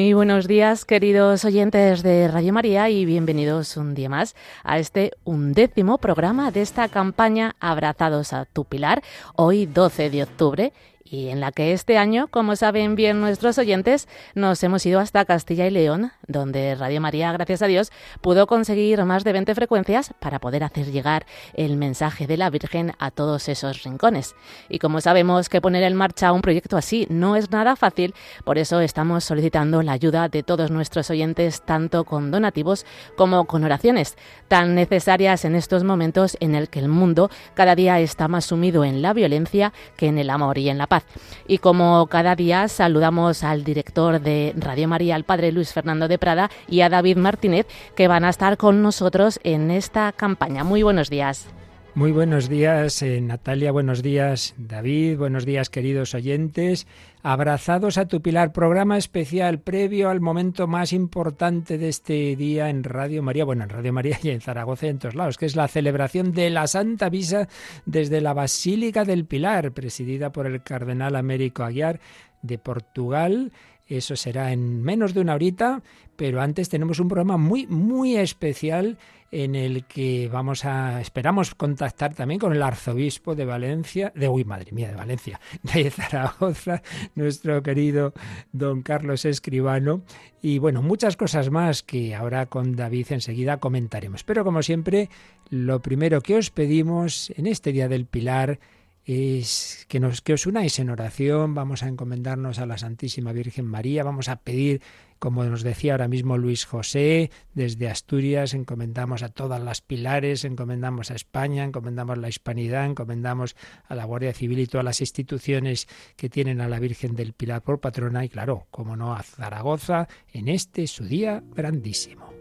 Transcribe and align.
Muy 0.00 0.14
buenos 0.14 0.48
días, 0.48 0.86
queridos 0.86 1.44
oyentes 1.44 2.02
de 2.02 2.26
Radio 2.26 2.54
María, 2.54 2.88
y 2.88 3.04
bienvenidos 3.04 3.76
un 3.76 3.92
día 3.92 4.08
más 4.08 4.34
a 4.64 4.78
este 4.78 5.12
undécimo 5.24 5.98
programa 5.98 6.50
de 6.50 6.62
esta 6.62 6.88
campaña 6.88 7.54
Abrazados 7.60 8.32
a 8.32 8.46
tu 8.46 8.64
Pilar, 8.64 9.02
hoy 9.36 9.66
12 9.66 10.08
de 10.08 10.22
octubre, 10.22 10.72
y 11.10 11.28
en 11.28 11.40
la 11.40 11.50
que 11.50 11.72
este 11.72 11.98
año, 11.98 12.28
como 12.28 12.54
saben 12.54 12.94
bien 12.94 13.20
nuestros 13.20 13.58
oyentes, 13.58 14.06
nos 14.36 14.62
hemos 14.62 14.86
ido 14.86 15.00
hasta 15.00 15.24
Castilla 15.24 15.66
y 15.66 15.70
León, 15.70 16.12
donde 16.28 16.76
Radio 16.76 17.00
María, 17.00 17.32
gracias 17.32 17.62
a 17.62 17.66
Dios, 17.66 17.90
pudo 18.20 18.46
conseguir 18.46 19.04
más 19.04 19.24
de 19.24 19.32
20 19.32 19.54
frecuencias 19.56 20.14
para 20.20 20.38
poder 20.38 20.62
hacer 20.62 20.92
llegar 20.92 21.26
el 21.54 21.76
mensaje 21.76 22.28
de 22.28 22.36
la 22.36 22.48
Virgen 22.48 22.92
a 23.00 23.10
todos 23.10 23.48
esos 23.48 23.82
rincones. 23.82 24.36
Y 24.68 24.78
como 24.78 25.00
sabemos 25.00 25.48
que 25.48 25.60
poner 25.60 25.82
en 25.82 25.96
marcha 25.96 26.32
un 26.32 26.42
proyecto 26.42 26.76
así 26.76 27.08
no 27.10 27.34
es 27.34 27.50
nada 27.50 27.74
fácil, 27.74 28.14
por 28.44 28.58
eso 28.58 28.80
estamos 28.80 29.24
solicitando 29.24 29.82
la 29.82 29.92
ayuda 29.92 30.28
de 30.28 30.44
todos 30.44 30.70
nuestros 30.70 31.10
oyentes, 31.10 31.62
tanto 31.62 32.04
con 32.04 32.30
donativos 32.30 32.86
como 33.16 33.46
con 33.46 33.64
oraciones, 33.64 34.16
tan 34.46 34.76
necesarias 34.76 35.44
en 35.44 35.56
estos 35.56 35.82
momentos 35.82 36.36
en 36.38 36.54
el 36.54 36.68
que 36.68 36.78
el 36.78 36.88
mundo 36.88 37.30
cada 37.54 37.74
día 37.74 37.98
está 37.98 38.28
más 38.28 38.44
sumido 38.44 38.84
en 38.84 39.02
la 39.02 39.12
violencia 39.12 39.72
que 39.96 40.06
en 40.06 40.18
el 40.18 40.30
amor 40.30 40.58
y 40.58 40.68
en 40.68 40.78
la 40.78 40.86
paz. 40.86 40.99
Y 41.46 41.58
como 41.58 42.06
cada 42.06 42.36
día 42.36 42.68
saludamos 42.68 43.44
al 43.44 43.64
director 43.64 44.20
de 44.20 44.54
Radio 44.56 44.88
María, 44.88 45.14
al 45.14 45.24
padre 45.24 45.52
Luis 45.52 45.72
Fernando 45.72 46.08
de 46.08 46.18
Prada, 46.18 46.50
y 46.68 46.80
a 46.80 46.88
David 46.88 47.16
Martínez, 47.16 47.66
que 47.94 48.08
van 48.08 48.24
a 48.24 48.30
estar 48.30 48.56
con 48.56 48.82
nosotros 48.82 49.40
en 49.42 49.70
esta 49.70 50.12
campaña. 50.12 50.64
Muy 50.64 50.82
buenos 50.82 51.10
días. 51.10 51.48
Muy 51.94 52.12
buenos 52.12 52.48
días, 52.48 53.02
eh, 53.02 53.20
Natalia, 53.20 53.72
buenos 53.72 54.00
días, 54.00 54.54
David, 54.56 55.18
buenos 55.18 55.44
días, 55.44 55.70
queridos 55.70 56.14
oyentes. 56.14 56.86
Abrazados 57.24 57.98
a 57.98 58.06
tu 58.06 58.22
pilar, 58.22 58.52
programa 58.52 58.96
especial 58.96 59.58
previo 59.58 60.08
al 60.08 60.20
momento 60.20 60.68
más 60.68 60.92
importante 60.92 61.78
de 61.78 61.88
este 61.88 62.36
día 62.36 62.70
en 62.70 62.84
Radio 62.84 63.24
María, 63.24 63.44
bueno, 63.44 63.64
en 63.64 63.70
Radio 63.70 63.92
María 63.92 64.18
y 64.22 64.30
en 64.30 64.40
Zaragoza 64.40 64.86
y 64.86 64.90
en 64.90 64.98
todos 65.00 65.16
lados, 65.16 65.36
que 65.36 65.46
es 65.46 65.56
la 65.56 65.66
celebración 65.66 66.30
de 66.32 66.48
la 66.50 66.68
Santa 66.68 67.10
Misa 67.10 67.48
desde 67.86 68.20
la 68.20 68.34
Basílica 68.34 69.04
del 69.04 69.26
Pilar, 69.26 69.72
presidida 69.72 70.30
por 70.30 70.46
el 70.46 70.62
cardenal 70.62 71.16
Américo 71.16 71.64
Aguiar 71.64 71.98
de 72.40 72.56
Portugal. 72.56 73.52
Eso 73.88 74.14
será 74.14 74.52
en 74.52 74.80
menos 74.80 75.12
de 75.12 75.20
una 75.20 75.34
horita, 75.34 75.82
pero 76.14 76.40
antes 76.40 76.68
tenemos 76.68 77.00
un 77.00 77.08
programa 77.08 77.36
muy, 77.36 77.66
muy 77.66 78.16
especial 78.16 78.96
en 79.30 79.54
el 79.54 79.84
que 79.84 80.28
vamos 80.32 80.64
a 80.64 81.00
esperamos 81.00 81.54
contactar 81.54 82.14
también 82.14 82.40
con 82.40 82.52
el 82.52 82.62
arzobispo 82.62 83.34
de 83.34 83.44
Valencia, 83.44 84.12
de 84.14 84.28
uy, 84.28 84.44
madre 84.44 84.72
mía, 84.72 84.88
de 84.88 84.96
Valencia, 84.96 85.40
de 85.62 85.90
Zaragoza, 85.90 86.82
nuestro 87.14 87.62
querido 87.62 88.12
don 88.52 88.82
Carlos 88.82 89.24
Escribano. 89.24 90.02
Y 90.42 90.58
bueno, 90.58 90.82
muchas 90.82 91.16
cosas 91.16 91.50
más 91.50 91.82
que 91.82 92.14
ahora 92.14 92.46
con 92.46 92.74
David 92.74 93.06
enseguida 93.10 93.58
comentaremos. 93.58 94.24
Pero 94.24 94.44
como 94.44 94.62
siempre, 94.62 95.08
lo 95.48 95.80
primero 95.80 96.20
que 96.22 96.36
os 96.36 96.50
pedimos 96.50 97.30
en 97.36 97.46
este 97.46 97.72
día 97.72 97.88
del 97.88 98.06
Pilar 98.06 98.58
es 99.04 99.86
que, 99.88 99.98
nos, 99.98 100.20
que 100.20 100.34
os 100.34 100.46
unáis 100.46 100.78
en 100.78 100.90
oración, 100.90 101.54
vamos 101.54 101.82
a 101.82 101.88
encomendarnos 101.88 102.58
a 102.58 102.66
la 102.66 102.78
Santísima 102.78 103.32
Virgen 103.32 103.66
María, 103.66 104.04
vamos 104.04 104.28
a 104.28 104.36
pedir, 104.36 104.82
como 105.20 105.44
nos 105.44 105.62
decía 105.62 105.92
ahora 105.92 106.08
mismo 106.08 106.38
Luis 106.38 106.64
José, 106.64 107.30
desde 107.52 107.90
Asturias, 107.90 108.54
encomendamos 108.54 109.22
a 109.22 109.28
todas 109.28 109.62
las 109.62 109.82
pilares, 109.82 110.46
encomendamos 110.46 111.10
a 111.10 111.14
España, 111.14 111.62
encomendamos 111.62 112.16
la 112.16 112.30
hispanidad, 112.30 112.86
encomendamos 112.86 113.54
a 113.86 113.94
la 113.94 114.06
Guardia 114.06 114.32
Civil 114.32 114.58
y 114.58 114.66
todas 114.66 114.84
las 114.84 115.02
instituciones 115.02 115.88
que 116.16 116.30
tienen 116.30 116.62
a 116.62 116.68
la 116.68 116.80
Virgen 116.80 117.14
del 117.14 117.34
Pilar 117.34 117.62
por 117.62 117.80
patrona 117.80 118.24
y 118.24 118.30
claro, 118.30 118.66
como 118.70 118.96
no, 118.96 119.14
a 119.14 119.22
Zaragoza 119.22 120.08
en 120.32 120.48
este 120.48 120.86
su 120.86 121.04
día 121.04 121.44
grandísimo. 121.54 122.32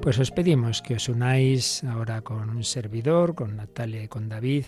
Pues 0.00 0.18
os 0.20 0.30
pedimos 0.30 0.82
que 0.82 0.94
os 0.94 1.08
unáis 1.08 1.82
ahora 1.82 2.20
con 2.20 2.50
un 2.50 2.62
servidor, 2.62 3.34
con 3.34 3.56
Natalia 3.56 4.04
y 4.04 4.08
con 4.08 4.28
David, 4.28 4.66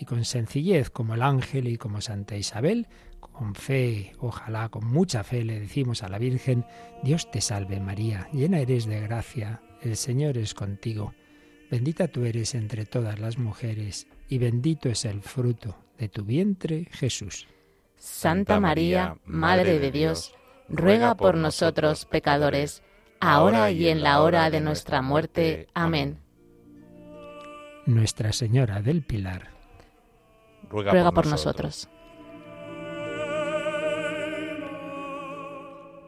y 0.00 0.06
con 0.06 0.24
sencillez 0.24 0.88
como 0.88 1.14
el 1.14 1.22
ángel 1.22 1.68
y 1.68 1.76
como 1.76 2.00
Santa 2.00 2.34
Isabel, 2.34 2.88
con 3.20 3.54
fe, 3.54 4.14
ojalá 4.18 4.70
con 4.70 4.86
mucha 4.86 5.22
fe 5.24 5.44
le 5.44 5.60
decimos 5.60 6.02
a 6.02 6.08
la 6.08 6.18
Virgen, 6.18 6.64
Dios 7.02 7.30
te 7.30 7.42
salve 7.42 7.80
María, 7.80 8.26
llena 8.32 8.60
eres 8.60 8.86
de 8.86 8.98
gracia, 9.00 9.60
el 9.82 9.98
Señor 9.98 10.38
es 10.38 10.54
contigo, 10.54 11.12
bendita 11.70 12.08
tú 12.08 12.24
eres 12.24 12.54
entre 12.54 12.86
todas 12.86 13.20
las 13.20 13.36
mujeres, 13.36 14.06
y 14.26 14.38
bendito 14.38 14.88
es 14.88 15.04
el 15.04 15.20
fruto 15.20 15.76
de 15.98 16.08
tu 16.08 16.24
vientre, 16.24 16.88
Jesús. 16.92 17.46
Santa 17.96 18.58
María, 18.58 19.18
Madre 19.26 19.78
de 19.78 19.90
Dios, 19.90 20.34
ruega 20.70 21.14
por 21.14 21.36
nosotros 21.36 22.06
pecadores, 22.06 22.82
ahora 23.20 23.70
y 23.70 23.88
en 23.88 24.02
la 24.02 24.22
hora 24.22 24.48
de 24.48 24.62
nuestra 24.62 25.02
muerte. 25.02 25.68
Amén. 25.74 26.18
Nuestra 27.84 28.32
Señora 28.32 28.80
del 28.80 29.02
Pilar, 29.02 29.59
ruega, 30.70 31.10
por, 31.12 31.26
nosotros. 31.26 31.88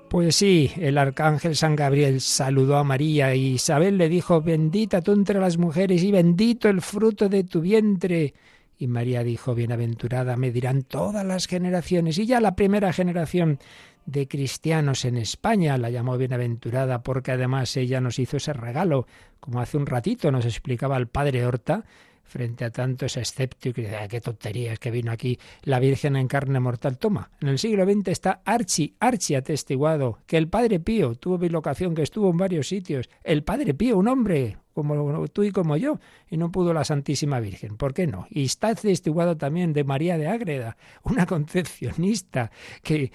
Pues 0.08 0.36
sí, 0.36 0.70
el 0.76 0.98
arcángel 0.98 1.56
San 1.56 1.74
Gabriel 1.74 2.20
saludó 2.20 2.76
a 2.76 2.84
María 2.84 3.34
y 3.34 3.54
Isabel 3.54 3.98
le 3.98 4.08
dijo, 4.08 4.40
bendita 4.42 5.00
tú 5.00 5.12
entre 5.12 5.40
las 5.40 5.58
mujeres 5.58 6.02
y 6.02 6.12
bendito 6.12 6.68
el 6.68 6.80
fruto 6.80 7.28
de 7.28 7.44
tu 7.44 7.60
vientre. 7.60 8.34
Y 8.78 8.88
María 8.88 9.22
dijo, 9.22 9.54
bienaventurada 9.54 10.36
me 10.36 10.50
dirán 10.50 10.82
todas 10.82 11.24
las 11.24 11.46
generaciones. 11.46 12.18
Y 12.18 12.26
ya 12.26 12.40
la 12.40 12.56
primera 12.56 12.92
generación 12.92 13.58
de 14.06 14.28
cristianos 14.28 15.04
en 15.04 15.16
España. 15.16 15.78
La 15.78 15.90
llamó 15.90 16.16
bienaventurada 16.18 17.02
porque 17.02 17.32
además 17.32 17.76
ella 17.76 18.00
nos 18.00 18.18
hizo 18.18 18.36
ese 18.36 18.52
regalo, 18.52 19.06
como 19.40 19.60
hace 19.60 19.76
un 19.76 19.86
ratito 19.86 20.30
nos 20.30 20.44
explicaba 20.44 20.96
el 20.96 21.08
padre 21.08 21.46
Horta, 21.46 21.84
frente 22.32 22.65
a 22.65 22.70
tantos 22.70 23.19
escépticos 23.19 23.78
y 23.78 23.82
decía, 23.82 24.09
qué 24.09 24.20
tonterías 24.20 24.78
que 24.78 24.91
vino 24.91 25.12
aquí 25.12 25.38
la 25.65 25.78
Virgen 25.78 26.16
en 26.16 26.28
carne 26.28 26.60
mortal. 26.60 26.97
Toma, 26.97 27.31
en 27.41 27.48
el 27.48 27.59
siglo 27.59 27.84
XX 27.84 28.09
está 28.09 28.41
archi, 28.44 28.97
archi 28.98 29.34
atestiguado 29.34 30.19
que 30.26 30.38
el 30.38 30.48
Padre 30.48 30.81
Pío 30.81 31.15
tuvo 31.15 31.37
bilocación, 31.37 31.94
que 31.94 32.03
estuvo 32.03 32.31
en 32.31 32.38
varios 32.38 32.69
sitios. 32.69 33.10
El 33.22 33.44
Padre 33.44 33.75
Pío, 33.75 33.98
un 33.98 34.09
hombre 34.09 34.56
como 34.72 35.26
tú 35.28 35.42
y 35.44 35.52
como 35.52 35.76
yo, 35.76 35.98
y 36.30 36.36
no 36.36 36.50
pudo 36.50 36.72
la 36.72 36.84
Santísima 36.84 37.40
Virgen. 37.40 37.76
¿Por 37.76 37.94
qué 37.94 38.06
no? 38.06 38.26
Y 38.30 38.44
está 38.44 38.68
atestiguado 38.68 39.36
también 39.36 39.72
de 39.72 39.84
María 39.84 40.18
de 40.18 40.28
Ágreda, 40.28 40.76
una 41.02 41.26
concepcionista 41.26 42.50
que 42.82 43.12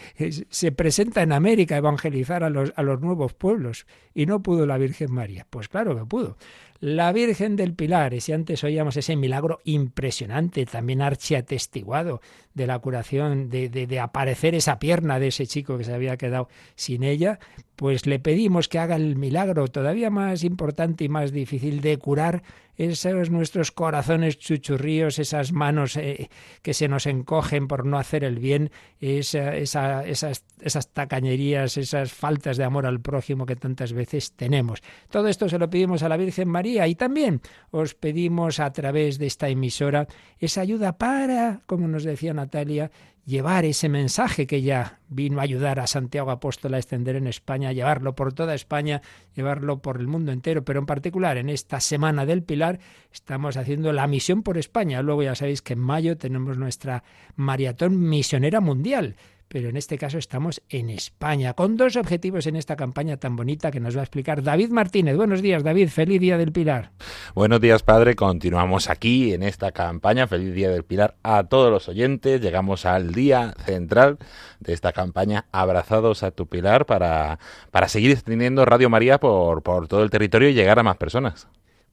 se 0.49 0.71
presenta 0.71 1.21
en 1.21 1.31
América 1.31 1.75
a 1.75 1.79
evangelizar 1.79 2.43
a 2.43 2.49
los, 2.49 2.73
a 2.75 2.83
los 2.83 3.01
nuevos 3.01 3.33
pueblos, 3.33 3.85
y 4.13 4.25
no 4.25 4.41
pudo 4.41 4.65
la 4.65 4.77
Virgen 4.77 5.11
María. 5.11 5.45
Pues 5.49 5.67
claro 5.69 5.95
que 5.95 6.05
pudo. 6.05 6.37
La 6.79 7.11
Virgen 7.11 7.55
del 7.55 7.73
Pilar, 7.73 8.13
y 8.13 8.21
si 8.21 8.33
antes 8.33 8.63
oíamos 8.63 8.97
ese 8.97 9.15
milagro 9.15 9.59
impresionante, 9.63 10.65
también 10.65 11.01
archiatestiguado 11.01 12.21
de 12.57 12.67
la 12.67 12.79
curación, 12.79 13.49
de, 13.49 13.69
de, 13.69 13.85
de, 13.85 13.99
aparecer 13.99 14.55
esa 14.55 14.79
pierna 14.79 15.19
de 15.19 15.27
ese 15.27 15.45
chico 15.45 15.77
que 15.77 15.83
se 15.83 15.93
había 15.93 16.17
quedado 16.17 16.49
sin 16.75 17.03
ella, 17.03 17.39
pues 17.75 18.07
le 18.07 18.17
pedimos 18.17 18.67
que 18.67 18.79
haga 18.79 18.95
el 18.95 19.15
milagro 19.15 19.67
todavía 19.67 20.09
más 20.09 20.43
importante 20.43 21.03
y 21.03 21.09
más 21.09 21.31
difícil 21.31 21.81
de 21.81 21.97
curar 21.97 22.41
esos 22.77 23.29
nuestros 23.29 23.71
corazones 23.71 24.37
chuchurríos, 24.37 25.19
esas 25.19 25.51
manos 25.51 25.97
eh, 25.97 26.29
que 26.61 26.73
se 26.73 26.87
nos 26.87 27.05
encogen 27.05 27.67
por 27.67 27.85
no 27.85 27.97
hacer 27.97 28.23
el 28.23 28.39
bien, 28.39 28.71
esa, 28.99 29.55
esa, 29.55 30.05
esas, 30.05 30.45
esas 30.61 30.93
tacañerías, 30.93 31.77
esas 31.77 32.13
faltas 32.13 32.57
de 32.57 32.63
amor 32.63 32.85
al 32.85 33.01
prójimo 33.01 33.45
que 33.45 33.55
tantas 33.55 33.93
veces 33.93 34.33
tenemos. 34.33 34.81
Todo 35.09 35.27
esto 35.27 35.49
se 35.49 35.59
lo 35.59 35.69
pedimos 35.69 36.03
a 36.03 36.09
la 36.09 36.17
Virgen 36.17 36.49
María 36.49 36.87
y 36.87 36.95
también 36.95 37.41
os 37.71 37.95
pedimos 37.95 38.59
a 38.59 38.71
través 38.71 39.17
de 39.17 39.25
esta 39.25 39.49
emisora 39.49 40.07
esa 40.39 40.61
ayuda 40.61 40.97
para, 40.97 41.61
como 41.65 41.87
nos 41.87 42.03
decía 42.03 42.33
Natalia, 42.33 42.91
llevar 43.27 43.65
ese 43.65 43.89
mensaje 43.89 44.47
que 44.47 44.55
ella 44.55 44.99
vino 45.09 45.39
a 45.39 45.43
ayudar 45.43 45.81
a 45.81 45.87
Santiago 45.87 46.31
Apóstol 46.31 46.73
a 46.73 46.77
extender 46.77 47.17
en 47.17 47.27
España, 47.27 47.73
llevarlo 47.73 48.15
por 48.15 48.31
toda 48.31 48.55
España, 48.55 49.01
llevarlo 49.35 49.81
por 49.81 49.99
el 49.99 50.07
mundo 50.07 50.31
entero, 50.31 50.63
pero 50.63 50.79
en 50.79 50.85
particular 50.85 51.35
en 51.37 51.49
esta 51.49 51.81
Semana 51.81 52.25
del 52.25 52.41
Pilar 52.41 52.79
estamos 53.11 53.57
haciendo 53.57 53.91
la 53.91 54.07
misión 54.07 54.43
por 54.43 54.57
España. 54.57 55.01
Luego 55.01 55.23
ya 55.23 55.35
sabéis 55.35 55.61
que 55.61 55.73
en 55.73 55.79
mayo 55.79 56.17
tenemos 56.17 56.57
nuestra 56.57 57.03
maratón 57.35 57.99
misionera 58.07 58.61
mundial 58.61 59.17
pero 59.47 59.69
en 59.69 59.77
este 59.77 59.97
caso 59.97 60.17
estamos 60.17 60.61
en 60.69 60.89
España, 60.89 61.53
con 61.53 61.77
dos 61.77 61.95
objetivos 61.95 62.47
en 62.47 62.55
esta 62.55 62.75
campaña 62.75 63.17
tan 63.17 63.35
bonita 63.35 63.71
que 63.71 63.79
nos 63.79 63.95
va 63.95 64.01
a 64.01 64.03
explicar 64.03 64.43
David 64.43 64.69
Martínez. 64.69 65.15
Buenos 65.15 65.41
días, 65.41 65.63
David, 65.63 65.89
feliz 65.89 66.19
Día 66.19 66.37
del 66.37 66.51
Pilar. 66.51 66.91
Buenos 67.35 67.61
días, 67.61 67.83
padre, 67.83 68.15
continuamos 68.15 68.89
aquí 68.89 69.33
en 69.33 69.43
esta 69.43 69.71
campaña, 69.71 70.27
feliz 70.27 70.53
Día 70.53 70.69
del 70.69 70.83
Pilar 70.83 71.15
a 71.23 71.43
todos 71.43 71.71
los 71.71 71.87
oyentes, 71.87 72.41
llegamos 72.41 72.85
al 72.85 73.13
día 73.13 73.53
central 73.65 74.17
de 74.59 74.73
esta 74.73 74.93
campaña, 74.93 75.45
abrazados 75.51 76.23
a 76.23 76.31
tu 76.31 76.47
Pilar, 76.47 76.85
para, 76.85 77.39
para 77.71 77.87
seguir 77.87 78.11
extendiendo 78.11 78.65
Radio 78.65 78.89
María 78.89 79.19
por, 79.19 79.63
por 79.63 79.87
todo 79.87 80.03
el 80.03 80.09
territorio 80.09 80.49
y 80.49 80.53
llegar 80.53 80.79
a 80.79 80.83
más 80.83 80.97
personas. 80.97 81.47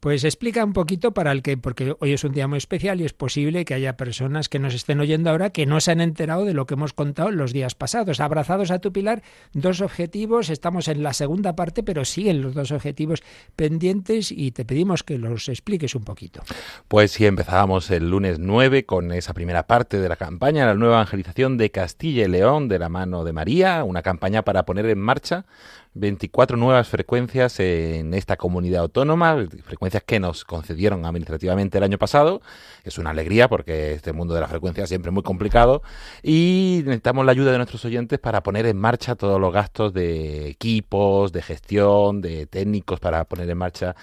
Pues 0.04 0.22
explica 0.24 0.62
un 0.62 0.74
poquito 0.74 1.14
para 1.14 1.32
el 1.32 1.40
que, 1.40 1.56
porque 1.56 1.96
hoy 1.98 2.12
es 2.12 2.24
un 2.24 2.32
día 2.32 2.46
muy 2.46 2.58
especial 2.58 3.00
y 3.00 3.06
es 3.06 3.14
posible 3.14 3.64
que 3.64 3.72
haya 3.72 3.96
personas 3.96 4.50
que 4.50 4.58
nos 4.58 4.74
estén 4.74 5.00
oyendo 5.00 5.30
ahora 5.30 5.48
que 5.48 5.64
no 5.64 5.80
se 5.80 5.92
han 5.92 6.02
enterado 6.02 6.44
de 6.44 6.52
lo 6.52 6.66
que 6.66 6.74
hemos 6.74 6.92
contado 6.92 7.30
los 7.30 7.54
días 7.54 7.74
pasados. 7.74 8.20
Abrazados 8.20 8.70
a 8.70 8.80
tu 8.80 8.92
pilar, 8.92 9.22
dos 9.54 9.80
objetivos, 9.80 10.50
estamos 10.50 10.88
en 10.88 11.02
la 11.02 11.14
segunda 11.14 11.56
parte, 11.56 11.82
pero 11.82 12.04
siguen 12.04 12.42
los 12.42 12.52
dos 12.52 12.70
objetivos 12.70 13.22
pendientes 13.56 14.30
y 14.30 14.50
te 14.50 14.66
pedimos 14.66 15.04
que 15.04 15.16
los 15.16 15.48
expliques 15.48 15.94
un 15.94 16.04
poquito. 16.04 16.42
Pues 16.86 17.12
sí, 17.12 17.24
empezábamos 17.24 17.90
el 17.90 18.10
lunes 18.10 18.38
9 18.38 18.84
con 18.84 19.10
esa 19.10 19.32
primera 19.32 19.66
parte 19.66 20.00
de 20.00 20.08
la 20.10 20.16
campaña, 20.16 20.66
la 20.66 20.74
nueva 20.74 20.96
evangelización 20.96 21.56
de 21.56 21.70
Castilla 21.70 22.26
y 22.26 22.28
León 22.28 22.68
de 22.68 22.78
la 22.78 22.90
mano 22.90 23.24
de 23.24 23.32
María, 23.32 23.82
una 23.84 24.02
campaña 24.02 24.42
para 24.42 24.66
poner 24.66 24.84
en 24.84 24.98
marcha 24.98 25.46
24 25.94 26.56
nuevas 26.56 26.88
frecuencias 26.88 27.60
en 27.60 28.14
esta 28.14 28.36
comunidad 28.36 28.82
autónoma, 28.82 29.46
frecuencias 29.64 30.02
que 30.02 30.18
nos 30.18 30.44
concedieron 30.44 31.06
administrativamente 31.06 31.78
el 31.78 31.84
año 31.84 31.98
pasado. 31.98 32.42
Es 32.82 32.98
una 32.98 33.10
alegría 33.10 33.48
porque 33.48 33.92
este 33.92 34.12
mundo 34.12 34.34
de 34.34 34.40
la 34.40 34.48
frecuencia 34.48 34.86
siempre 34.88 35.10
es 35.10 35.14
muy 35.14 35.22
complicado 35.22 35.82
y 36.22 36.82
necesitamos 36.84 37.24
la 37.24 37.32
ayuda 37.32 37.52
de 37.52 37.58
nuestros 37.58 37.84
oyentes 37.84 38.18
para 38.18 38.42
poner 38.42 38.66
en 38.66 38.76
marcha 38.76 39.14
todos 39.14 39.40
los 39.40 39.52
gastos 39.52 39.92
de 39.92 40.48
equipos, 40.48 41.32
de 41.32 41.42
gestión, 41.42 42.20
de 42.20 42.46
técnicos 42.46 42.98
para 42.98 43.24
poner 43.24 43.48
en 43.48 43.58
marcha 43.58 43.94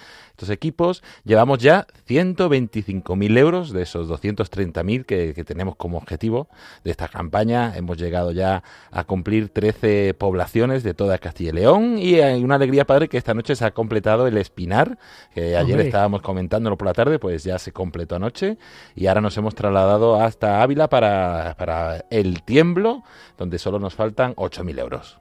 estos 0.42 0.50
equipos. 0.50 1.02
Llevamos 1.24 1.58
ya 1.58 1.86
125.000 2.08 3.38
euros 3.38 3.72
de 3.72 3.82
esos 3.82 4.08
230.000 4.08 5.04
que, 5.04 5.34
que 5.34 5.44
tenemos 5.44 5.76
como 5.76 5.98
objetivo 5.98 6.48
de 6.82 6.90
esta 6.90 7.08
campaña. 7.08 7.76
Hemos 7.76 7.96
llegado 7.96 8.32
ya 8.32 8.64
a 8.90 9.04
cumplir 9.04 9.50
13 9.50 10.14
poblaciones 10.14 10.82
de 10.82 10.94
toda 10.94 11.18
Castilla 11.18 11.50
y 11.50 11.52
León 11.52 11.98
y 11.98 12.20
hay 12.20 12.42
una 12.42 12.56
alegría 12.56 12.84
padre 12.84 13.08
que 13.08 13.18
esta 13.18 13.34
noche 13.34 13.54
se 13.54 13.64
ha 13.64 13.70
completado 13.70 14.26
el 14.26 14.36
Espinar, 14.36 14.98
que 15.32 15.56
ayer 15.56 15.78
estábamos 15.80 16.22
comentándolo 16.22 16.76
por 16.76 16.86
la 16.86 16.94
tarde, 16.94 17.18
pues 17.18 17.44
ya 17.44 17.58
se 17.58 17.72
completó 17.72 18.16
anoche 18.16 18.58
y 18.96 19.06
ahora 19.06 19.20
nos 19.20 19.36
hemos 19.36 19.54
trasladado 19.54 20.20
hasta 20.20 20.62
Ávila 20.62 20.88
para, 20.88 21.54
para 21.56 22.04
el 22.10 22.42
Tiemblo, 22.42 23.04
donde 23.38 23.58
solo 23.58 23.78
nos 23.78 23.94
faltan 23.94 24.34
8.000 24.34 24.80
euros. 24.80 25.18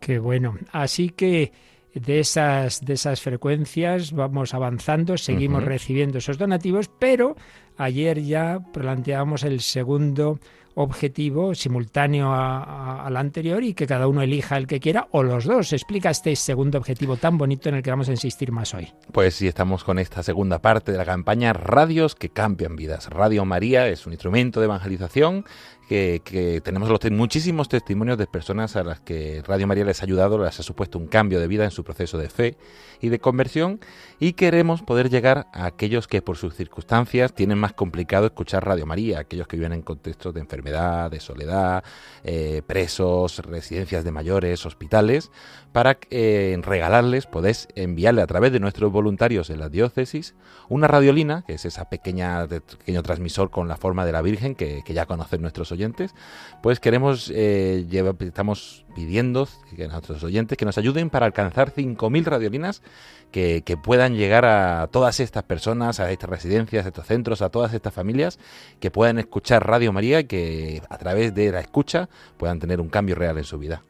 Qué 0.00 0.18
bueno. 0.18 0.58
Así 0.70 1.08
que 1.08 1.52
de 1.94 2.20
esas, 2.20 2.84
de 2.84 2.94
esas 2.94 3.20
frecuencias 3.20 4.12
vamos 4.12 4.54
avanzando, 4.54 5.16
seguimos 5.16 5.64
recibiendo 5.64 6.18
esos 6.18 6.38
donativos, 6.38 6.90
pero 6.98 7.36
ayer 7.76 8.22
ya 8.22 8.60
planteamos 8.72 9.44
el 9.44 9.60
segundo 9.60 10.38
objetivo 10.74 11.54
simultáneo 11.54 12.32
al 12.34 13.16
anterior 13.16 13.62
y 13.62 13.74
que 13.74 13.86
cada 13.86 14.08
uno 14.08 14.22
elija 14.22 14.56
el 14.56 14.66
que 14.66 14.80
quiera 14.80 15.08
o 15.12 15.22
los 15.22 15.44
dos. 15.44 15.72
Explica 15.72 16.10
este 16.10 16.34
segundo 16.36 16.78
objetivo 16.78 17.16
tan 17.16 17.38
bonito 17.38 17.68
en 17.68 17.76
el 17.76 17.82
que 17.82 17.90
vamos 17.90 18.08
a 18.08 18.12
insistir 18.12 18.50
más 18.50 18.74
hoy. 18.74 18.92
Pues 19.12 19.34
sí, 19.34 19.46
estamos 19.46 19.84
con 19.84 19.98
esta 19.98 20.22
segunda 20.22 20.60
parte 20.60 20.92
de 20.92 20.98
la 20.98 21.04
campaña 21.04 21.52
Radios 21.52 22.14
que 22.14 22.28
cambian 22.28 22.76
vidas. 22.76 23.08
Radio 23.08 23.44
María 23.44 23.88
es 23.88 24.06
un 24.06 24.12
instrumento 24.12 24.60
de 24.60 24.66
evangelización 24.66 25.44
que, 25.88 26.60
tenemos 26.64 26.88
los, 26.88 27.00
muchísimos 27.10 27.68
testimonios 27.68 28.18
de 28.18 28.26
personas 28.26 28.76
a 28.76 28.84
las 28.84 29.00
que 29.00 29.42
Radio 29.46 29.66
María 29.66 29.84
les 29.84 30.00
ha 30.00 30.04
ayudado, 30.04 30.42
les 30.42 30.58
ha 30.58 30.62
supuesto 30.62 30.98
un 30.98 31.06
cambio 31.06 31.40
de 31.40 31.46
vida 31.46 31.64
en 31.64 31.70
su 31.70 31.84
proceso 31.84 32.18
de 32.18 32.28
fe 32.28 32.56
y 33.00 33.08
de 33.08 33.18
conversión 33.18 33.80
y 34.18 34.32
queremos 34.32 34.82
poder 34.82 35.10
llegar 35.10 35.46
a 35.52 35.66
aquellos 35.66 36.08
que 36.08 36.22
por 36.22 36.36
sus 36.36 36.54
circunstancias 36.54 37.34
tienen 37.34 37.58
más 37.58 37.72
complicado 37.72 38.26
escuchar 38.26 38.64
Radio 38.64 38.86
María, 38.86 39.20
aquellos 39.20 39.46
que 39.46 39.56
viven 39.56 39.72
en 39.72 39.82
contextos 39.82 40.32
de 40.32 40.40
enfermedad, 40.40 41.10
de 41.10 41.20
soledad, 41.20 41.84
eh, 42.22 42.62
presos, 42.66 43.38
residencias 43.40 44.04
de 44.04 44.10
mayores, 44.10 44.64
hospitales, 44.66 45.30
para 45.72 45.98
eh, 46.10 46.56
regalarles, 46.62 47.26
podéis 47.26 47.68
enviarle 47.74 48.22
a 48.22 48.26
través 48.26 48.52
de 48.52 48.60
nuestros 48.60 48.92
voluntarios 48.92 49.50
en 49.50 49.58
la 49.58 49.68
diócesis 49.68 50.34
una 50.68 50.86
radiolina, 50.86 51.44
que 51.46 51.54
es 51.54 51.64
esa 51.64 51.88
pequeña 51.90 52.46
pequeño 52.46 53.02
transmisor 53.02 53.50
con 53.50 53.68
la 53.68 53.76
forma 53.76 54.06
de 54.06 54.12
la 54.12 54.22
Virgen 54.22 54.54
que, 54.54 54.82
que 54.84 54.94
ya 54.94 55.06
conocen 55.06 55.42
nuestros 55.42 55.72
oyentes, 55.74 56.14
pues 56.62 56.80
queremos, 56.80 57.30
eh, 57.34 57.86
estamos 58.20 58.86
pidiendo 58.94 59.46
que 59.76 59.86
nuestros 59.86 60.24
oyentes 60.24 60.56
que 60.56 60.64
nos 60.64 60.78
ayuden 60.78 61.10
para 61.10 61.26
alcanzar 61.26 61.72
5.000 61.72 62.24
radiolinas 62.24 62.82
que, 63.30 63.62
que, 63.62 63.76
puedan 63.76 64.14
llegar 64.14 64.44
a 64.44 64.86
todas 64.86 65.20
estas 65.20 65.42
personas, 65.42 66.00
a 66.00 66.10
estas 66.10 66.30
residencias, 66.30 66.86
a 66.86 66.88
estos 66.88 67.06
centros, 67.06 67.42
a 67.42 67.50
todas 67.50 67.74
estas 67.74 67.92
familias, 67.92 68.38
que 68.80 68.90
puedan 68.90 69.18
escuchar 69.18 69.66
Radio 69.66 69.92
María 69.92 70.20
y 70.20 70.24
que 70.24 70.82
a 70.88 70.98
través 70.98 71.34
de 71.34 71.52
la 71.52 71.60
escucha 71.60 72.08
puedan 72.38 72.60
tener 72.60 72.80
un 72.80 72.88
cambio 72.88 73.16
real 73.16 73.36
en 73.38 73.44
su 73.44 73.58
vida. 73.58 73.82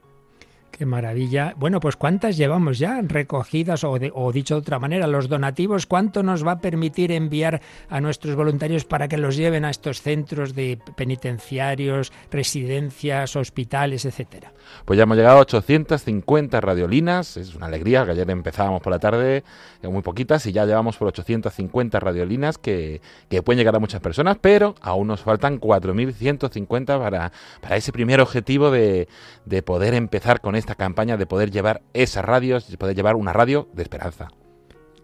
Qué 0.76 0.87
maravilla. 0.87 1.55
Bueno, 1.56 1.79
pues 1.79 1.94
¿cuántas 1.94 2.37
llevamos 2.37 2.81
ya 2.81 3.00
recogidas 3.00 3.85
o, 3.85 3.93
o, 3.93 4.32
dicho 4.32 4.55
de 4.55 4.61
otra 4.61 4.81
manera, 4.81 5.06
los 5.06 5.29
donativos? 5.29 5.87
¿Cuánto 5.87 6.25
nos 6.25 6.44
va 6.44 6.53
a 6.53 6.59
permitir 6.59 7.12
enviar 7.12 7.61
a 7.88 8.00
nuestros 8.00 8.35
voluntarios 8.35 8.85
para 8.85 9.06
que 9.06 9.17
los 9.17 9.37
lleven 9.37 9.65
a 9.65 9.71
estos 9.71 10.03
centros 10.03 10.53
de 10.53 10.81
penitenciarios, 10.97 12.12
residencias, 12.29 13.37
hospitales, 13.37 14.05
etcétera? 14.05 14.53
Pues 14.85 14.97
ya 14.97 15.05
hemos 15.05 15.17
llegado 15.17 15.38
a 15.38 15.43
850 15.43 16.61
radiolinas. 16.61 17.37
Es 17.37 17.55
una 17.55 17.67
alegría 17.67 18.05
que 18.05 18.11
ayer 18.11 18.29
empezábamos 18.29 18.82
por 18.82 18.93
la 18.93 18.99
tarde, 18.99 19.44
muy 19.85 20.03
poquitas, 20.03 20.44
y 20.47 20.53
ya 20.53 20.67
llevamos 20.67 20.97
por 20.97 21.06
850 21.06 22.00
radiolinas 22.00 22.59
que, 22.59 23.00
que 23.29 23.43
pueden 23.43 23.59
llegar 23.59 23.76
a 23.76 23.79
muchas 23.79 24.00
personas, 24.00 24.38
pero 24.41 24.75
aún 24.81 25.06
nos 25.06 25.21
faltan 25.21 25.61
4.150 25.61 26.99
para, 26.99 27.31
para 27.61 27.76
ese 27.76 27.93
primer 27.93 28.21
objetivo 28.21 28.73
de, 28.73 29.06
de 29.44 29.62
poder 29.62 29.94
empezar 29.94 30.41
con 30.41 30.56
esta 30.64 30.75
campaña 30.76 31.19
de 31.19 31.26
poder 31.26 31.50
llevar 31.50 31.82
esas 31.93 32.25
radios, 32.25 32.70
de 32.70 32.78
poder 32.78 32.96
llevar 32.96 33.16
una 33.16 33.34
radio 33.34 33.69
de 33.75 33.82
esperanza. 33.82 34.28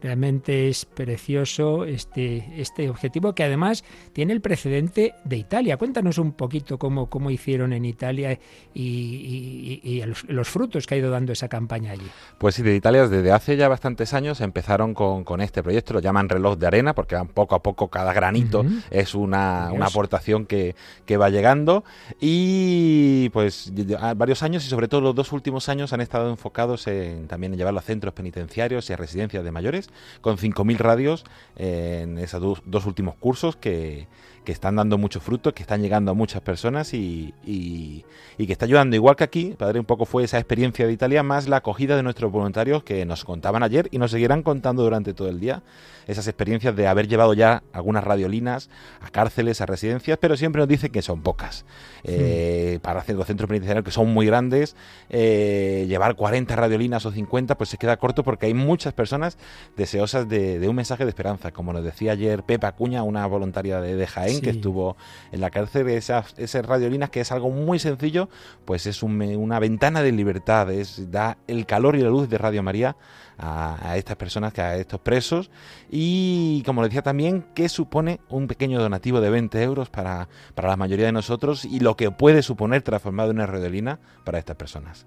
Realmente 0.03 0.69
es 0.69 0.87
precioso 0.87 1.85
este, 1.85 2.55
este 2.57 2.89
objetivo 2.89 3.35
que 3.35 3.45
además 3.45 3.85
tiene 4.13 4.33
el 4.33 4.41
precedente 4.41 5.15
de 5.25 5.37
Italia. 5.37 5.77
Cuéntanos 5.77 6.19
un 6.19 6.33
poquito 6.33 6.79
cómo, 6.79 7.11
cómo 7.11 7.31
hicieron 7.31 7.73
en 7.73 7.85
Italia 7.85 8.39
y, 8.75 10.03
los, 10.29 10.49
frutos 10.49 10.87
que 10.87 10.95
ha 10.95 10.99
ido 10.99 11.11
dando 11.11 11.33
esa 11.33 11.49
campaña 11.49 11.93
allí. 11.93 12.07
Pues 12.39 12.55
sí, 12.55 12.63
de 12.63 12.75
Italia 12.75 13.07
desde 13.07 13.31
hace 13.33 13.57
ya 13.57 13.69
bastantes 13.69 14.15
años 14.15 14.41
empezaron 14.41 14.95
con, 14.95 15.41
este 15.41 15.63
proyecto, 15.63 15.95
lo 15.95 16.01
llaman 16.01 16.29
reloj 16.29 16.59
de 16.59 16.67
arena 16.67 16.95
porque 16.95 17.17
poco 17.33 17.55
a 17.55 17.63
poco 17.63 17.89
cada 17.89 18.13
granito 18.13 18.65
es 18.91 19.15
una, 19.15 19.69
aportación 19.69 20.47
que, 20.47 20.75
que, 21.07 21.17
va 21.17 21.31
llegando 21.31 21.85
y 22.21 23.29
pues 23.31 23.73
varios 24.17 24.43
años 24.43 24.65
y 24.65 24.69
sobre 24.69 24.89
todo 24.89 25.01
los 25.01 25.15
dos 25.15 25.33
últimos 25.33 25.69
años 25.69 25.93
han 25.93 26.01
estado 26.01 26.31
enfocados 26.31 26.87
en 26.87 27.27
también 27.29 27.53
en 27.53 27.59
llevarlo 27.59 27.81
a 27.81 27.83
centros 27.83 28.15
penitenciarios 28.15 28.89
y 28.89 28.93
a 28.93 28.97
residencias 28.97 29.45
de 29.45 29.51
mayores 29.51 29.90
con 30.21 30.37
5.000 30.37 30.77
radios 30.79 31.25
en 31.57 32.19
esos 32.19 32.61
dos, 32.65 32.87
últimos 32.87 33.15
cursos 33.17 33.57
que, 33.57 34.09
que, 34.45 34.53
están 34.53 34.77
dando 34.77 34.99
mucho 34.99 35.21
fruto, 35.21 35.55
que 35.55 35.63
están 35.63 35.83
llegando 35.83 36.11
a 36.11 36.15
muchas 36.15 36.41
personas 36.43 36.95
y, 36.95 37.35
y, 37.45 38.05
que 38.39 38.53
está 38.53 38.65
ayudando. 38.65 38.97
Igual 38.97 39.17
que 39.17 39.25
aquí, 39.25 39.55
padre, 39.59 39.79
un 39.79 39.87
poco 39.87 40.07
fue 40.07 40.25
esa 40.25 40.39
experiencia 40.39 40.87
de 40.87 40.93
Italia, 40.93 41.23
más 41.23 41.49
la 41.49 41.57
acogida 41.57 41.97
de 41.97 42.03
nuestros 42.03 42.33
voluntarios 42.33 42.83
que 42.83 43.05
nos 43.05 43.25
contaban 43.25 43.63
ayer 43.63 43.89
y 43.91 43.99
nos 43.99 44.11
seguirán 44.11 44.43
contando 44.43 44.83
durante 44.83 45.15
todo 45.15 45.29
el 45.29 45.41
día. 45.41 45.63
Esas 46.07 46.27
experiencias 46.27 46.75
de 46.75 46.89
haber 46.89 47.07
llevado 47.07 47.35
ya 47.35 47.63
algunas 47.73 48.03
radiolinas 48.03 48.71
a 49.01 49.11
cárceles, 49.11 49.61
a 49.61 49.67
residencias, 49.67 50.19
pero 50.19 50.37
siempre 50.37 50.61
nos 50.61 50.69
dicen 50.69 50.91
que 50.91 51.03
son 51.03 51.23
pocas. 51.23 51.65
Eh, 52.03 52.81
para 52.83 53.01
hacer 53.01 53.15
los 53.15 53.27
centros 53.27 53.49
penitenciarios 53.49 53.85
que 53.85 53.91
son 53.91 54.13
muy 54.13 54.27
grandes, 54.27 54.75
eh, 55.09 55.85
llevar 55.89 56.17
40 56.17 56.57
radiolinas 56.57 57.07
o 57.07 57.13
50 57.13 57.57
pues 57.57 57.71
se 57.71 57.79
queda 57.79 57.97
corto 57.97 58.25
porque 58.25 58.47
hay 58.47 58.55
muchas 58.55 58.93
personas 58.93 59.39
deseosas 59.81 60.29
de, 60.29 60.69
un 60.69 60.77
mensaje 60.77 61.05
de 61.05 61.09
esperanza. 61.09 61.53
Como 61.53 61.73
nos 61.73 61.83
decía 61.83 62.13
ayer 62.13 62.43
Pepa 62.45 62.69
Acuña, 62.69 63.03
una 63.03 63.27
voluntaria 63.27 63.81
de, 63.81 64.07
Jaén 64.07 64.41
que 64.43 64.51
estuvo 64.51 64.97
en 65.33 65.41
la 65.41 65.51
cárcel, 65.51 65.89
esas, 65.89 66.35
esas 66.37 66.65
radiolinas 66.67 67.09
que 67.09 67.21
es 67.21 67.33
algo 67.33 67.51
muy 67.51 67.79
sencillo, 67.79 68.29
pues 68.67 68.87
es 68.87 69.03
una 69.03 69.59
ventana 69.59 70.03
de 70.03 70.13
libertad, 70.13 70.71
es 70.71 71.11
da 71.11 71.39
el 71.47 71.65
calor 71.65 71.97
y 71.97 72.03
la 72.03 72.11
luz 72.11 72.29
de 72.29 72.37
Radio 72.37 72.63
María 72.63 72.97
a, 73.39 73.97
estas 73.97 74.17
personas, 74.17 74.57
a 74.59 74.77
estos 74.77 75.01
presos. 75.01 75.51
Y 75.91 76.63
como 76.67 76.85
decía 76.85 77.03
también, 77.03 77.47
que 77.55 77.71
supone 77.71 78.21
un 78.29 78.49
pequeño 78.49 78.81
donativo 78.81 79.21
de 79.23 79.31
20 79.31 79.63
euros 79.63 79.89
para, 79.89 80.29
para 80.55 80.69
la 80.69 80.77
mayoría 80.77 81.07
de 81.07 81.13
nosotros 81.13 81.65
y 81.65 81.81
lo 81.81 81.97
que 81.97 82.11
puede 82.11 82.43
suponer 82.43 82.83
transformado 82.83 83.31
en 83.31 83.39
una 83.39 83.47
radiolina 83.47 83.99
para 84.25 84.39
estas 84.39 84.57
personas. 84.57 85.07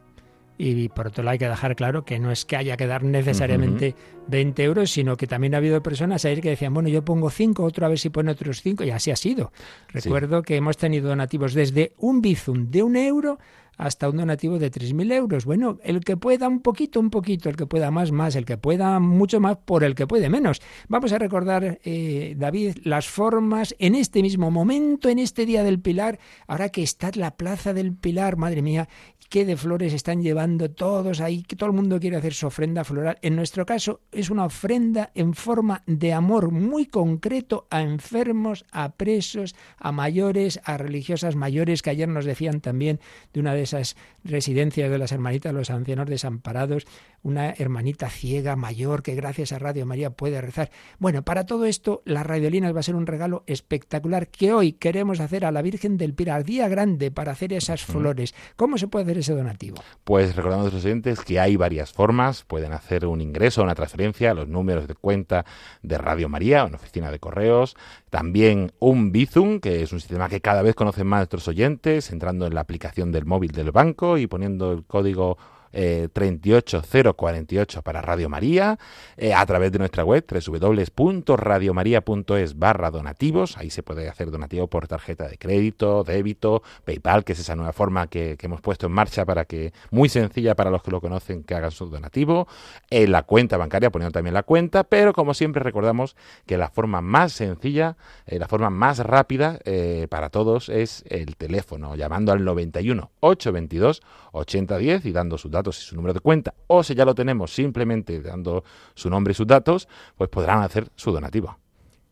Y 0.58 0.90
por 0.90 1.08
otro 1.08 1.24
lado 1.24 1.34
hay 1.34 1.40
que 1.40 1.48
dejar 1.50 1.76
claro 1.76 2.06
que 2.06 2.20
no 2.20 2.32
es 2.32 2.46
que 2.46 2.56
haya 2.56 2.78
que 2.78 2.86
dar 2.86 3.04
necesariamente 3.04 3.96
20 4.28 4.64
euros, 4.64 4.92
sino 4.92 5.18
que 5.18 5.26
también 5.26 5.56
ha 5.56 5.58
habido 5.58 5.82
personas 5.82 6.26
ayer 6.26 6.42
que 6.42 6.50
decían, 6.50 6.74
bueno, 6.74 6.90
yo 6.90 7.04
pongo 7.04 7.30
5, 7.30 7.64
otro 7.64 7.86
a 7.86 7.90
ver 7.90 7.98
si 7.98 8.10
pone 8.10 8.32
otros 8.32 8.62
5, 8.62 8.84
y 8.84 8.92
así 8.92 9.10
ha 9.10 9.16
sido. 9.16 9.52
Recuerdo 9.90 10.44
que 10.44 10.56
hemos 10.56 10.78
tenido 10.78 11.10
donativos 11.10 11.54
desde 11.54 11.94
un 11.98 12.22
bizum 12.22 12.70
de 12.70 12.84
un 12.84 12.96
euro 12.96 13.40
hasta 13.78 14.10
un 14.10 14.18
donativo 14.18 14.60
de 14.60 14.72
3.000 14.72 15.12
euros. 15.14 15.46
Bueno, 15.46 15.80
el 15.84 16.02
que 16.02 16.18
pueda 16.18 16.48
un 16.48 16.62
poquito, 16.62 17.00
un 17.00 17.10
poquito, 17.10 17.50
el 17.50 17.56
que 17.56 17.66
pueda 17.66 17.92
más, 17.92 18.12
más, 18.12 18.36
el 18.36 18.46
que 18.46 18.58
pueda 18.58 19.00
mucho 19.00 19.40
más, 19.40 19.58
por 19.58 19.84
el 19.84 19.96
que 19.96 20.08
puede 20.08 20.30
menos. 20.30 20.62
Vamos 20.88 21.12
a 21.14 21.20
recordar, 21.20 21.80
eh, 21.84 22.36
David, 22.38 22.78
las 22.84 23.08
formas 23.08 23.76
en 23.80 23.96
este 23.96 24.22
mismo 24.22 24.52
momento, 24.52 25.10
en 25.10 25.20
este 25.20 25.46
Día 25.46 25.64
del 25.64 25.80
Pilar, 25.80 26.20
ahora 26.48 26.70
que 26.70 26.84
está 26.84 27.12
la 27.16 27.36
Plaza 27.38 27.74
del 27.74 27.94
Pilar, 27.94 28.38
madre 28.38 28.62
mía, 28.62 28.88
qué 29.34 29.46
de 29.46 29.58
flores 29.58 29.94
están 29.94 30.22
llevando 30.22 30.70
todos 30.70 31.20
ahí, 31.20 31.42
que 31.42 31.56
todo 31.56 31.68
el 31.72 31.76
mundo 31.76 32.00
quiere 32.00 32.18
hacer 32.18 32.36
su 32.36 32.46
ofrenda 32.46 32.84
floral. 32.84 33.18
En 33.24 33.36
nuestro 33.36 33.66
caso 33.66 34.02
es 34.12 34.30
una 34.30 34.46
ofrenda 34.46 35.10
en 35.16 35.34
forma 35.34 35.82
de 35.88 36.14
amor 36.14 36.52
muy 36.52 36.86
concreto 36.86 37.66
a 37.72 37.82
enfermos, 37.82 38.64
a 38.72 38.92
presos, 38.92 39.56
a 39.78 39.92
mayores, 39.92 40.62
a 40.66 40.78
religiosas 40.78 41.36
mayores, 41.36 41.82
que 41.82 41.90
ayer 41.90 42.08
nos 42.08 42.26
decían 42.26 42.62
también 42.62 43.00
de 43.34 43.40
una 43.40 43.56
de 43.56 43.63
esas 43.64 43.96
residencias 44.24 44.90
de 44.92 44.98
las 44.98 45.12
hermanitas, 45.12 45.54
los 45.54 45.70
ancianos 45.70 46.08
desamparados, 46.08 46.86
una 47.24 47.52
hermanita 47.52 48.10
ciega 48.10 48.56
mayor 48.56 49.02
que 49.02 49.16
gracias 49.16 49.52
a 49.52 49.60
Radio 49.60 49.86
María 49.86 50.12
puede 50.12 50.42
rezar. 50.42 50.70
Bueno, 51.00 51.24
para 51.24 51.46
todo 51.46 51.66
esto, 51.66 52.02
las 52.06 52.26
radiolinas 52.26 52.76
va 52.76 52.82
a 52.82 52.84
ser 52.84 52.96
un 52.96 53.08
regalo 53.08 53.44
espectacular 53.48 54.28
que 54.28 54.54
hoy 54.54 54.74
queremos 54.74 55.20
hacer 55.20 55.46
a 55.46 55.52
la 55.52 55.62
Virgen 55.62 55.98
del 55.98 56.14
Pilar, 56.14 56.44
día 56.44 56.68
grande 56.68 57.12
para 57.12 57.32
hacer 57.32 57.54
esas 57.54 57.84
flores. 57.84 58.36
¿Cómo 58.56 58.78
se 58.78 58.88
puede 58.88 59.06
hacer 59.06 59.18
ese 59.18 59.34
donativo? 59.34 59.78
Pues 60.04 60.36
recordamos 60.36 60.68
a 60.68 60.76
los 60.76 60.86
oyentes 60.86 61.22
que 61.22 61.40
hay 61.40 61.56
varias 61.56 61.94
formas. 61.94 62.44
Pueden 62.44 62.74
hacer 62.74 63.06
un 63.06 63.22
ingreso, 63.22 63.64
una 63.64 63.76
transferencia 63.76 64.32
a 64.32 64.34
los 64.34 64.48
números 64.48 64.88
de 64.88 64.96
cuenta 64.96 65.46
de 65.82 65.98
Radio 65.98 66.30
María, 66.30 66.66
una 66.66 66.76
oficina 66.76 67.10
de 67.10 67.20
correos. 67.20 67.76
También 68.10 68.72
un 68.80 69.12
Bizum, 69.12 69.60
que 69.60 69.82
es 69.82 69.94
un 69.94 70.00
sistema 70.00 70.30
que 70.30 70.42
cada 70.42 70.62
vez 70.62 70.76
conocen 70.76 71.08
más 71.08 71.20
nuestros 71.20 71.48
oyentes, 71.48 72.12
entrando 72.12 72.46
en 72.46 72.54
la 72.54 72.62
aplicación 72.62 73.12
del 73.12 73.26
móvil 73.26 73.52
del 73.52 73.72
banco 73.72 74.18
y 74.18 74.28
poniendo 74.28 74.74
el 74.74 74.84
código 74.86 75.38
eh, 75.74 76.08
38048 76.14 77.82
para 77.82 78.02
Radio 78.02 78.30
María, 78.30 78.78
eh, 79.18 79.34
a 79.34 79.46
través 79.46 79.72
de 79.72 79.80
nuestra 79.80 80.06
web 80.06 80.26
www.radiomaria.es 80.26 82.58
barra 82.58 82.92
donativos. 82.92 83.58
Ahí 83.58 83.70
se 83.70 83.84
puede 83.84 84.08
hacer 84.08 84.32
donativo 84.32 84.68
por 84.68 84.88
tarjeta 84.88 85.28
de 85.28 85.38
crédito, 85.38 86.04
débito, 86.04 86.64
PayPal, 86.86 87.24
que 87.24 87.34
es 87.34 87.40
esa 87.40 87.56
nueva 87.56 87.74
forma 87.74 88.08
que, 88.08 88.38
hemos 88.44 88.62
puesto 88.62 88.88
en 88.88 88.92
marcha 88.92 89.26
para 89.26 89.46
que, 89.46 89.72
muy 89.90 90.10
sencilla 90.10 90.54
para 90.54 90.70
los 90.70 90.84
que 90.84 90.92
lo 90.92 91.00
conocen, 91.00 91.44
que 91.44 91.56
hagan 91.56 91.72
su 91.72 91.88
donativo. 91.88 92.48
En 92.90 93.12
la 93.12 93.24
cuenta 93.24 93.58
bancaria, 93.58 93.90
poniendo 93.90 94.12
también 94.12 94.34
la 94.34 94.44
cuenta, 94.44 94.84
pero 94.84 95.14
como 95.14 95.34
siempre 95.34 95.64
recordamos 95.64 96.16
que 96.46 96.58
la 96.58 96.70
forma 96.70 97.02
más 97.02 97.32
sencilla, 97.32 97.96
eh, 98.26 98.38
la 98.38 98.48
forma 98.48 98.70
más 98.70 99.00
rápida 99.00 99.60
eh, 99.64 100.08
para 100.10 100.30
todos 100.30 100.70
es 100.70 101.04
el 101.08 101.38
teléfono, 101.38 101.96
llamando 101.96 102.32
al 102.32 102.44
91 102.44 103.12
822 103.22 104.02
8010 104.34 105.06
y 105.06 105.12
dando 105.12 105.38
sus 105.38 105.52
datos 105.52 105.63
y 105.70 105.86
su 105.86 105.96
número 105.96 106.14
de 106.14 106.20
cuenta, 106.20 106.54
o 106.68 106.84
si 106.84 106.96
ya 106.96 107.06
lo 107.06 107.16
tenemos 107.16 107.54
simplemente 107.54 108.22
dando 108.22 108.64
su 108.94 109.10
nombre 109.10 109.32
y 109.32 109.36
sus 109.36 109.48
datos, 109.48 109.88
pues 110.16 110.30
podrán 110.30 110.62
hacer 110.62 110.90
su 110.96 111.12
donativo. 111.12 111.58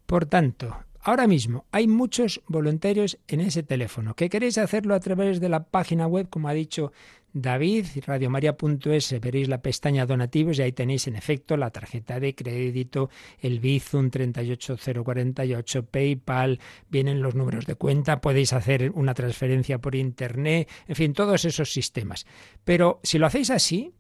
Por 0.06 0.26
tanto, 0.26 0.76
ahora 1.02 1.28
mismo 1.28 1.66
hay 1.72 1.88
muchos 1.88 2.42
voluntarios 2.48 3.18
en 3.28 3.42
ese 3.42 3.64
teléfono. 3.64 4.14
¿Que 4.14 4.30
queréis 4.30 4.58
hacerlo 4.58 4.94
a 4.94 5.00
través 5.00 5.40
de 5.40 5.50
la 5.50 5.64
página 5.64 6.08
web, 6.08 6.30
como 6.30 6.48
ha 6.48 6.54
dicho 6.54 6.92
David, 7.34 7.86
radiomaria.es, 8.06 9.20
veréis 9.22 9.48
la 9.48 9.62
pestaña 9.62 10.06
donativos 10.06 10.60
y 10.60 10.64
ahí 10.64 10.72
tenéis 10.72 11.08
en 11.08 11.16
efecto 11.16 11.56
la 11.58 11.72
tarjeta 11.72 12.20
de 12.20 12.36
crédito, 12.36 13.10
el 13.40 13.60
Bizum 13.60 14.10
38048, 14.10 15.86
PayPal, 15.86 16.60
vienen 16.90 17.22
los 17.22 17.36
números 17.36 17.66
de 17.66 17.76
cuenta, 17.76 18.22
podéis 18.22 18.54
hacer 18.54 18.92
una 18.94 19.14
transferencia 19.14 19.80
por 19.80 19.96
internet, 19.96 20.70
en 20.88 20.96
fin, 20.96 21.14
todos 21.14 21.46
esos 21.46 21.72
sistemas. 21.72 22.26
Pero 22.64 23.00
si 23.04 23.18
lo 23.18 23.28
hacéis 23.28 23.50
así, 23.50 23.94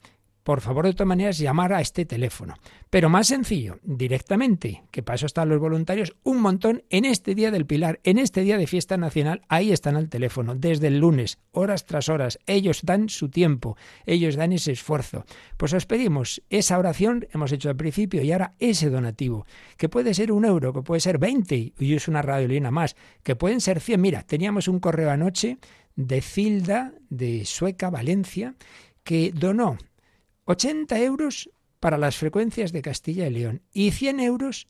por 0.43 0.61
favor, 0.61 0.85
de 0.85 0.93
todas 0.93 1.07
maneras, 1.07 1.37
llamar 1.37 1.73
a 1.73 1.81
este 1.81 2.05
teléfono. 2.05 2.55
Pero 2.89 3.09
más 3.09 3.27
sencillo, 3.27 3.79
directamente, 3.83 4.83
que 4.91 5.03
para 5.03 5.15
eso 5.15 5.25
están 5.25 5.49
los 5.49 5.59
voluntarios, 5.59 6.15
un 6.23 6.41
montón 6.41 6.83
en 6.89 7.05
este 7.05 7.35
Día 7.35 7.51
del 7.51 7.65
Pilar, 7.65 7.99
en 8.03 8.17
este 8.17 8.41
Día 8.41 8.57
de 8.57 8.67
Fiesta 8.67 8.97
Nacional, 8.97 9.41
ahí 9.49 9.71
están 9.71 9.95
al 9.95 10.09
teléfono, 10.09 10.55
desde 10.55 10.87
el 10.87 10.99
lunes, 10.99 11.37
horas 11.51 11.85
tras 11.85 12.09
horas. 12.09 12.39
Ellos 12.47 12.81
dan 12.83 13.09
su 13.09 13.29
tiempo, 13.29 13.77
ellos 14.05 14.35
dan 14.35 14.51
ese 14.51 14.71
esfuerzo. 14.71 15.25
Pues 15.57 15.73
os 15.73 15.85
pedimos 15.85 16.41
esa 16.49 16.77
oración, 16.77 17.27
hemos 17.33 17.51
hecho 17.51 17.69
al 17.69 17.77
principio, 17.77 18.21
y 18.21 18.31
ahora 18.31 18.55
ese 18.59 18.89
donativo, 18.89 19.45
que 19.77 19.89
puede 19.89 20.13
ser 20.13 20.31
un 20.31 20.45
euro, 20.45 20.73
que 20.73 20.81
puede 20.81 21.01
ser 21.01 21.17
20, 21.17 21.73
y 21.77 21.93
es 21.93 22.07
una 22.07 22.21
radiolina 22.21 22.71
más, 22.71 22.95
que 23.23 23.35
pueden 23.35 23.61
ser 23.61 23.79
100. 23.79 24.01
Mira, 24.01 24.23
teníamos 24.23 24.67
un 24.67 24.79
correo 24.79 25.11
anoche 25.11 25.59
de 25.95 26.21
Cilda, 26.21 26.93
de 27.09 27.45
Sueca, 27.45 27.89
Valencia, 27.89 28.55
que 29.03 29.31
donó 29.33 29.77
80 30.45 30.99
euros 30.99 31.49
para 31.79 31.97
las 31.97 32.17
frecuencias 32.17 32.71
de 32.71 32.81
Castilla 32.81 33.27
y 33.27 33.31
León 33.31 33.61
y 33.71 33.91
100 33.91 34.19
euros 34.19 34.67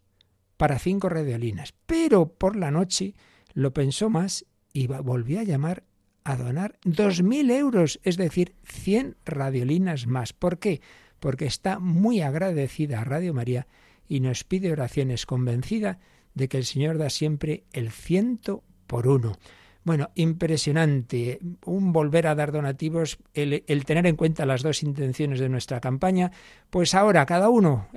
para 0.57 0.79
cinco 0.79 1.09
radiolinas. 1.09 1.73
Pero 1.85 2.33
por 2.33 2.55
la 2.55 2.71
noche 2.71 3.15
lo 3.53 3.73
pensó 3.73 4.09
más 4.09 4.45
y 4.73 4.87
volvió 4.87 5.39
a 5.39 5.43
llamar 5.43 5.83
a 6.23 6.35
donar 6.35 6.79
2.000 6.83 7.51
euros, 7.51 7.99
es 8.03 8.17
decir, 8.17 8.55
100 8.63 9.17
radiolinas 9.25 10.07
más. 10.07 10.33
¿Por 10.33 10.59
qué? 10.59 10.81
Porque 11.19 11.45
está 11.45 11.79
muy 11.79 12.21
agradecida 12.21 13.01
a 13.01 13.03
Radio 13.03 13.33
María 13.33 13.67
y 14.07 14.19
nos 14.19 14.43
pide 14.43 14.71
oraciones 14.71 15.25
convencida 15.25 15.99
de 16.33 16.47
que 16.47 16.57
el 16.57 16.65
Señor 16.65 16.97
da 16.97 17.09
siempre 17.09 17.65
el 17.73 17.91
ciento 17.91 18.63
por 18.87 19.07
uno. 19.07 19.37
Bueno, 19.83 20.11
impresionante. 20.13 21.39
Un 21.65 21.91
volver 21.91 22.27
a 22.27 22.35
dar 22.35 22.51
donativos, 22.51 23.17
el, 23.33 23.85
tener 23.85 24.05
en 24.05 24.15
cuenta 24.15 24.45
las 24.45 24.61
dos 24.61 24.83
intenciones 24.83 25.39
de 25.39 25.49
nuestra 25.49 25.79
campaña. 25.79 26.31
Pues 26.69 26.93
ahora, 26.93 27.25
cada 27.25 27.49
uno, 27.49 27.87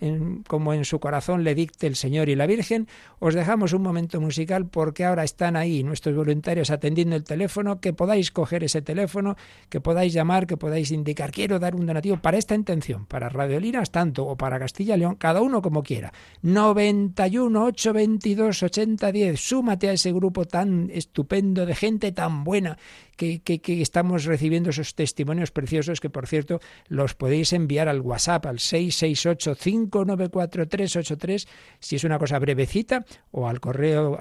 como 0.49 0.73
en 0.73 0.87
su 0.87 0.99
corazón 0.99 1.45
le 1.45 1.55
dicte 1.55 1.87
el 1.87 1.95
Señor 1.95 2.31
y 2.31 2.37
la 2.37 2.47
Virgen, 2.47 2.89
os 3.19 3.35
dejamos 3.35 3.75
un 3.75 3.83
momento 3.83 4.19
musical 4.19 4.67
porque 4.67 5.05
ahora 5.05 5.25
están 5.25 5.57
ahí 5.57 5.85
nuestros 5.85 6.17
voluntarios 6.17 6.71
atendiendo 6.71 7.17
el 7.17 7.23
teléfono, 7.23 7.81
que 7.81 7.93
podáis 7.93 8.31
coger 8.31 8.65
ese 8.65 8.81
teléfono, 8.81 9.37
que 9.69 9.83
podáis 9.83 10.15
llamar, 10.15 10.47
que 10.47 10.57
podáis 10.57 10.91
indicar, 10.91 11.33
quiero 11.33 11.59
dar 11.59 11.75
un 11.75 11.85
donativo 11.87 12.17
para 12.17 12.39
esta 12.39 12.55
intención, 12.55 13.05
para 13.05 13.29
Radiolinas 13.29 13.91
tanto 13.91 14.27
o 14.27 14.37
para 14.37 14.59
Castilla 14.59 14.97
León, 14.97 15.17
cada 15.17 15.43
uno 15.43 15.61
como 15.61 15.83
quiera. 15.83 16.13
91 16.43 17.65
822 17.65 18.63
8010, 18.63 19.39
súmate 19.39 19.91
a 19.91 19.93
ese 19.93 20.13
grupo 20.13 20.47
tan 20.47 20.91
estupendo 20.91 21.67
de 21.67 21.74
gente 21.75 22.13
tan 22.13 22.45
buena 22.45 22.79
que, 23.17 23.41
estamos 23.81 24.25
recibiendo 24.25 24.71
esos 24.71 24.95
testimonios 24.95 25.51
preciosos 25.51 26.01
que, 26.01 26.09
por 26.11 26.27
cierto, 26.27 26.61
los 26.89 27.15
podéis 27.15 27.53
enviar 27.53 27.89
al 27.89 28.01
WhatsApp 28.01 28.47
al 28.47 28.59
668-594-383 28.59 31.47
si 31.79 31.97
es 31.97 32.05
una 32.05 32.19
cosa 32.19 32.39
brevecita 32.39 33.05
o 33.31 33.49
al 33.49 33.61
correo 33.61 34.19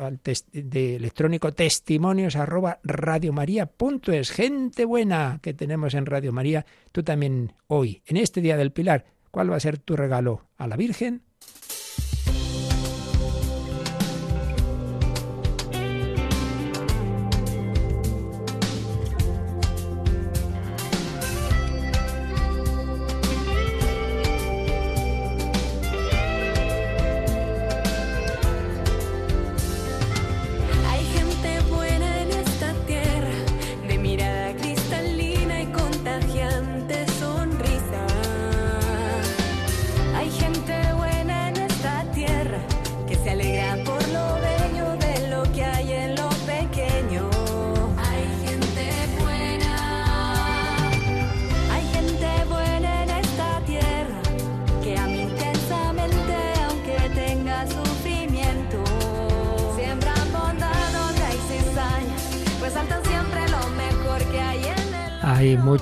de 0.52 0.96
electrónico 0.96 1.54
testimonios 1.54 2.36
arroba 2.36 2.80
radiomaria.es. 2.84 4.32
Gente 4.32 4.86
buena 4.86 5.40
que 5.42 5.54
tenemos 5.54 5.94
en 5.94 6.06
Radio 6.06 6.32
María, 6.32 6.66
tú 6.92 7.04
también 7.04 7.54
hoy, 7.68 8.02
en 8.06 8.18
este 8.18 8.42
Día 8.42 8.58
del 8.58 8.72
Pilar, 8.72 9.06
¿cuál 9.32 9.52
va 9.52 9.58
a 9.58 9.62
ser 9.62 9.78
tu 9.78 9.96
regalo 9.96 10.48
a 10.58 10.68
la 10.68 10.76
Virgen? 10.76 11.22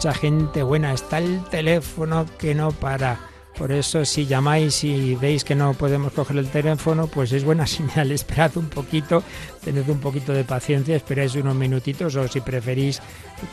Mucha 0.02 0.14
gente 0.16 0.64
buena. 0.64 0.94
Está 0.94 1.20
el 1.20 1.44
teléfono 1.52 2.26
que 2.40 2.56
no 2.56 2.72
para. 2.72 3.20
Por 3.56 3.72
eso 3.72 4.04
si 4.04 4.26
llamáis 4.26 4.84
y 4.84 5.14
veis 5.14 5.44
que 5.44 5.54
no 5.54 5.76
podemos 5.76 6.12
coger 6.14 6.38
el 6.38 6.50
teléfono, 6.50 7.06
pues 7.06 7.32
es 7.34 7.44
buena 7.44 7.68
señal. 7.78 8.12
Esperad 8.12 8.58
un 8.58 8.68
poquito, 8.68 9.22
tened 9.64 9.88
un 9.88 10.00
poquito 10.00 10.34
de 10.34 10.44
paciencia, 10.44 10.96
esperáis 10.96 11.36
unos 11.36 11.54
minutitos 11.54 12.16
o 12.16 12.28
si 12.28 12.42
preferís 12.42 13.00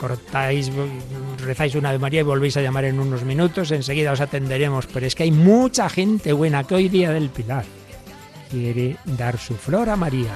cortáis, 0.00 0.72
rezáis 1.44 1.74
una 1.74 1.92
de 1.92 1.98
María 1.98 2.20
y 2.20 2.22
volvéis 2.22 2.56
a 2.56 2.62
llamar 2.62 2.86
en 2.86 2.98
unos 2.98 3.24
minutos, 3.24 3.70
enseguida 3.70 4.12
os 4.12 4.22
atenderemos. 4.22 4.86
Pero 4.86 5.04
es 5.04 5.14
que 5.14 5.24
hay 5.24 5.32
mucha 5.32 5.90
gente 5.90 6.32
buena 6.32 6.64
que 6.64 6.76
hoy 6.76 6.88
día 6.88 7.10
del 7.10 7.28
Pilar 7.28 7.66
quiere 8.50 8.96
dar 9.04 9.36
su 9.36 9.54
flor 9.54 9.90
a 9.90 9.96
María. 9.96 10.32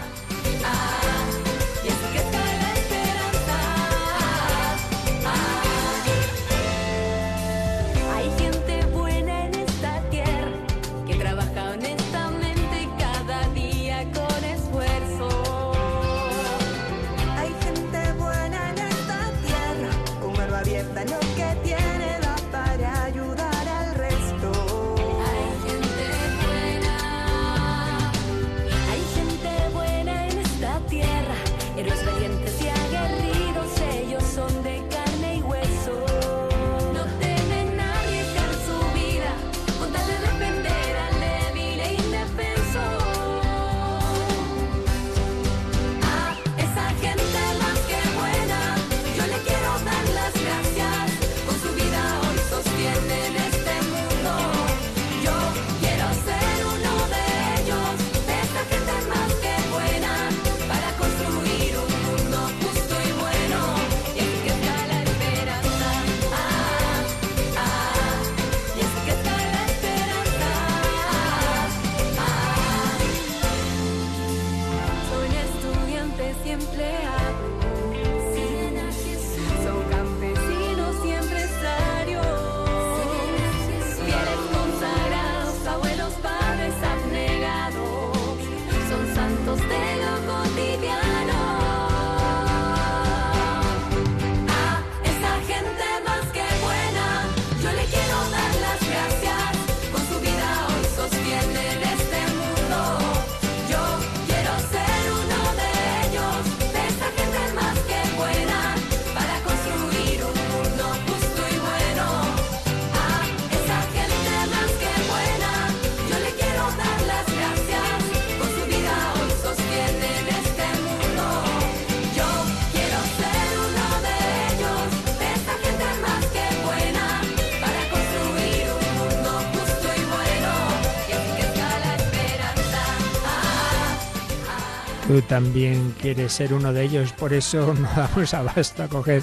Tú 135.07 135.21
también 135.23 135.95
quieres 136.01 136.33
ser 136.33 136.55
uno 136.55 136.73
de 136.73 136.85
ellos, 136.85 137.13
por 137.13 137.33
eso 137.33 137.75
no 137.79 137.89
damos 137.95 138.35
abasto 138.35 138.83
a 138.83 138.89
coger 138.89 139.23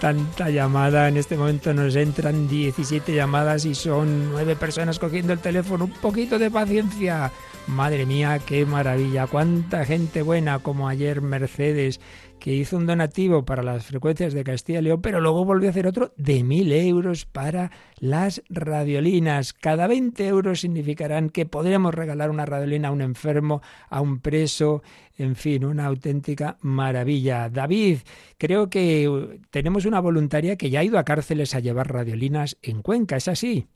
tanta 0.00 0.50
llamada. 0.50 1.08
En 1.08 1.16
este 1.16 1.36
momento 1.36 1.72
nos 1.74 1.96
entran 1.96 2.48
17 2.48 3.14
llamadas 3.14 3.64
y 3.64 3.74
son 3.74 4.30
nueve 4.30 4.56
personas 4.56 4.98
cogiendo 4.98 5.32
el 5.32 5.38
teléfono. 5.38 5.86
Un 5.86 5.92
poquito 5.92 6.38
de 6.38 6.50
paciencia. 6.50 7.32
Madre 7.68 8.06
mía, 8.06 8.40
qué 8.44 8.64
maravilla. 8.64 9.26
Cuánta 9.26 9.84
gente 9.84 10.22
buena 10.22 10.58
como 10.58 10.88
ayer 10.88 11.20
Mercedes 11.20 12.00
que 12.40 12.54
hizo 12.54 12.76
un 12.76 12.86
donativo 12.86 13.44
para 13.44 13.62
las 13.62 13.84
frecuencias 13.84 14.32
de 14.32 14.42
Castilla 14.42 14.78
y 14.78 14.82
León, 14.82 15.02
pero 15.02 15.20
luego 15.20 15.44
volvió 15.44 15.68
a 15.68 15.70
hacer 15.70 15.86
otro 15.86 16.12
de 16.16 16.42
mil 16.44 16.72
euros 16.72 17.26
para 17.26 17.70
las 17.98 18.42
radiolinas. 18.48 19.52
Cada 19.52 19.86
20 19.86 20.26
euros 20.26 20.60
significarán 20.60 21.28
que 21.28 21.44
podremos 21.44 21.94
regalar 21.94 22.30
una 22.30 22.46
radiolina 22.46 22.88
a 22.88 22.92
un 22.92 23.02
enfermo, 23.02 23.60
a 23.90 24.00
un 24.00 24.20
preso, 24.20 24.82
en 25.18 25.36
fin, 25.36 25.64
una 25.64 25.86
auténtica 25.86 26.56
maravilla. 26.62 27.50
David, 27.50 27.98
creo 28.38 28.70
que 28.70 29.40
tenemos 29.50 29.84
una 29.84 30.00
voluntaria 30.00 30.56
que 30.56 30.70
ya 30.70 30.80
ha 30.80 30.84
ido 30.84 30.98
a 30.98 31.04
cárceles 31.04 31.54
a 31.54 31.60
llevar 31.60 31.92
radiolinas 31.92 32.56
en 32.62 32.82
Cuenca, 32.82 33.16
¿es 33.16 33.28
así? 33.28 33.66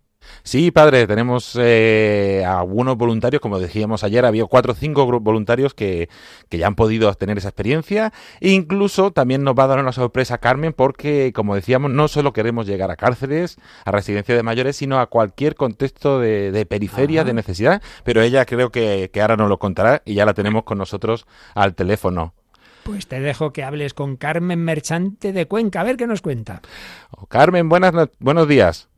Sí, 0.43 0.71
padre, 0.71 1.07
tenemos 1.07 1.57
eh, 1.61 2.45
algunos 2.47 2.97
voluntarios, 2.97 3.41
como 3.41 3.59
decíamos 3.59 4.05
ayer, 4.05 4.25
había 4.25 4.45
cuatro 4.47 4.73
o 4.73 4.75
cinco 4.75 5.07
voluntarios 5.21 5.75
que, 5.75 6.09
que, 6.49 6.59
ya 6.59 6.67
han 6.67 6.75
podido 6.75 7.13
tener 7.15 7.39
esa 7.39 7.49
experiencia. 7.49 8.13
E 8.41 8.51
incluso 8.51 9.13
también 9.13 9.45
nos 9.45 9.55
va 9.55 9.65
a 9.65 9.69
dar 9.69 9.79
una 9.81 9.93
sorpresa 9.93 10.39
Carmen, 10.39 10.73
porque, 10.73 11.33
como 11.35 11.55
decíamos, 11.55 11.91
no 11.91 12.09
solo 12.09 12.33
queremos 12.33 12.67
llegar 12.67 12.91
a 12.91 12.97
cárceles, 12.97 13.57
a 13.85 13.91
residencias 13.91 14.37
de 14.37 14.43
mayores, 14.43 14.77
sino 14.77 14.99
a 14.99 15.07
cualquier 15.07 15.55
contexto 15.55 16.19
de, 16.19 16.67
periferia, 16.69 17.25
de 17.25 17.35
necesidad. 17.35 17.83
Pero 18.05 18.23
ella 18.23 18.45
creo 18.45 18.71
que, 18.71 19.11
que 19.13 19.21
ahora 19.21 19.37
nos 19.37 19.49
lo 19.49 19.59
contará 19.59 20.03
y 20.05 20.15
ya 20.15 20.27
la 20.27 20.35
tenemos 20.35 20.65
con 20.65 20.79
nosotros 20.79 21.27
al 21.55 21.75
teléfono. 21.75 22.35
Pues 22.83 23.07
te 23.07 23.21
dejo 23.21 23.53
que 23.53 23.63
hables 23.63 23.95
con 23.95 24.17
Carmen 24.17 24.65
Merchante 24.65 25.33
de 25.33 25.47
Cuenca, 25.47 25.81
a 25.81 25.85
ver 25.85 25.97
qué 25.97 26.07
nos 26.07 26.21
cuenta. 26.21 26.63
Oh, 27.11 27.27
Carmen, 27.27 27.69
buenas, 27.69 27.93
buenos 28.19 28.49
días. 28.49 28.89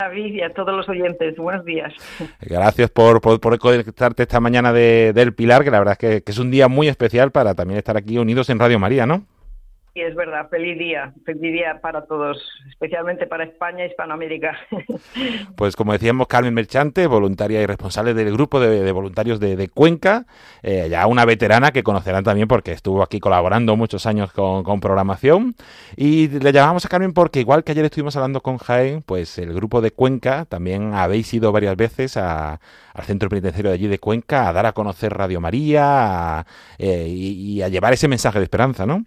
David 0.00 0.34
y 0.34 0.42
a 0.42 0.52
todos 0.52 0.74
los 0.74 0.88
oyentes, 0.88 1.36
buenos 1.36 1.64
días. 1.64 1.94
Gracias 2.40 2.90
por, 2.90 3.20
conectarte 3.60 4.24
esta 4.24 4.40
mañana 4.40 4.72
de, 4.72 5.12
del 5.14 5.34
Pilar, 5.34 5.62
que 5.62 5.70
la 5.70 5.78
verdad 5.78 5.96
es 6.00 6.22
que, 6.24 6.32
es 6.32 6.38
un 6.38 6.50
día 6.50 6.66
muy 6.66 6.88
especial 6.88 7.30
para 7.30 7.54
también 7.54 7.78
estar 7.78 7.96
aquí 7.96 8.18
unidos 8.18 8.50
en 8.50 8.58
Radio 8.58 8.80
María, 8.80 9.06
¿no? 9.06 9.24
Sí, 9.94 10.00
es 10.00 10.16
verdad, 10.16 10.48
feliz 10.50 10.76
día, 10.76 11.14
feliz 11.24 11.52
día 11.52 11.80
para 11.80 12.04
todos, 12.04 12.36
especialmente 12.68 13.28
para 13.28 13.44
España 13.44 13.84
e 13.84 13.88
Hispanoamérica. 13.88 14.58
Pues 15.56 15.76
como 15.76 15.92
decíamos, 15.92 16.26
Carmen 16.26 16.52
Merchante, 16.52 17.06
voluntaria 17.06 17.62
y 17.62 17.66
responsable 17.66 18.12
del 18.12 18.32
grupo 18.32 18.58
de, 18.58 18.90
voluntarios 18.90 19.38
de, 19.38 19.68
Cuenca, 19.68 20.26
eh, 20.64 20.88
ya 20.90 21.06
una 21.06 21.24
veterana 21.24 21.70
que 21.70 21.84
conocerán 21.84 22.24
también 22.24 22.48
porque 22.48 22.72
estuvo 22.72 23.04
aquí 23.04 23.20
colaborando 23.20 23.76
muchos 23.76 24.06
años 24.06 24.32
con, 24.32 24.80
programación. 24.80 25.54
Y 25.96 26.28
le 26.28 26.50
llamamos 26.50 26.84
a 26.84 26.88
Carmen 26.88 27.12
porque 27.12 27.38
igual 27.38 27.62
que 27.62 27.70
ayer 27.70 27.84
estuvimos 27.84 28.16
hablando 28.16 28.40
con 28.40 28.58
Jaén, 28.58 29.02
pues 29.02 29.38
el 29.38 29.54
grupo 29.54 29.80
de 29.80 29.92
Cuenca 29.92 30.44
también 30.46 30.92
habéis 30.94 31.32
ido 31.32 31.52
varias 31.52 31.76
veces 31.76 32.16
al 32.16 32.58
centro 33.04 33.28
penitenciario 33.28 33.70
de 33.70 33.76
allí 33.76 33.86
de 33.86 34.00
Cuenca 34.00 34.48
a 34.48 34.52
dar 34.52 34.66
a 34.66 34.72
conocer 34.72 35.14
Radio 35.14 35.40
María 35.40 36.44
eh, 36.78 37.06
y 37.08 37.62
a 37.62 37.68
llevar 37.68 37.92
ese 37.92 38.08
mensaje 38.08 38.40
de 38.40 38.44
esperanza, 38.44 38.86
¿no? 38.86 39.04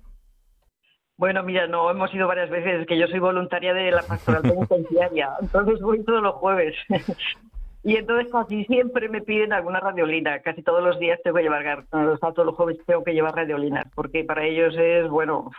Bueno, 1.18 1.42
mira, 1.42 1.66
no 1.66 1.90
hemos 1.90 2.14
ido 2.14 2.28
varias 2.28 2.50
veces, 2.52 2.86
que 2.86 2.98
yo 2.98 3.08
soy 3.08 3.20
voluntaria 3.20 3.74
de 3.74 3.90
la 3.90 4.04
pastoral 4.04 4.44
penitenciaria, 4.44 5.32
entonces 5.42 5.82
voy 5.82 6.04
todos 6.04 6.22
los 6.22 6.36
jueves. 6.36 6.76
y 7.84 7.96
entonces 7.96 8.32
casi 8.32 8.66
siempre 8.66 9.10
me 9.10 9.22
piden 9.22 9.52
alguna 9.52 9.80
radiolina, 9.80 10.40
casi 10.42 10.62
todos 10.62 10.84
los 10.84 11.00
días 11.00 11.20
tengo 11.24 11.38
que 11.38 11.44
llevar, 11.44 11.86
todos 11.90 12.46
los 12.46 12.56
jueves 12.56 12.78
tengo 12.86 13.04
que 13.04 13.14
llevar 13.14 13.36
radiolinas, 13.36 13.86
porque 13.96 14.24
para 14.24 14.46
ellos 14.46 14.76
es, 14.78 15.10
bueno, 15.10 15.50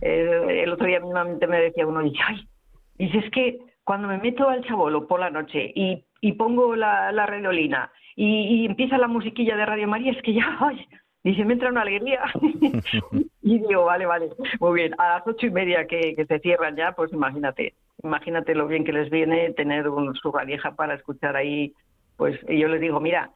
eh, 0.00 0.62
el 0.64 0.72
otro 0.72 0.86
día 0.86 1.00
mismamente 1.00 1.46
me 1.46 1.60
decía 1.60 1.86
uno, 1.86 2.04
y 2.06 2.14
ay, 2.26 2.48
dice, 2.96 3.18
es 3.18 3.30
que 3.30 3.58
cuando 3.84 4.08
me 4.08 4.18
meto 4.18 4.48
al 4.48 4.64
chabolo 4.64 5.06
por 5.06 5.20
la 5.20 5.28
noche 5.28 5.70
y, 5.74 6.02
y 6.22 6.32
pongo 6.32 6.76
la, 6.76 7.12
la 7.12 7.26
radiolina 7.26 7.92
y, 8.16 8.62
y, 8.62 8.66
empieza 8.66 8.96
la 8.96 9.08
musiquilla 9.08 9.56
de 9.56 9.66
Radio 9.66 9.88
María, 9.88 10.12
es 10.12 10.22
que 10.22 10.32
ya, 10.32 10.56
ay, 10.60 10.86
Dice, 11.24 11.44
me 11.44 11.52
entra 11.52 11.70
una 11.70 11.82
alegría. 11.82 12.22
y 13.42 13.58
digo, 13.58 13.84
vale, 13.84 14.06
vale, 14.06 14.30
muy 14.58 14.74
bien. 14.74 14.94
A 14.98 15.18
las 15.18 15.26
ocho 15.26 15.46
y 15.46 15.50
media 15.50 15.86
que, 15.86 16.14
que 16.16 16.26
se 16.26 16.40
cierran 16.40 16.76
ya, 16.76 16.92
pues 16.92 17.12
imagínate, 17.12 17.74
imagínate 18.02 18.54
lo 18.54 18.66
bien 18.66 18.84
que 18.84 18.92
les 18.92 19.08
viene 19.10 19.52
tener 19.52 19.88
un, 19.88 20.14
su 20.16 20.32
radieja 20.32 20.72
para 20.72 20.94
escuchar 20.94 21.36
ahí. 21.36 21.72
Pues 22.16 22.38
y 22.48 22.58
yo 22.58 22.68
les 22.68 22.80
digo, 22.80 23.00
mira, 23.00 23.30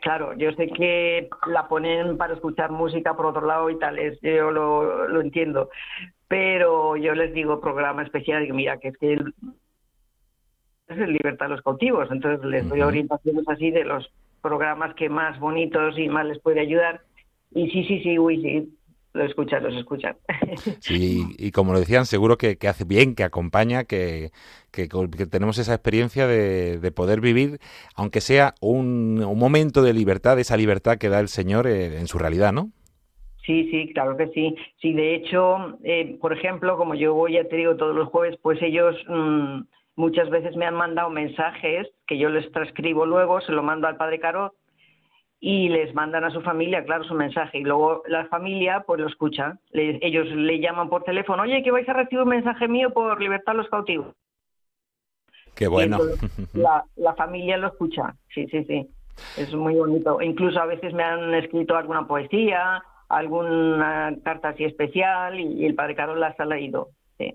claro, 0.00 0.34
yo 0.34 0.52
sé 0.52 0.68
que 0.68 1.28
la 1.46 1.68
ponen 1.68 2.16
para 2.16 2.34
escuchar 2.34 2.70
música 2.70 3.14
por 3.14 3.26
otro 3.26 3.46
lado 3.46 3.70
y 3.70 3.78
tal, 3.78 3.98
es, 3.98 4.18
yo 4.20 4.50
lo, 4.50 5.08
lo 5.08 5.20
entiendo, 5.20 5.70
pero 6.28 6.96
yo 6.96 7.14
les 7.14 7.32
digo 7.34 7.60
programa 7.60 8.02
especial, 8.02 8.42
digo, 8.42 8.54
mira, 8.54 8.78
que 8.78 8.88
es 8.88 8.96
que 8.98 9.14
es 9.14 10.98
el 10.98 11.12
libertad 11.12 11.46
de 11.46 11.52
los 11.52 11.62
cautivos, 11.62 12.10
entonces 12.10 12.44
les 12.44 12.68
doy 12.68 12.80
orientaciones 12.82 13.48
así 13.48 13.70
de 13.70 13.84
los 13.84 14.10
programas 14.44 14.94
que 14.94 15.08
más 15.08 15.40
bonitos 15.40 15.98
y 15.98 16.06
más 16.10 16.26
les 16.26 16.38
puede 16.38 16.60
ayudar. 16.60 17.00
Y 17.54 17.70
sí, 17.70 17.82
sí, 17.84 18.02
sí, 18.02 18.18
uy, 18.18 18.42
sí, 18.42 18.68
lo 19.14 19.24
escuchan, 19.24 19.62
los 19.62 19.74
escuchan. 19.74 20.16
Sí, 20.80 21.24
y 21.38 21.50
como 21.50 21.72
lo 21.72 21.80
decían, 21.80 22.04
seguro 22.04 22.36
que, 22.36 22.58
hace 22.68 22.84
bien, 22.84 23.14
que 23.14 23.24
acompaña, 23.24 23.84
que, 23.84 24.32
que, 24.70 24.86
tenemos 25.30 25.56
esa 25.56 25.72
experiencia 25.72 26.26
de, 26.26 26.78
de 26.78 26.92
poder 26.92 27.22
vivir, 27.22 27.58
aunque 27.96 28.20
sea 28.20 28.54
un, 28.60 29.24
un, 29.26 29.38
momento 29.38 29.80
de 29.82 29.94
libertad, 29.94 30.38
esa 30.38 30.58
libertad 30.58 30.98
que 30.98 31.08
da 31.08 31.20
el 31.20 31.28
Señor 31.28 31.66
eh, 31.66 31.98
en 31.98 32.06
su 32.06 32.18
realidad, 32.18 32.52
¿no? 32.52 32.70
Sí, 33.46 33.70
sí, 33.70 33.92
claro 33.94 34.16
que 34.16 34.28
sí. 34.28 34.54
Sí, 34.80 34.92
de 34.92 35.14
hecho, 35.14 35.78
eh, 35.84 36.18
por 36.20 36.34
ejemplo, 36.34 36.76
como 36.76 36.94
yo 36.94 37.14
voy, 37.14 37.32
ya 37.32 37.44
te 37.44 37.56
digo, 37.56 37.76
todos 37.76 37.96
los 37.96 38.08
jueves, 38.08 38.38
pues 38.42 38.60
ellos 38.60 38.94
mmm, 39.08 39.62
muchas 39.96 40.30
veces 40.30 40.56
me 40.56 40.66
han 40.66 40.74
mandado 40.74 41.10
mensajes 41.10 41.88
que 42.06 42.18
yo 42.18 42.28
les 42.28 42.50
transcribo 42.52 43.06
luego, 43.06 43.40
se 43.40 43.52
lo 43.52 43.62
mando 43.62 43.86
al 43.86 43.96
padre 43.96 44.20
Caro 44.20 44.54
y 45.40 45.68
les 45.68 45.94
mandan 45.94 46.24
a 46.24 46.30
su 46.30 46.40
familia, 46.40 46.84
claro, 46.84 47.04
su 47.04 47.14
mensaje. 47.14 47.58
Y 47.58 47.64
luego 47.64 48.02
la 48.06 48.26
familia 48.26 48.84
pues 48.86 49.00
lo 49.00 49.08
escucha. 49.08 49.58
ellos 49.72 50.26
le 50.28 50.58
llaman 50.58 50.88
por 50.88 51.04
teléfono, 51.04 51.42
oye, 51.42 51.62
que 51.62 51.70
vais 51.70 51.88
a 51.88 51.92
recibir 51.92 52.22
un 52.22 52.30
mensaje 52.30 52.66
mío 52.66 52.90
por 52.94 53.20
libertad 53.20 53.54
a 53.54 53.58
los 53.58 53.68
cautivos. 53.68 54.14
Qué 55.54 55.68
bueno. 55.68 55.98
La, 56.54 56.84
la 56.96 57.14
familia 57.14 57.56
lo 57.56 57.68
escucha, 57.68 58.14
sí, 58.34 58.46
sí, 58.48 58.64
sí. 58.64 58.88
Es 59.36 59.54
muy 59.54 59.74
bonito. 59.74 60.20
Incluso 60.20 60.58
a 60.60 60.66
veces 60.66 60.92
me 60.92 61.04
han 61.04 61.32
escrito 61.34 61.76
alguna 61.76 62.06
poesía, 62.06 62.82
alguna 63.08 64.16
carta 64.24 64.50
así 64.50 64.64
especial 64.64 65.38
y, 65.38 65.64
el 65.64 65.74
padre 65.74 65.94
Carlos 65.94 66.18
las 66.18 66.38
ha 66.40 66.44
leído. 66.44 66.88
Sí. 67.18 67.34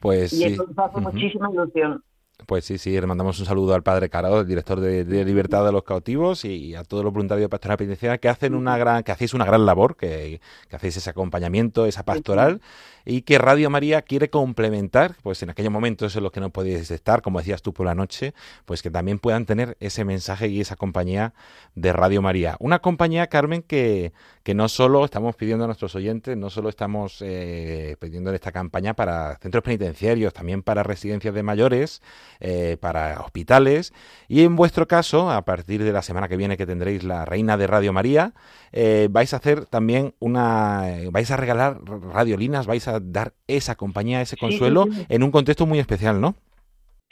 Pues 0.00 0.32
y 0.32 0.44
eso 0.44 0.66
nos 0.66 0.78
hace 0.78 1.00
muchísima 1.00 1.50
ilusión. 1.50 2.02
Pues 2.46 2.64
sí, 2.64 2.78
sí, 2.78 2.90
le 2.92 3.06
mandamos 3.06 3.38
un 3.38 3.46
saludo 3.46 3.74
al 3.74 3.82
padre 3.82 4.08
Caro, 4.08 4.40
el 4.40 4.46
director 4.46 4.80
de, 4.80 5.24
Libertad 5.24 5.64
de 5.64 5.72
los 5.72 5.84
Cautivos, 5.84 6.44
y 6.44 6.74
a 6.74 6.82
todos 6.82 7.04
los 7.04 7.12
voluntarios 7.12 7.44
de 7.44 7.48
Pastoral 7.48 7.76
Penitenciaria 7.76 8.18
que 8.18 8.28
hacen 8.28 8.54
una 8.54 8.76
gran, 8.78 9.02
que 9.02 9.12
hacéis 9.12 9.34
una 9.34 9.44
gran 9.44 9.64
labor, 9.64 9.96
que, 9.96 10.40
que 10.68 10.76
hacéis 10.76 10.96
ese 10.96 11.10
acompañamiento, 11.10 11.86
esa 11.86 12.04
pastoral, 12.04 12.60
y 13.04 13.22
que 13.22 13.38
Radio 13.38 13.70
María 13.70 14.02
quiere 14.02 14.30
complementar, 14.30 15.16
pues 15.22 15.42
en 15.42 15.50
aquellos 15.50 15.72
momentos 15.72 16.14
en 16.16 16.22
los 16.22 16.32
que 16.32 16.40
no 16.40 16.50
podéis 16.50 16.90
estar, 16.90 17.22
como 17.22 17.38
decías 17.38 17.62
tú 17.62 17.72
por 17.72 17.86
la 17.86 17.94
noche, 17.94 18.34
pues 18.64 18.82
que 18.82 18.90
también 18.90 19.18
puedan 19.18 19.46
tener 19.46 19.76
ese 19.80 20.04
mensaje 20.04 20.48
y 20.48 20.60
esa 20.60 20.76
compañía 20.76 21.34
de 21.74 21.92
Radio 21.92 22.22
María. 22.22 22.56
Una 22.60 22.80
compañía, 22.80 23.26
Carmen, 23.28 23.62
que, 23.62 24.12
que 24.42 24.54
no 24.54 24.68
solo 24.68 25.04
estamos 25.04 25.36
pidiendo 25.36 25.64
a 25.64 25.66
nuestros 25.66 25.94
oyentes, 25.94 26.36
no 26.36 26.50
solo 26.50 26.68
estamos 26.68 27.18
eh, 27.20 27.96
pidiendo 27.98 28.30
en 28.30 28.34
esta 28.34 28.52
campaña 28.52 28.94
para 28.94 29.36
centros 29.36 29.62
penitenciarios, 29.62 30.32
también 30.32 30.62
para 30.62 30.82
residencias 30.82 31.34
de 31.34 31.42
mayores, 31.42 32.02
eh, 32.40 32.76
para 32.80 33.20
hospitales, 33.20 33.92
y 34.28 34.42
en 34.42 34.56
vuestro 34.56 34.88
caso, 34.88 35.30
a 35.30 35.42
partir 35.42 35.84
de 35.84 35.92
la 35.92 36.02
semana 36.02 36.28
que 36.28 36.36
viene 36.36 36.56
que 36.56 36.66
tendréis 36.66 37.04
la 37.04 37.24
Reina 37.24 37.56
de 37.56 37.66
Radio 37.66 37.92
María, 37.92 38.34
eh, 38.72 39.08
vais 39.10 39.32
a 39.32 39.36
hacer 39.36 39.66
también 39.66 40.14
una, 40.18 40.84
vais 41.10 41.30
a 41.30 41.36
regalar 41.36 41.80
radiolinas, 41.84 42.66
vais 42.66 42.88
a 42.88 42.91
dar 43.00 43.32
esa 43.46 43.74
compañía, 43.76 44.20
ese 44.20 44.36
consuelo 44.36 44.86
en 45.08 45.22
un 45.22 45.30
contexto 45.30 45.66
muy 45.66 45.78
especial, 45.78 46.20
¿no? 46.20 46.34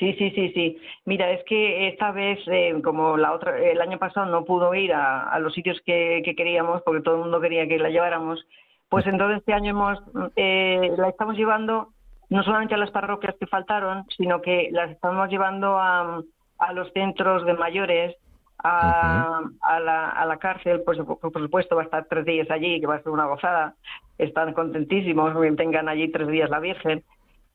Sí, 0.00 0.14
sí, 0.14 0.30
sí, 0.30 0.50
sí. 0.54 0.78
Mira, 1.04 1.30
es 1.30 1.44
que 1.44 1.88
esta 1.88 2.10
vez, 2.10 2.38
eh, 2.46 2.74
como 2.82 3.18
la 3.18 3.32
otra, 3.32 3.58
el 3.58 3.80
año 3.82 3.98
pasado 3.98 4.24
no 4.30 4.46
pudo 4.46 4.74
ir 4.74 4.94
a, 4.94 5.38
los 5.40 5.52
sitios 5.52 5.78
que, 5.84 6.22
queríamos, 6.36 6.80
porque 6.82 7.02
todo 7.02 7.16
el 7.16 7.20
mundo 7.20 7.38
quería 7.38 7.68
que 7.68 7.78
la 7.78 7.90
lleváramos, 7.90 8.42
pues 8.88 9.06
entonces 9.06 9.38
este 9.38 9.52
año 9.52 9.70
hemos, 9.70 9.98
eh, 10.36 10.90
la 10.96 11.10
estamos 11.10 11.36
llevando 11.36 11.92
no 12.30 12.42
solamente 12.44 12.74
a 12.74 12.78
las 12.78 12.90
parroquias 12.90 13.34
que 13.38 13.46
faltaron, 13.46 14.06
sino 14.16 14.40
que 14.40 14.70
las 14.72 14.90
estamos 14.90 15.28
llevando 15.28 15.78
a, 15.78 16.22
a 16.58 16.72
los 16.72 16.90
centros 16.92 17.44
de 17.44 17.52
mayores, 17.52 18.16
a, 18.56 19.40
a, 19.60 19.80
la, 19.80 20.10
a 20.10 20.24
la 20.24 20.38
cárcel, 20.38 20.82
pues 20.84 20.98
por 20.98 21.32
supuesto 21.32 21.76
va 21.76 21.82
a 21.82 21.84
estar 21.84 22.06
tres 22.08 22.24
días 22.24 22.50
allí, 22.50 22.80
que 22.80 22.86
va 22.86 22.96
a 22.96 23.02
ser 23.02 23.12
una 23.12 23.26
gozada. 23.26 23.74
Están 24.20 24.52
contentísimos 24.52 25.32
tengan 25.56 25.88
allí 25.88 26.10
tres 26.10 26.28
días 26.28 26.50
la 26.50 26.60
Virgen. 26.60 27.02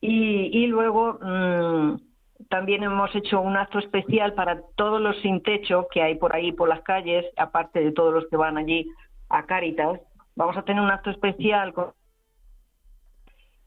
Y, 0.02 0.50
y 0.52 0.68
luego 0.68 1.20
mmm, 1.22 1.96
también 2.50 2.84
hemos 2.84 3.14
hecho 3.16 3.42
un 3.42 3.56
acto 3.56 3.80
especial 3.80 4.34
para 4.34 4.62
todos 4.76 5.02
los 5.02 5.18
sin 5.22 5.42
techo 5.42 5.88
que 5.92 6.02
hay 6.02 6.16
por 6.16 6.36
ahí, 6.36 6.52
por 6.52 6.68
las 6.68 6.82
calles, 6.82 7.26
aparte 7.38 7.80
de 7.80 7.92
todos 7.92 8.14
los 8.14 8.28
que 8.28 8.38
van 8.38 8.58
allí 8.58 8.88
a 9.30 9.46
Cáritas. 9.46 10.00
Vamos 10.36 10.58
a 10.58 10.64
tener 10.64 10.82
un 10.82 10.92
acto 10.92 11.10
especial 11.12 11.74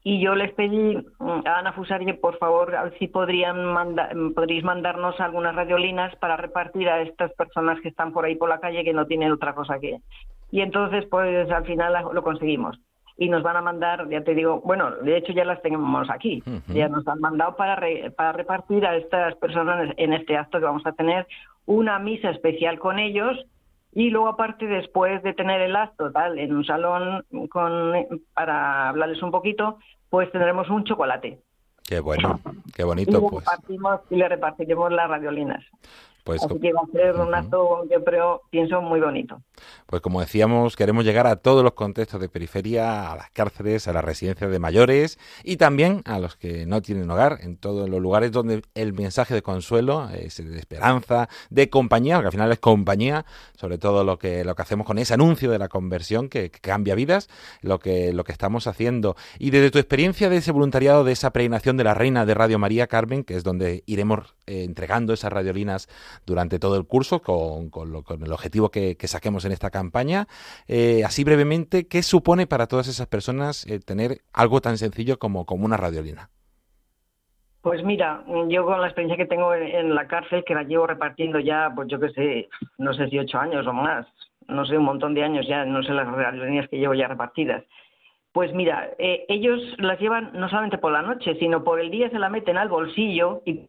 y 0.03 0.21
yo 0.21 0.35
les 0.35 0.53
pedí 0.53 0.97
mm, 1.19 1.41
a 1.45 1.59
Ana 1.59 1.73
Fusari 1.73 2.11
por 2.13 2.37
favor 2.37 2.73
si 2.99 3.07
podrían 3.07 3.73
mm, 3.73 4.33
podríais 4.33 4.63
mandarnos 4.63 5.19
algunas 5.19 5.55
radiolinas 5.55 6.15
para 6.17 6.37
repartir 6.37 6.87
a 6.89 7.01
estas 7.01 7.33
personas 7.33 7.79
que 7.81 7.89
están 7.89 8.13
por 8.13 8.25
ahí 8.25 8.35
por 8.35 8.49
la 8.49 8.59
calle 8.59 8.83
que 8.83 8.93
no 8.93 9.05
tienen 9.05 9.31
otra 9.31 9.53
cosa 9.53 9.79
que 9.79 9.99
y 10.51 10.61
entonces 10.61 11.05
pues 11.09 11.49
al 11.51 11.65
final 11.65 11.93
lo 12.13 12.23
conseguimos 12.23 12.79
y 13.19 13.29
nos 13.29 13.43
van 13.43 13.57
a 13.57 13.61
mandar 13.61 14.07
ya 14.09 14.23
te 14.23 14.33
digo 14.33 14.61
bueno 14.61 14.91
de 15.03 15.17
hecho 15.17 15.33
ya 15.33 15.43
las 15.43 15.61
tenemos 15.61 16.09
aquí. 16.09 16.41
Ya 16.67 16.87
nos 16.87 17.07
han 17.07 17.19
mandado 17.19 17.55
para 17.55 17.77
para 18.15 18.31
repartir 18.31 18.85
a 18.85 18.95
estas 18.95 19.35
personas 19.35 19.93
en 19.97 20.13
este 20.13 20.37
acto 20.37 20.59
que 20.59 20.65
vamos 20.65 20.85
a 20.85 20.93
tener 20.93 21.27
una 21.65 21.99
misa 21.99 22.29
especial 22.29 22.79
con 22.79 22.97
ellos 22.97 23.37
y 23.91 24.09
luego 24.09 24.29
aparte 24.29 24.65
después 24.67 25.21
de 25.23 25.33
tener 25.33 25.61
el 25.61 25.75
acto 25.75 26.11
tal 26.11 26.39
en 26.39 26.55
un 26.55 26.65
salón 26.65 27.25
con 27.49 27.93
para 28.33 28.89
hablarles 28.89 29.21
un 29.21 29.31
poquito 29.31 29.79
pues 30.09 30.31
tendremos 30.31 30.69
un 30.69 30.85
chocolate. 30.85 31.39
Qué 31.87 31.99
bueno 31.99 32.39
qué 32.73 32.83
bonito 32.83 33.17
y 33.17 33.29
pues. 33.29 33.45
y 34.09 34.15
le 34.15 34.29
repartiremos 34.29 34.91
las 34.91 35.09
radiolinas 35.09 35.63
pues, 36.23 36.43
Así 36.43 36.59
que 36.59 36.73
va 36.73 36.81
a 36.81 36.91
ser 36.91 37.15
un 37.15 37.33
acto, 37.33 37.85
yo 37.89 38.03
creo, 38.03 38.41
pienso, 38.49 38.81
muy 38.81 38.99
bonito. 38.99 39.41
Pues 39.85 40.01
como 40.01 40.19
decíamos, 40.21 40.75
queremos 40.75 41.05
llegar 41.05 41.27
a 41.27 41.37
todos 41.37 41.63
los 41.63 41.73
contextos 41.73 42.21
de 42.21 42.29
periferia, 42.29 43.11
a 43.11 43.15
las 43.15 43.29
cárceles, 43.31 43.87
a 43.87 43.93
las 43.93 44.03
residencias 44.03 44.51
de 44.51 44.59
mayores 44.59 45.19
y 45.43 45.57
también 45.57 46.01
a 46.05 46.19
los 46.19 46.35
que 46.35 46.65
no 46.65 46.81
tienen 46.81 47.09
hogar, 47.09 47.39
en 47.41 47.57
todos 47.57 47.89
los 47.89 48.01
lugares 48.01 48.31
donde 48.31 48.61
el 48.75 48.93
mensaje 48.93 49.33
de 49.33 49.41
consuelo, 49.41 50.07
de 50.07 50.27
esperanza, 50.27 51.29
de 51.49 51.69
compañía, 51.69 52.19
que 52.19 52.27
al 52.27 52.31
final 52.31 52.51
es 52.51 52.59
compañía, 52.59 53.25
sobre 53.55 53.77
todo 53.77 54.03
lo 54.03 54.19
que, 54.19 54.43
lo 54.43 54.55
que 54.55 54.61
hacemos 54.61 54.85
con 54.85 54.97
ese 54.97 55.13
anuncio 55.13 55.51
de 55.51 55.59
la 55.59 55.67
conversión 55.67 56.29
que, 56.29 56.49
cambia 56.51 56.95
vidas, 56.95 57.29
lo 57.61 57.79
que, 57.79 58.13
lo 58.13 58.23
que 58.23 58.31
estamos 58.31 58.67
haciendo. 58.67 59.15
Y 59.37 59.51
desde 59.51 59.71
tu 59.71 59.79
experiencia 59.79 60.29
de 60.29 60.37
ese 60.37 60.51
voluntariado, 60.51 61.03
de 61.03 61.13
esa 61.13 61.31
peregrinación 61.31 61.77
de 61.77 61.83
la 61.83 61.93
Reina 61.93 62.25
de 62.25 62.33
Radio 62.33 62.59
María 62.59 62.87
Carmen, 62.87 63.23
que 63.23 63.35
es 63.35 63.43
donde 63.43 63.83
iremos 63.85 64.35
eh, 64.45 64.63
entregando 64.63 65.13
esas 65.13 65.31
radiolinas 65.31 65.87
durante 66.25 66.59
todo 66.59 66.77
el 66.77 66.85
curso 66.85 67.21
con, 67.21 67.69
con, 67.69 68.23
el 68.23 68.31
objetivo 68.31 68.69
que, 68.69 68.95
saquemos 69.07 69.45
en 69.45 69.51
esta 69.51 69.69
campaña. 69.69 70.27
Eh, 70.67 71.03
así 71.05 71.23
brevemente, 71.23 71.87
¿qué 71.87 72.03
supone 72.03 72.47
para 72.47 72.67
todas 72.67 72.87
esas 72.87 73.07
personas 73.07 73.65
eh, 73.67 73.79
tener 73.79 74.19
algo 74.33 74.61
tan 74.61 74.77
sencillo 74.77 75.17
como, 75.19 75.45
como 75.45 75.65
una 75.65 75.77
radiolina? 75.77 76.29
Pues 77.61 77.83
mira, 77.83 78.23
yo 78.47 78.65
con 78.65 78.79
la 78.79 78.87
experiencia 78.87 79.17
que 79.17 79.29
tengo 79.29 79.53
en, 79.53 79.93
la 79.93 80.07
cárcel, 80.07 80.45
que 80.45 80.55
la 80.55 80.63
llevo 80.63 80.87
repartiendo 80.87 81.39
ya, 81.39 81.71
pues 81.75 81.89
yo 81.89 81.99
qué 81.99 82.09
sé, 82.11 82.49
no 82.77 82.93
sé 82.93 83.09
si 83.09 83.19
ocho 83.19 83.37
años 83.37 83.67
o 83.67 83.73
más, 83.73 84.07
no 84.47 84.65
sé, 84.65 84.77
un 84.77 84.85
montón 84.85 85.13
de 85.13 85.23
años 85.23 85.45
ya, 85.47 85.65
no 85.65 85.83
sé 85.83 85.91
las 85.91 86.07
radiolinas 86.07 86.69
que 86.69 86.77
llevo 86.77 86.93
ya 86.93 87.09
repartidas. 87.09 87.63
Pues 88.31 88.53
mira, 88.53 88.91
eh, 88.97 89.25
ellos 89.27 89.59
las 89.77 89.99
llevan 89.99 90.31
no 90.33 90.47
solamente 90.47 90.77
por 90.77 90.93
la 90.93 91.01
noche, 91.01 91.35
sino 91.39 91.63
por 91.63 91.81
el 91.81 91.91
día 91.91 92.09
se 92.09 92.19
la 92.19 92.29
meten 92.29 92.57
al 92.57 92.69
bolsillo 92.69 93.41
y 93.45 93.67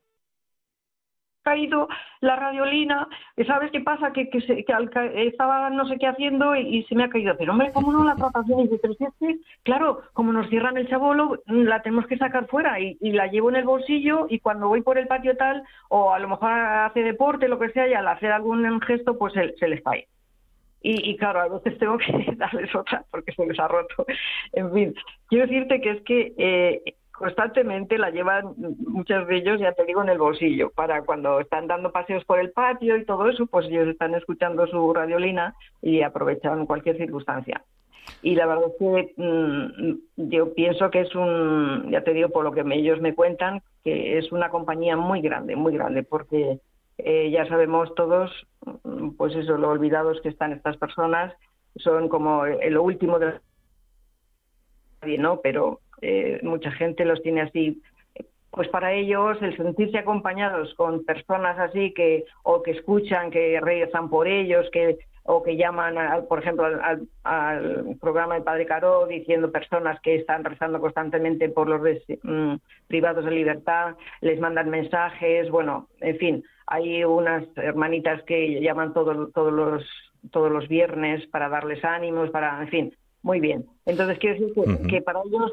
caído 1.42 1.88
la 2.20 2.36
radiolina, 2.36 3.08
¿sabes 3.46 3.70
qué 3.70 3.80
pasa? 3.80 4.12
Que, 4.12 4.28
que, 4.28 4.40
se, 4.42 4.64
que 4.64 5.26
estaba 5.26 5.70
no 5.70 5.86
sé 5.86 5.96
qué 5.98 6.06
haciendo 6.06 6.54
y, 6.56 6.84
se 6.84 6.94
me 6.94 7.04
ha 7.04 7.08
caído. 7.08 7.36
Pero 7.36 7.52
hombre, 7.52 7.72
¿cómo 7.72 7.92
no 7.92 8.04
la 8.04 8.14
tratación? 8.16 8.60
Y 8.60 8.62
dice, 8.64 8.78
pero 8.80 8.94
si 8.94 9.04
es 9.04 9.14
que, 9.18 9.38
claro, 9.62 10.02
como 10.12 10.32
nos 10.32 10.48
cierran 10.48 10.76
el 10.76 10.88
chabolo, 10.88 11.42
la 11.46 11.82
tenemos 11.82 12.06
que 12.06 12.18
sacar 12.18 12.46
fuera 12.46 12.78
y, 12.80 12.96
la 13.10 13.26
llevo 13.26 13.50
en 13.50 13.56
el 13.56 13.64
bolsillo 13.64 14.26
y 14.28 14.38
cuando 14.38 14.68
voy 14.68 14.82
por 14.82 14.96
el 14.98 15.06
patio 15.06 15.36
tal, 15.36 15.62
o 15.88 16.12
a 16.12 16.18
lo 16.18 16.28
mejor 16.28 16.52
hace 16.52 17.02
deporte, 17.02 17.48
lo 17.48 17.58
que 17.58 17.70
sea, 17.70 17.88
y 17.88 17.94
al 17.94 18.06
hacer 18.06 18.32
algún 18.32 18.80
gesto, 18.82 19.18
pues 19.18 19.32
se, 19.32 19.56
se 19.56 19.68
les 19.68 19.82
cae. 19.82 20.06
Y, 20.82 21.10
y, 21.10 21.16
claro, 21.16 21.40
a 21.40 21.48
veces 21.48 21.78
tengo 21.78 21.98
que 21.98 22.32
darles 22.36 22.74
otra 22.74 23.04
porque 23.10 23.32
se 23.32 23.44
les 23.46 23.58
ha 23.58 23.68
roto. 23.68 24.06
En 24.52 24.72
fin, 24.72 24.94
quiero 25.28 25.46
decirte 25.46 25.80
que 25.80 25.90
es 25.90 26.02
que 26.02 26.34
eh, 26.38 26.94
constantemente 27.20 27.98
la 27.98 28.08
llevan 28.08 28.54
muchos 28.78 29.28
de 29.28 29.36
ellos, 29.36 29.60
ya 29.60 29.72
te 29.72 29.84
digo, 29.84 30.00
en 30.00 30.08
el 30.08 30.16
bolsillo, 30.16 30.70
para 30.70 31.02
cuando 31.02 31.38
están 31.38 31.66
dando 31.66 31.92
paseos 31.92 32.24
por 32.24 32.38
el 32.38 32.50
patio 32.50 32.96
y 32.96 33.04
todo 33.04 33.28
eso, 33.28 33.44
pues 33.44 33.66
ellos 33.66 33.88
están 33.88 34.14
escuchando 34.14 34.66
su 34.66 34.90
radiolina 34.94 35.54
y 35.82 36.00
aprovechan 36.00 36.64
cualquier 36.64 36.96
circunstancia. 36.96 37.62
Y 38.22 38.36
la 38.36 38.46
verdad 38.46 38.70
es 38.70 38.76
que 38.78 39.12
mm, 39.18 40.30
yo 40.30 40.54
pienso 40.54 40.90
que 40.90 41.02
es 41.02 41.14
un, 41.14 41.90
ya 41.90 42.02
te 42.02 42.14
digo, 42.14 42.30
por 42.30 42.42
lo 42.42 42.52
que 42.52 42.64
ellos 42.72 43.02
me 43.02 43.14
cuentan, 43.14 43.60
que 43.84 44.16
es 44.16 44.32
una 44.32 44.48
compañía 44.48 44.96
muy 44.96 45.20
grande, 45.20 45.56
muy 45.56 45.74
grande, 45.74 46.02
porque 46.02 46.58
eh, 46.96 47.30
ya 47.30 47.46
sabemos 47.48 47.94
todos, 47.96 48.30
mm, 48.82 49.10
pues 49.18 49.36
eso, 49.36 49.58
lo 49.58 49.68
olvidados 49.68 50.22
que 50.22 50.30
están 50.30 50.52
estas 50.52 50.78
personas, 50.78 51.34
son 51.76 52.08
como 52.08 52.46
lo 52.46 52.82
último 52.82 53.18
de 53.18 53.34
nadie, 55.02 55.18
¿no? 55.18 55.42
Pero 55.42 55.80
eh, 56.00 56.40
mucha 56.42 56.70
gente 56.72 57.04
los 57.04 57.22
tiene 57.22 57.42
así. 57.42 57.82
Pues 58.50 58.68
para 58.68 58.92
ellos 58.92 59.38
el 59.42 59.56
sentirse 59.56 59.98
acompañados 59.98 60.74
con 60.74 61.04
personas 61.04 61.58
así 61.58 61.92
que 61.94 62.24
o 62.42 62.62
que 62.62 62.72
escuchan, 62.72 63.30
que 63.30 63.60
rezan 63.60 64.10
por 64.10 64.26
ellos, 64.26 64.68
que 64.72 64.98
o 65.24 65.42
que 65.42 65.56
llaman, 65.56 65.94
por 66.28 66.40
ejemplo, 66.40 66.66
al, 67.22 67.96
programa 68.00 68.34
del 68.34 68.42
Padre 68.42 68.66
Caro 68.66 69.06
diciendo 69.06 69.52
personas 69.52 70.00
que 70.00 70.16
están 70.16 70.42
rezando 70.42 70.80
constantemente 70.80 71.48
por 71.48 71.68
los 71.68 71.80
mm, 72.22 72.54
privados 72.88 73.24
de 73.24 73.30
libertad, 73.30 73.94
les 74.22 74.40
mandan 74.40 74.70
mensajes, 74.70 75.48
bueno, 75.50 75.88
en 76.00 76.16
fin, 76.16 76.44
hay 76.66 77.04
unas 77.04 77.44
hermanitas 77.56 78.22
que 78.24 78.60
llaman 78.60 78.92
todos 78.92 79.32
todos 79.32 79.52
los 79.52 79.84
todos 80.32 80.50
los 80.50 80.68
viernes 80.68 81.26
para 81.28 81.48
darles 81.48 81.84
ánimos, 81.84 82.30
para, 82.30 82.60
en 82.60 82.68
fin, 82.68 82.94
muy 83.22 83.40
bien. 83.40 83.66
Entonces 83.86 84.18
quiero 84.18 84.38
decir 84.38 84.86
que 84.88 85.00
para 85.00 85.20
ellos 85.24 85.52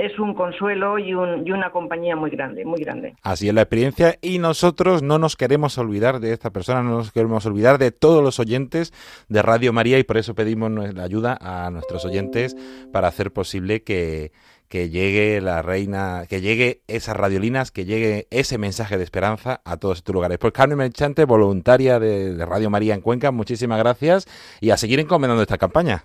es 0.00 0.18
un 0.18 0.34
consuelo 0.34 0.98
y, 0.98 1.12
una 1.12 1.70
compañía 1.72 2.16
muy 2.16 2.30
grande, 2.30 2.64
muy 2.64 2.80
grande. 2.80 3.14
Así 3.22 3.48
es 3.48 3.54
la 3.54 3.62
experiencia 3.62 4.16
y 4.22 4.38
nosotros 4.38 5.02
no 5.02 5.18
nos 5.18 5.36
queremos 5.36 5.76
olvidar 5.76 6.20
de 6.20 6.32
esta 6.32 6.50
persona, 6.50 6.82
no 6.82 6.96
nos 6.96 7.12
queremos 7.12 7.44
olvidar 7.44 7.78
de 7.78 7.90
todos 7.92 8.24
los 8.24 8.38
oyentes 8.40 8.94
de 9.28 9.42
Radio 9.42 9.74
María 9.74 9.98
y 9.98 10.04
por 10.04 10.16
eso 10.16 10.34
pedimos 10.34 10.70
la 10.94 11.02
ayuda 11.02 11.36
a 11.40 11.70
nuestros 11.70 12.06
oyentes 12.06 12.56
para 12.92 13.08
hacer 13.08 13.30
posible 13.30 13.82
que, 13.82 14.32
llegue 14.70 15.40
la 15.42 15.60
reina, 15.60 16.24
que 16.28 16.40
llegue 16.40 16.80
esas 16.88 17.16
radiolinas, 17.16 17.70
que 17.70 17.84
llegue 17.84 18.26
ese 18.30 18.56
mensaje 18.56 18.96
de 18.96 19.04
esperanza 19.04 19.60
a 19.64 19.76
todos 19.76 19.98
estos 19.98 20.14
lugares. 20.14 20.38
Pues 20.38 20.54
Carmen 20.54 20.78
Merchante, 20.78 21.26
voluntaria 21.26 21.98
de, 21.98 22.34
de 22.34 22.46
Radio 22.46 22.70
María 22.70 22.94
en 22.94 23.02
Cuenca, 23.02 23.32
muchísimas 23.32 23.78
gracias 23.78 24.26
y 24.60 24.70
a 24.70 24.78
seguir 24.78 24.98
encomendando 24.98 25.42
esta 25.42 25.58
campaña. 25.58 26.04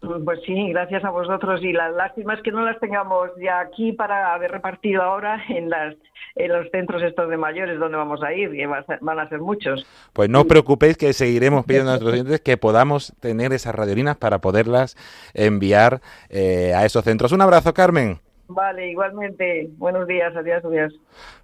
Pues 0.00 0.40
sí, 0.46 0.70
gracias 0.70 1.04
a 1.04 1.10
vosotros 1.10 1.62
y 1.62 1.72
la 1.72 1.90
lástima 1.90 2.32
es 2.34 2.42
que 2.42 2.50
no 2.50 2.64
las 2.64 2.80
tengamos 2.80 3.30
ya 3.38 3.60
aquí 3.60 3.92
para 3.92 4.32
haber 4.32 4.50
repartido 4.50 5.02
ahora 5.02 5.42
en 5.48 5.68
las 5.68 5.94
en 6.36 6.52
los 6.52 6.70
centros 6.70 7.02
estos 7.02 7.28
de 7.28 7.36
mayores 7.36 7.78
donde 7.78 7.98
vamos 7.98 8.22
a 8.22 8.32
ir, 8.32 8.50
que 8.52 8.66
van 8.66 9.18
a 9.18 9.28
ser 9.28 9.40
muchos. 9.40 9.86
Pues 10.12 10.30
no 10.30 10.40
os 10.40 10.46
preocupéis 10.46 10.96
que 10.96 11.12
seguiremos 11.12 11.66
pidiendo 11.66 11.90
a 11.90 11.92
nuestros 11.94 12.12
clientes 12.12 12.40
que 12.40 12.56
podamos 12.56 13.14
tener 13.20 13.52
esas 13.52 13.74
radiolinas 13.74 14.16
para 14.16 14.38
poderlas 14.38 14.96
enviar 15.34 16.00
eh, 16.30 16.72
a 16.74 16.84
esos 16.86 17.04
centros. 17.04 17.32
Un 17.32 17.42
abrazo, 17.42 17.74
Carmen. 17.74 18.20
Vale, 18.52 18.90
igualmente. 18.90 19.70
Buenos 19.76 20.08
días, 20.08 20.34
adiós, 20.34 20.64
adiós. 20.64 20.92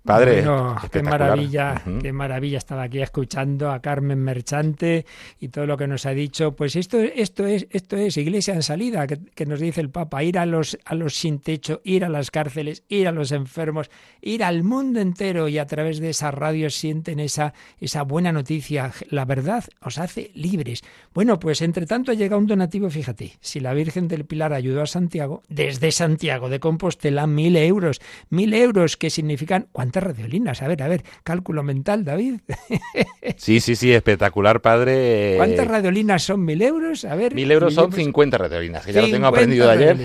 Padre, 0.04 0.44
qué 0.92 1.02
maravilla, 1.02 1.82
qué 2.00 2.12
maravilla 2.12 2.58
estar 2.58 2.78
aquí 2.78 3.00
escuchando 3.00 3.70
a 3.70 3.80
Carmen 3.80 4.20
Merchante 4.20 5.04
y 5.40 5.48
todo 5.48 5.66
lo 5.66 5.76
que 5.76 5.88
nos 5.88 6.06
ha 6.06 6.10
dicho. 6.10 6.54
Pues 6.54 6.76
esto, 6.76 6.98
esto 6.98 7.44
es, 7.44 7.66
esto 7.70 7.96
es 7.96 8.16
Iglesia 8.16 8.54
en 8.54 8.62
salida, 8.62 9.06
que, 9.06 9.46
nos 9.46 9.58
dice 9.58 9.80
el 9.80 9.90
Papa, 9.90 10.22
ir 10.22 10.38
a 10.38 10.46
los, 10.46 10.78
a 10.84 10.94
los 10.94 11.14
sin 11.14 11.40
techo, 11.40 11.80
ir 11.82 12.04
a 12.04 12.08
las 12.08 12.30
cárceles, 12.30 12.84
ir 12.88 13.08
a 13.08 13.12
los 13.12 13.32
enfermos, 13.32 13.90
ir 14.20 14.44
al 14.44 14.62
mundo 14.62 15.00
entero 15.00 15.48
y 15.48 15.58
a 15.58 15.66
través 15.66 15.98
de 15.98 16.10
esa 16.10 16.30
radio 16.30 16.70
sienten 16.70 17.18
esa, 17.18 17.52
esa 17.80 18.02
buena 18.02 18.30
noticia. 18.32 18.92
La 19.10 19.24
verdad 19.24 19.64
os 19.82 19.98
hace 19.98 20.30
libres. 20.34 20.82
Bueno, 21.14 21.40
pues 21.40 21.62
entre 21.62 21.86
tanto 21.86 22.12
llega 22.12 22.36
un 22.36 22.46
donativo, 22.46 22.90
fíjate, 22.90 23.32
si 23.40 23.58
la 23.58 23.74
Virgen 23.74 24.06
del 24.06 24.24
Pilar 24.24 24.52
ayudó 24.52 24.82
a 24.82 24.86
Santiago, 24.86 25.42
desde 25.48 25.90
Santiago 25.90 26.48
de 26.48 26.60
Compostela, 26.60 26.95
mil 27.26 27.56
euros, 27.56 28.00
mil 28.30 28.54
euros 28.54 28.96
que 28.96 29.10
significan, 29.10 29.68
radiolinas? 29.74 30.62
A 30.62 30.68
ver, 30.68 30.82
a 30.82 30.88
ver, 30.88 31.04
cálculo 31.22 31.62
mental, 31.62 32.04
David. 32.04 32.40
sí, 33.36 33.60
sí, 33.60 33.76
sí, 33.76 33.92
espectacular, 33.92 34.60
padre. 34.60 35.34
¿Cuántas 35.36 35.66
radiolinas 35.66 36.22
son 36.22 36.44
mil 36.44 36.62
euros? 36.62 37.04
A 37.04 37.14
ver. 37.14 37.34
Mil 37.34 37.50
euros 37.50 37.74
son 37.74 37.92
50 37.92 38.38
radiolinas, 38.38 38.84
que 38.84 38.92
ya 38.92 39.02
lo 39.02 39.10
tengo 39.10 39.26
aprendido 39.26 39.66
de 39.66 39.72
ayer. 39.72 39.96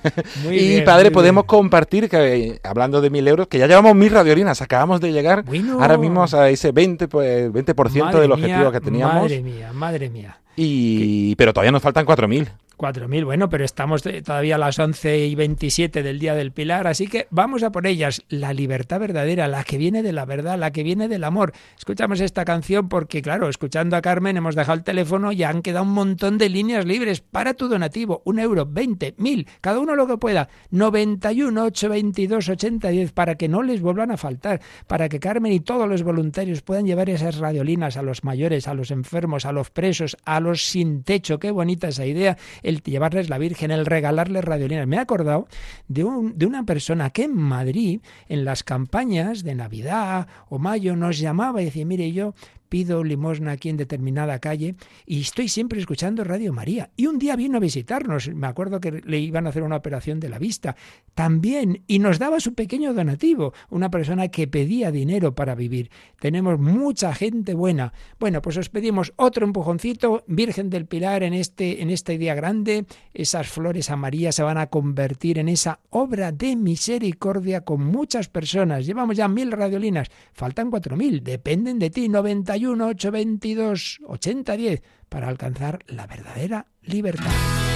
y 0.50 0.80
padre, 0.82 1.10
podemos 1.10 1.44
compartir, 1.44 2.08
que 2.08 2.60
hablando 2.62 3.00
de 3.00 3.10
mil 3.10 3.26
euros, 3.26 3.48
que 3.48 3.58
ya 3.58 3.66
llevamos 3.66 3.94
mil 3.94 4.10
radiolinas, 4.10 4.62
acabamos 4.62 5.00
de 5.00 5.12
llegar 5.12 5.44
ahora 5.78 5.96
mismo 5.96 6.24
a 6.30 6.50
ese 6.50 6.72
20%, 6.72 7.08
pues, 7.08 7.52
20 7.52 7.74
del 8.20 8.32
objetivo 8.32 8.72
que 8.72 8.80
teníamos. 8.80 9.22
Madre 9.22 9.40
mía, 9.42 9.72
madre 9.72 10.10
mía. 10.10 10.38
Y, 10.56 11.34
pero 11.36 11.52
todavía 11.52 11.72
nos 11.72 11.82
faltan 11.82 12.04
4.000. 12.04 12.48
4.000, 12.80 13.26
bueno, 13.26 13.50
pero 13.50 13.62
estamos 13.62 14.02
todavía 14.02 14.54
a 14.54 14.58
las 14.58 14.78
11 14.78 15.26
y 15.26 15.34
27 15.34 16.02
del 16.02 16.18
Día 16.18 16.34
del 16.34 16.50
Pilar, 16.50 16.86
así 16.86 17.08
que 17.08 17.26
vamos 17.28 17.62
a 17.62 17.70
por 17.70 17.86
ellas. 17.86 18.22
La 18.30 18.54
libertad 18.54 18.98
verdadera, 18.98 19.48
la 19.48 19.64
que 19.64 19.76
viene 19.76 20.02
de 20.02 20.12
la 20.12 20.24
verdad, 20.24 20.58
la 20.58 20.70
que 20.70 20.82
viene 20.82 21.06
del 21.06 21.24
amor. 21.24 21.52
Escuchamos 21.76 22.20
esta 22.20 22.46
canción 22.46 22.88
porque, 22.88 23.20
claro, 23.20 23.50
escuchando 23.50 23.96
a 23.96 24.00
Carmen 24.00 24.38
hemos 24.38 24.54
dejado 24.54 24.78
el 24.78 24.84
teléfono 24.84 25.30
y 25.30 25.42
han 25.42 25.60
quedado 25.60 25.84
un 25.84 25.92
montón 25.92 26.38
de 26.38 26.48
líneas 26.48 26.86
libres 26.86 27.20
para 27.20 27.52
tu 27.52 27.68
donativo. 27.68 28.22
Un 28.24 28.38
euro, 28.38 28.64
20, 28.64 29.16
mil, 29.18 29.46
cada 29.60 29.78
uno 29.78 29.94
lo 29.94 30.06
que 30.06 30.16
pueda. 30.16 30.48
91, 30.70 31.62
822, 31.62 32.48
80, 32.48 32.88
para 33.12 33.34
que 33.34 33.48
no 33.48 33.62
les 33.62 33.82
vuelvan 33.82 34.10
a 34.10 34.16
faltar, 34.16 34.62
para 34.86 35.10
que 35.10 35.20
Carmen 35.20 35.52
y 35.52 35.60
todos 35.60 35.86
los 35.86 36.02
voluntarios 36.02 36.62
puedan 36.62 36.86
llevar 36.86 37.10
esas 37.10 37.36
radiolinas 37.36 37.98
a 37.98 38.02
los 38.02 38.24
mayores, 38.24 38.68
a 38.68 38.72
los 38.74 38.90
enfermos, 38.90 39.44
a 39.44 39.52
los 39.52 39.68
presos, 39.68 40.16
a 40.24 40.40
los 40.40 40.62
sin 40.62 41.02
techo. 41.02 41.38
Qué 41.38 41.50
bonita 41.50 41.88
esa 41.88 42.06
idea 42.06 42.38
el 42.70 42.82
llevarles 42.82 43.28
la 43.28 43.38
Virgen, 43.38 43.70
el 43.70 43.84
regalarles 43.84 44.44
radiolinas. 44.44 44.86
Me 44.86 44.96
he 44.96 45.00
acordado 45.00 45.46
de, 45.88 46.04
un, 46.04 46.38
de 46.38 46.46
una 46.46 46.64
persona 46.64 47.10
que 47.10 47.24
en 47.24 47.36
Madrid, 47.36 48.00
en 48.28 48.44
las 48.44 48.64
campañas 48.64 49.44
de 49.44 49.54
Navidad 49.54 50.26
o 50.48 50.58
Mayo, 50.58 50.96
nos 50.96 51.18
llamaba 51.18 51.60
y 51.60 51.66
decía, 51.66 51.84
mire, 51.84 52.12
yo 52.12 52.34
pido 52.70 53.04
limosna 53.04 53.50
aquí 53.50 53.68
en 53.68 53.76
determinada 53.76 54.38
calle 54.38 54.76
y 55.04 55.20
estoy 55.20 55.48
siempre 55.48 55.78
escuchando 55.78 56.24
Radio 56.24 56.54
María. 56.54 56.90
Y 56.96 57.06
un 57.06 57.18
día 57.18 57.36
vino 57.36 57.58
a 57.58 57.60
visitarnos, 57.60 58.28
me 58.28 58.46
acuerdo 58.46 58.80
que 58.80 59.02
le 59.04 59.18
iban 59.18 59.46
a 59.46 59.50
hacer 59.50 59.64
una 59.64 59.76
operación 59.76 60.20
de 60.20 60.30
la 60.30 60.38
vista, 60.38 60.76
también, 61.14 61.82
y 61.86 61.98
nos 61.98 62.18
daba 62.18 62.40
su 62.40 62.54
pequeño 62.54 62.94
donativo, 62.94 63.52
una 63.68 63.90
persona 63.90 64.28
que 64.28 64.46
pedía 64.46 64.90
dinero 64.92 65.34
para 65.34 65.54
vivir. 65.54 65.90
Tenemos 66.18 66.58
mucha 66.58 67.12
gente 67.12 67.54
buena. 67.54 67.92
Bueno, 68.18 68.40
pues 68.40 68.56
os 68.56 68.68
pedimos 68.68 69.12
otro 69.16 69.44
empujoncito, 69.44 70.24
Virgen 70.28 70.70
del 70.70 70.86
Pilar, 70.86 71.24
en, 71.24 71.34
este, 71.34 71.82
en 71.82 71.90
esta 71.90 72.12
idea 72.12 72.34
grande, 72.34 72.86
esas 73.12 73.48
flores 73.48 73.90
amarillas 73.90 74.36
se 74.36 74.44
van 74.44 74.58
a 74.58 74.68
convertir 74.68 75.38
en 75.38 75.48
esa 75.48 75.80
obra 75.90 76.30
de 76.30 76.54
misericordia 76.54 77.62
con 77.62 77.84
muchas 77.84 78.28
personas. 78.28 78.86
Llevamos 78.86 79.16
ya 79.16 79.26
mil 79.26 79.50
radiolinas, 79.50 80.08
faltan 80.32 80.70
cuatro 80.70 80.96
mil, 80.96 81.24
dependen 81.24 81.80
de 81.80 81.90
ti, 81.90 82.08
90 82.08 82.59
91 82.60 82.86
822 82.86 83.98
8010 84.06 84.82
para 85.08 85.28
alcanzar 85.28 85.80
la 85.86 86.06
verdadera 86.06 86.66
libertad. 86.82 87.69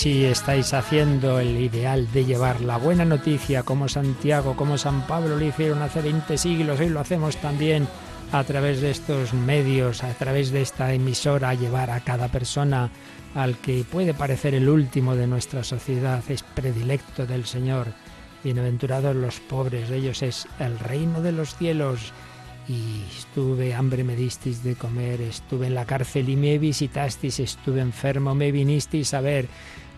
Así 0.00 0.24
estáis 0.24 0.72
haciendo 0.72 1.40
el 1.40 1.60
ideal 1.60 2.10
de 2.10 2.24
llevar 2.24 2.62
la 2.62 2.78
buena 2.78 3.04
noticia 3.04 3.64
como 3.64 3.86
Santiago, 3.86 4.56
como 4.56 4.78
San 4.78 5.06
Pablo 5.06 5.36
lo 5.36 5.44
hicieron 5.44 5.82
hace 5.82 6.00
20 6.00 6.38
siglos, 6.38 6.80
hoy 6.80 6.88
lo 6.88 7.00
hacemos 7.00 7.36
también 7.36 7.86
a 8.32 8.42
través 8.44 8.80
de 8.80 8.92
estos 8.92 9.34
medios, 9.34 10.02
a 10.02 10.14
través 10.14 10.52
de 10.52 10.62
esta 10.62 10.94
emisora, 10.94 11.52
llevar 11.52 11.90
a 11.90 12.00
cada 12.00 12.28
persona 12.28 12.90
al 13.34 13.58
que 13.58 13.84
puede 13.84 14.14
parecer 14.14 14.54
el 14.54 14.70
último 14.70 15.16
de 15.16 15.26
nuestra 15.26 15.64
sociedad, 15.64 16.22
es 16.30 16.44
predilecto 16.44 17.26
del 17.26 17.44
Señor. 17.44 17.88
Bienaventurados 18.42 19.14
los 19.14 19.38
pobres, 19.38 19.90
de 19.90 19.98
ellos 19.98 20.22
es 20.22 20.48
el 20.60 20.78
reino 20.78 21.20
de 21.20 21.32
los 21.32 21.56
cielos 21.56 22.14
y 22.68 23.02
estuve, 23.18 23.74
hambre 23.74 24.02
me 24.02 24.16
disteis 24.16 24.62
de 24.62 24.76
comer, 24.76 25.20
estuve 25.20 25.66
en 25.66 25.74
la 25.74 25.84
cárcel 25.84 26.30
y 26.30 26.36
me 26.36 26.56
visitasteis, 26.56 27.38
estuve 27.40 27.82
enfermo, 27.82 28.34
me 28.34 28.50
vinisteis 28.50 29.12
a 29.12 29.20
ver, 29.20 29.46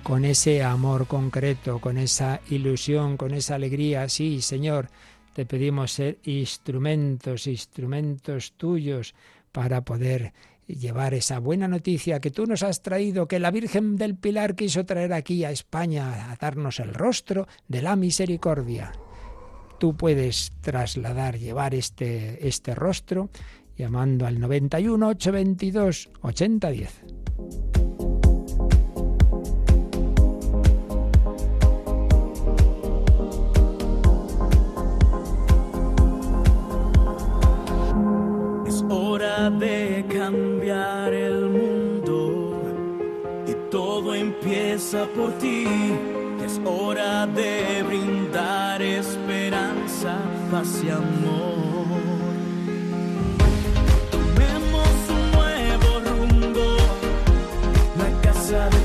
con 0.03 0.25
ese 0.25 0.63
amor 0.63 1.07
concreto, 1.07 1.81
con 1.81 1.99
esa 1.99 2.41
ilusión, 2.51 3.17
con 3.17 3.35
esa 3.35 3.55
alegría, 3.55 4.09
sí, 4.09 4.43
Señor, 4.43 4.89
te 5.33 5.47
pedimos 5.47 5.93
ser 5.93 6.19
instrumentos, 6.25 7.47
instrumentos 7.47 8.53
tuyos 8.57 9.15
para 9.53 9.83
poder 9.83 10.33
llevar 10.67 11.15
esa 11.15 11.39
buena 11.39 11.69
noticia 11.69 12.21
que 12.21 12.31
tú 12.31 12.47
nos 12.47 12.63
has 12.63 12.83
traído, 12.83 13.29
que 13.29 13.39
la 13.39 13.51
Virgen 13.51 13.97
del 13.97 14.17
Pilar 14.17 14.55
quiso 14.55 14.85
traer 14.85 15.13
aquí 15.13 15.45
a 15.45 15.51
España, 15.51 16.31
a 16.31 16.37
darnos 16.37 16.81
el 16.81 16.95
rostro 16.95 17.47
de 17.69 17.83
la 17.83 17.97
misericordia 17.97 18.93
tú 19.83 19.97
puedes 19.97 20.53
trasladar, 20.61 21.41
llevar 21.41 21.75
este, 21.75 22.47
este 22.47 22.73
rostro 22.73 23.31
llamando 23.77 24.29
al 24.29 24.39
91 24.39 25.09
822 25.09 26.09
8010. 26.21 27.82
De 39.51 40.05
cambiar 40.09 41.13
el 41.13 41.49
mundo 41.49 42.61
y 43.47 43.55
todo 43.71 44.15
empieza 44.15 45.05
por 45.17 45.33
ti. 45.39 45.67
Es 46.45 46.61
hora 46.65 47.27
de 47.27 47.83
brindar 47.83 48.81
esperanza 48.83 50.17
paz 50.51 50.83
y 50.85 50.91
amor. 50.91 51.87
Tomemos 54.11 54.89
un 55.11 55.33
nuevo 55.33 55.91
rumbo, 56.07 56.77
la 57.99 58.21
casa 58.23 58.71
de 58.71 58.82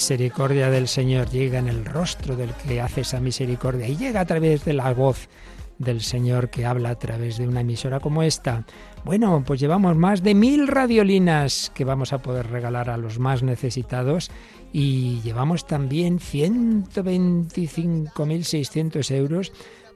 misericordia 0.00 0.70
del 0.70 0.88
Señor 0.88 1.28
llega 1.28 1.58
en 1.58 1.68
el 1.68 1.84
rostro 1.84 2.34
del 2.34 2.54
que 2.54 2.80
hace 2.80 3.02
esa 3.02 3.20
misericordia 3.20 3.86
y 3.86 3.98
llega 3.98 4.22
a 4.22 4.24
través 4.24 4.64
de 4.64 4.72
la 4.72 4.94
voz 4.94 5.28
del 5.76 6.00
Señor 6.00 6.48
que 6.48 6.64
habla 6.64 6.88
a 6.88 6.98
través 6.98 7.36
de 7.36 7.46
una 7.46 7.60
emisora 7.60 8.00
como 8.00 8.22
esta. 8.22 8.64
Bueno, 9.04 9.44
pues 9.46 9.60
llevamos 9.60 9.96
más 9.96 10.22
de 10.22 10.34
mil 10.34 10.68
radiolinas 10.68 11.70
que 11.74 11.84
vamos 11.84 12.14
a 12.14 12.22
poder 12.22 12.46
regalar 12.46 12.88
a 12.88 12.96
los 12.96 13.18
más 13.18 13.42
necesitados 13.42 14.30
y 14.72 15.20
llevamos 15.20 15.66
también 15.66 16.18
125.600 16.18 19.14
euros 19.14 19.52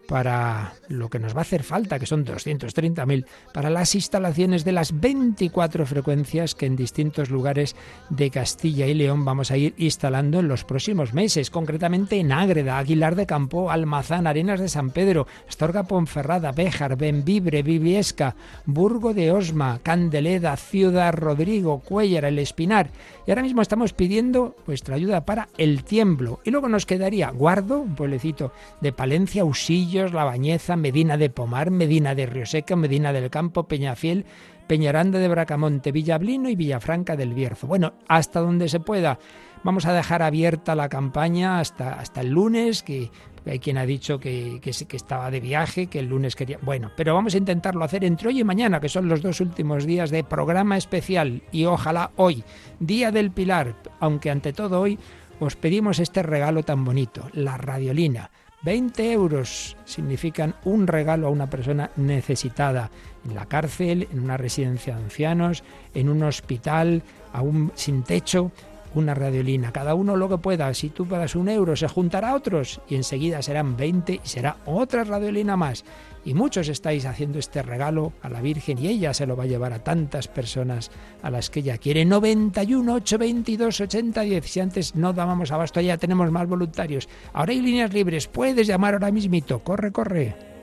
para 0.06 0.74
lo 0.88 1.08
que 1.08 1.18
nos 1.18 1.34
va 1.34 1.40
a 1.40 1.42
hacer 1.42 1.62
falta, 1.62 1.98
que 1.98 2.06
son 2.06 2.24
230.000, 2.24 3.26
para 3.52 3.70
las 3.70 3.94
instalaciones 3.94 4.64
de 4.64 4.72
las 4.72 5.00
24 5.00 5.86
frecuencias 5.86 6.54
que 6.54 6.66
en 6.66 6.76
distintos 6.76 7.30
lugares 7.30 7.74
de 8.10 8.30
Castilla 8.30 8.86
y 8.86 8.94
León 8.94 9.24
vamos 9.24 9.50
a 9.50 9.56
ir 9.56 9.74
instalando 9.76 10.40
en 10.40 10.48
los 10.48 10.64
próximos 10.64 11.14
meses, 11.14 11.50
concretamente 11.50 12.16
en 12.16 12.32
Ágreda, 12.32 12.78
Aguilar 12.78 13.16
de 13.16 13.26
Campo, 13.26 13.70
Almazán, 13.70 14.26
Arenas 14.26 14.60
de 14.60 14.68
San 14.68 14.90
Pedro, 14.90 15.26
Astorga 15.48 15.84
Ponferrada, 15.84 16.52
Béjar, 16.52 16.96
Benvibre, 16.96 17.62
Viviesca, 17.62 18.36
Burgo 18.66 19.14
de 19.14 19.32
Osma, 19.32 19.80
Candeleda, 19.82 20.56
Ciudad 20.56 21.14
Rodrigo, 21.14 21.80
Cuellar, 21.80 22.24
El 22.24 22.38
Espinar. 22.38 22.90
Y 23.26 23.30
ahora 23.30 23.42
mismo 23.42 23.62
estamos 23.62 23.92
pidiendo 23.92 24.56
vuestra 24.66 24.96
ayuda 24.96 25.24
para 25.24 25.48
El 25.56 25.84
Tiemblo. 25.84 26.40
Y 26.44 26.50
luego 26.50 26.68
nos 26.68 26.86
quedaría 26.86 27.30
Guardo, 27.30 27.80
un 27.80 27.94
pueblecito 27.94 28.52
de 28.80 28.92
Palencia, 28.92 29.44
Usillo, 29.44 29.93
la 29.94 30.24
Bañeza, 30.24 30.74
Medina 30.76 31.16
de 31.16 31.30
Pomar, 31.30 31.70
Medina 31.70 32.14
de 32.14 32.26
Rioseca, 32.26 32.74
Medina 32.74 33.12
del 33.12 33.30
Campo, 33.30 33.68
Peñafiel, 33.68 34.26
Peñaranda 34.66 35.20
de 35.20 35.28
Bracamonte, 35.28 35.92
Villablino 35.92 36.48
y 36.48 36.56
Villafranca 36.56 37.16
del 37.16 37.32
Bierzo. 37.32 37.66
Bueno, 37.66 37.94
hasta 38.08 38.40
donde 38.40 38.68
se 38.68 38.80
pueda. 38.80 39.18
Vamos 39.62 39.86
a 39.86 39.92
dejar 39.92 40.22
abierta 40.22 40.74
la 40.74 40.88
campaña 40.88 41.60
hasta, 41.60 41.94
hasta 41.94 42.22
el 42.22 42.30
lunes, 42.30 42.82
que 42.82 43.10
hay 43.46 43.60
quien 43.60 43.78
ha 43.78 43.86
dicho 43.86 44.18
que, 44.18 44.58
que, 44.60 44.72
que, 44.72 44.96
estaba 44.96 45.30
de 45.30 45.40
viaje, 45.40 45.86
que 45.86 46.00
el 46.00 46.06
lunes 46.06 46.34
quería... 46.34 46.58
Bueno, 46.60 46.90
pero 46.96 47.14
vamos 47.14 47.34
a 47.34 47.38
intentarlo 47.38 47.84
hacer 47.84 48.04
entre 48.04 48.28
hoy 48.28 48.40
y 48.40 48.44
mañana, 48.44 48.80
que 48.80 48.88
son 48.88 49.08
los 49.08 49.22
dos 49.22 49.40
últimos 49.40 49.86
días 49.86 50.10
de 50.10 50.24
programa 50.24 50.76
especial. 50.76 51.42
Y 51.52 51.66
ojalá 51.66 52.10
hoy, 52.16 52.42
Día 52.80 53.12
del 53.12 53.30
Pilar, 53.30 53.76
aunque 54.00 54.30
ante 54.30 54.52
todo 54.52 54.80
hoy 54.80 54.98
os 55.40 55.56
pedimos 55.56 55.98
este 55.98 56.22
regalo 56.22 56.62
tan 56.62 56.84
bonito, 56.84 57.28
la 57.32 57.56
radiolina 57.56 58.30
20 58.64 59.12
euros 59.12 59.76
significan 59.84 60.54
un 60.64 60.86
regalo 60.86 61.26
a 61.26 61.30
una 61.30 61.50
persona 61.50 61.90
necesitada 61.96 62.90
en 63.28 63.34
la 63.34 63.44
cárcel, 63.44 64.08
en 64.10 64.20
una 64.20 64.38
residencia 64.38 64.96
de 64.96 65.02
ancianos, 65.02 65.62
en 65.92 66.08
un 66.08 66.22
hospital, 66.22 67.02
aún 67.34 67.72
sin 67.74 68.02
techo, 68.04 68.52
una 68.94 69.12
radiolina. 69.12 69.70
Cada 69.70 69.94
uno 69.94 70.16
lo 70.16 70.30
que 70.30 70.38
pueda. 70.38 70.72
Si 70.72 70.88
tú 70.88 71.06
pagas 71.06 71.36
un 71.36 71.50
euro, 71.50 71.76
se 71.76 71.88
juntará 71.88 72.34
otros 72.34 72.80
y 72.88 72.94
enseguida 72.94 73.42
serán 73.42 73.76
20 73.76 74.14
y 74.14 74.20
será 74.26 74.56
otra 74.64 75.04
radiolina 75.04 75.56
más 75.56 75.84
y 76.24 76.34
muchos 76.34 76.68
estáis 76.68 77.04
haciendo 77.04 77.38
este 77.38 77.62
regalo 77.62 78.12
a 78.22 78.28
la 78.28 78.40
Virgen 78.40 78.78
y 78.78 78.88
ella 78.88 79.12
se 79.12 79.26
lo 79.26 79.36
va 79.36 79.44
a 79.44 79.46
llevar 79.46 79.72
a 79.72 79.84
tantas 79.84 80.28
personas 80.28 80.90
a 81.22 81.30
las 81.30 81.50
que 81.50 81.60
ella 81.60 81.78
quiere. 81.78 82.04
91 82.04 82.94
822 82.94 83.80
8010. 83.80 84.46
Si 84.46 84.60
antes 84.60 84.94
no 84.94 85.12
dábamos 85.12 85.52
abasto, 85.52 85.80
ya 85.80 85.98
tenemos 85.98 86.30
más 86.30 86.48
voluntarios. 86.48 87.08
Ahora 87.32 87.52
hay 87.52 87.60
líneas 87.60 87.92
libres. 87.92 88.26
Puedes 88.26 88.66
llamar 88.66 88.94
ahora 88.94 89.10
mismito. 89.10 89.62
Corre, 89.62 89.92
corre. 89.92 90.54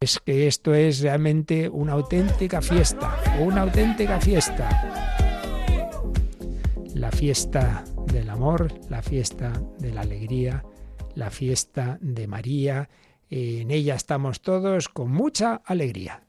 Es 0.00 0.18
que 0.18 0.48
esto 0.48 0.74
es 0.74 1.00
realmente 1.00 1.68
una 1.68 1.92
auténtica 1.92 2.60
fiesta, 2.60 3.16
una 3.38 3.62
auténtica 3.62 4.20
fiesta. 4.20 4.68
La 6.94 7.12
fiesta 7.12 7.84
del 8.06 8.28
amor, 8.28 8.72
la 8.90 9.00
fiesta 9.00 9.52
de 9.78 9.92
la 9.92 10.00
alegría, 10.00 10.64
la 11.14 11.30
fiesta 11.30 11.98
de 12.00 12.26
María. 12.26 12.88
En 13.30 13.70
ella 13.70 13.94
estamos 13.94 14.42
todos 14.42 14.88
con 14.88 15.10
mucha 15.10 15.62
alegría. 15.64 16.22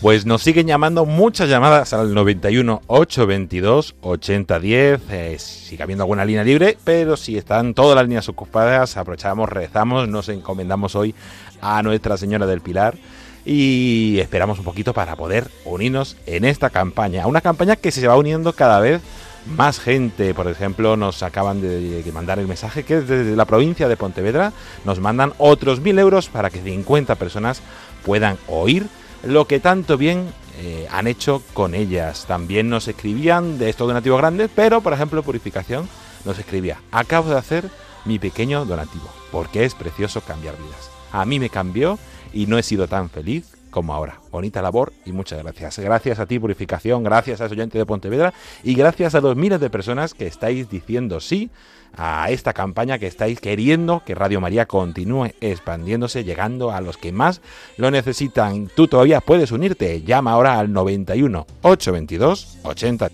Pues 0.00 0.26
nos 0.26 0.42
siguen 0.42 0.66
llamando 0.66 1.04
muchas 1.06 1.48
llamadas 1.48 1.92
al 1.92 2.12
91 2.12 2.82
822 2.88 3.96
8010. 4.00 5.00
Eh, 5.10 5.36
sigue 5.38 5.82
habiendo 5.82 6.02
alguna 6.04 6.24
línea 6.24 6.42
libre, 6.42 6.76
pero 6.82 7.16
si 7.16 7.36
están 7.36 7.74
todas 7.74 7.94
las 7.94 8.04
líneas 8.04 8.28
ocupadas, 8.28 8.96
aprovechamos, 8.96 9.48
rezamos, 9.48 10.08
nos 10.08 10.28
encomendamos 10.28 10.96
hoy 10.96 11.14
a 11.60 11.82
Nuestra 11.82 12.16
Señora 12.16 12.46
del 12.46 12.60
Pilar 12.62 12.96
y 13.44 14.18
esperamos 14.20 14.58
un 14.58 14.64
poquito 14.64 14.92
para 14.92 15.14
poder 15.14 15.48
unirnos 15.64 16.16
en 16.26 16.44
esta 16.44 16.70
campaña. 16.70 17.26
Una 17.28 17.40
campaña 17.40 17.76
que 17.76 17.92
se 17.92 18.06
va 18.06 18.16
uniendo 18.16 18.52
cada 18.52 18.80
vez 18.80 19.00
más 19.46 19.80
gente. 19.80 20.34
Por 20.34 20.48
ejemplo, 20.48 20.96
nos 20.96 21.22
acaban 21.22 21.60
de, 21.60 22.04
mandar 22.12 22.38
el 22.38 22.46
mensaje 22.46 22.84
que 22.84 23.00
desde 23.00 23.36
la 23.36 23.44
provincia 23.44 23.88
de 23.88 23.96
Pontevedra 23.96 24.52
nos 24.84 25.00
mandan 25.00 25.32
otros 25.38 25.80
mil 25.80 25.98
euros 25.98 26.28
para 26.28 26.50
que 26.50 26.60
50 26.60 27.14
personas 27.16 27.60
puedan 28.04 28.38
oír 28.46 28.86
lo 29.22 29.46
que 29.46 29.60
tanto 29.60 29.96
bien 29.96 30.32
eh, 30.60 30.86
han 30.90 31.06
hecho 31.06 31.42
con 31.54 31.74
ellas. 31.74 32.26
También 32.26 32.68
nos 32.68 32.88
escribían 32.88 33.58
de 33.58 33.70
estos 33.70 33.88
donativos 33.88 34.18
grandes, 34.18 34.50
pero 34.54 34.80
por 34.80 34.92
ejemplo 34.92 35.22
Purificación 35.22 35.88
nos 36.24 36.38
escribía, 36.38 36.80
acabo 36.90 37.30
de 37.30 37.38
hacer 37.38 37.70
mi 38.04 38.18
pequeño 38.18 38.64
donativo, 38.64 39.08
porque 39.30 39.64
es 39.64 39.74
precioso 39.74 40.20
cambiar 40.20 40.56
vidas. 40.56 40.90
A 41.12 41.24
mí 41.24 41.38
me 41.38 41.50
cambió 41.50 41.98
y 42.32 42.46
no 42.46 42.58
he 42.58 42.62
sido 42.62 42.88
tan 42.88 43.10
feliz 43.10 43.57
como 43.78 43.94
ahora. 43.94 44.18
Bonita 44.32 44.60
labor 44.60 44.92
y 45.06 45.12
muchas 45.12 45.40
gracias. 45.40 45.78
Gracias 45.78 46.18
a 46.18 46.26
ti 46.26 46.40
Purificación, 46.40 47.04
gracias 47.04 47.40
a 47.40 47.44
ese 47.46 47.54
oyente 47.54 47.78
de 47.78 47.86
Pontevedra 47.86 48.34
y 48.64 48.74
gracias 48.74 49.14
a 49.14 49.20
los 49.20 49.36
miles 49.36 49.60
de 49.60 49.70
personas 49.70 50.14
que 50.14 50.26
estáis 50.26 50.68
diciendo 50.68 51.20
sí 51.20 51.48
a 51.96 52.28
esta 52.30 52.52
campaña 52.52 52.98
que 52.98 53.06
estáis 53.06 53.40
queriendo 53.40 54.02
que 54.04 54.16
Radio 54.16 54.40
María 54.40 54.66
continúe 54.66 55.30
expandiéndose, 55.40 56.24
llegando 56.24 56.72
a 56.72 56.80
los 56.80 56.96
que 56.96 57.12
más 57.12 57.40
lo 57.76 57.92
necesitan. 57.92 58.66
Tú 58.74 58.88
todavía 58.88 59.20
puedes 59.20 59.52
unirte. 59.52 60.02
Llama 60.02 60.32
ahora 60.32 60.58
al 60.58 60.72
91 60.72 61.46
822 61.62 62.58
80. 62.64 63.10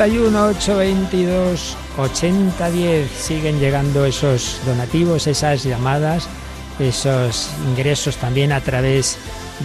91 0.00 0.46
822 0.56 1.76
8010 1.98 3.10
siguen 3.10 3.60
llegando 3.60 4.06
esos 4.06 4.58
donativos, 4.64 5.26
esas 5.26 5.62
llamadas, 5.62 6.26
esos 6.78 7.50
ingresos 7.68 8.16
también 8.16 8.50
a 8.52 8.62
través 8.62 9.18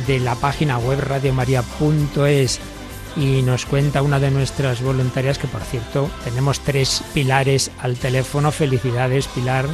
de 0.06 0.20
la 0.20 0.36
página 0.36 0.78
web 0.78 1.00
radiomaria.es 1.00 2.60
y 3.16 3.44
nos 3.44 3.66
cuenta 3.66 4.02
una 4.02 4.20
de 4.20 4.30
nuestras 4.30 4.82
voluntarias 4.82 5.38
que 5.38 5.48
por 5.48 5.62
cierto 5.62 6.10
tenemos 6.26 6.60
tres 6.60 7.02
pilares 7.14 7.72
al 7.80 7.96
teléfono, 7.96 8.52
felicidades 8.52 9.28
Pilar. 9.30 9.68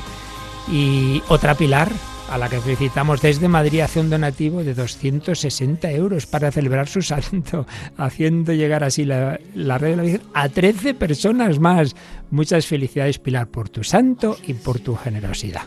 Y 0.71 1.23
otra 1.27 1.55
Pilar 1.55 1.89
a 2.31 2.37
la 2.37 2.47
que 2.47 2.61
felicitamos 2.61 3.21
desde 3.21 3.49
Madrid 3.49 3.81
hace 3.81 3.99
un 3.99 4.09
donativo 4.09 4.63
de 4.63 4.73
260 4.73 5.91
euros 5.91 6.25
para 6.25 6.49
celebrar 6.49 6.87
su 6.87 7.01
santo, 7.01 7.67
haciendo 7.97 8.53
llegar 8.53 8.85
así 8.85 9.03
la, 9.03 9.37
la 9.53 9.77
red 9.77 9.91
de 9.91 9.95
la 9.97 10.03
Virgen 10.03 10.21
a 10.33 10.47
13 10.47 10.93
personas 10.93 11.59
más. 11.59 11.93
Muchas 12.29 12.65
felicidades 12.65 13.19
Pilar 13.19 13.47
por 13.47 13.67
tu 13.67 13.83
santo 13.83 14.37
y 14.47 14.53
por 14.53 14.79
tu 14.79 14.95
generosidad. 14.95 15.63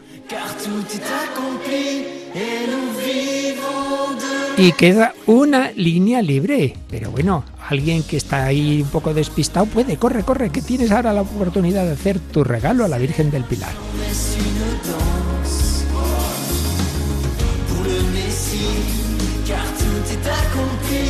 Y 4.57 4.73
queda 4.73 5.12
una 5.27 5.71
línea 5.73 6.23
libre. 6.23 6.75
Pero 6.89 7.11
bueno, 7.11 7.45
alguien 7.69 8.03
que 8.03 8.17
está 8.17 8.47
ahí 8.47 8.81
un 8.81 8.89
poco 8.89 9.12
despistado 9.12 9.67
puede, 9.67 9.99
corre, 9.99 10.23
corre, 10.23 10.49
que 10.49 10.62
tienes 10.62 10.91
ahora 10.91 11.12
la 11.12 11.23
oportunidad 11.23 11.85
de 11.85 11.93
hacer 11.93 12.19
tu 12.19 12.43
regalo 12.43 12.87
a 12.87 12.89
la 12.89 12.97
Virgen 12.97 13.31
del 13.31 13.45
Pilar. 13.45 13.73
Le 17.85 18.03
Messie, 18.14 18.82
car 19.47 19.64
tout 19.78 20.03
est 20.12 20.26
accompli 20.26 21.07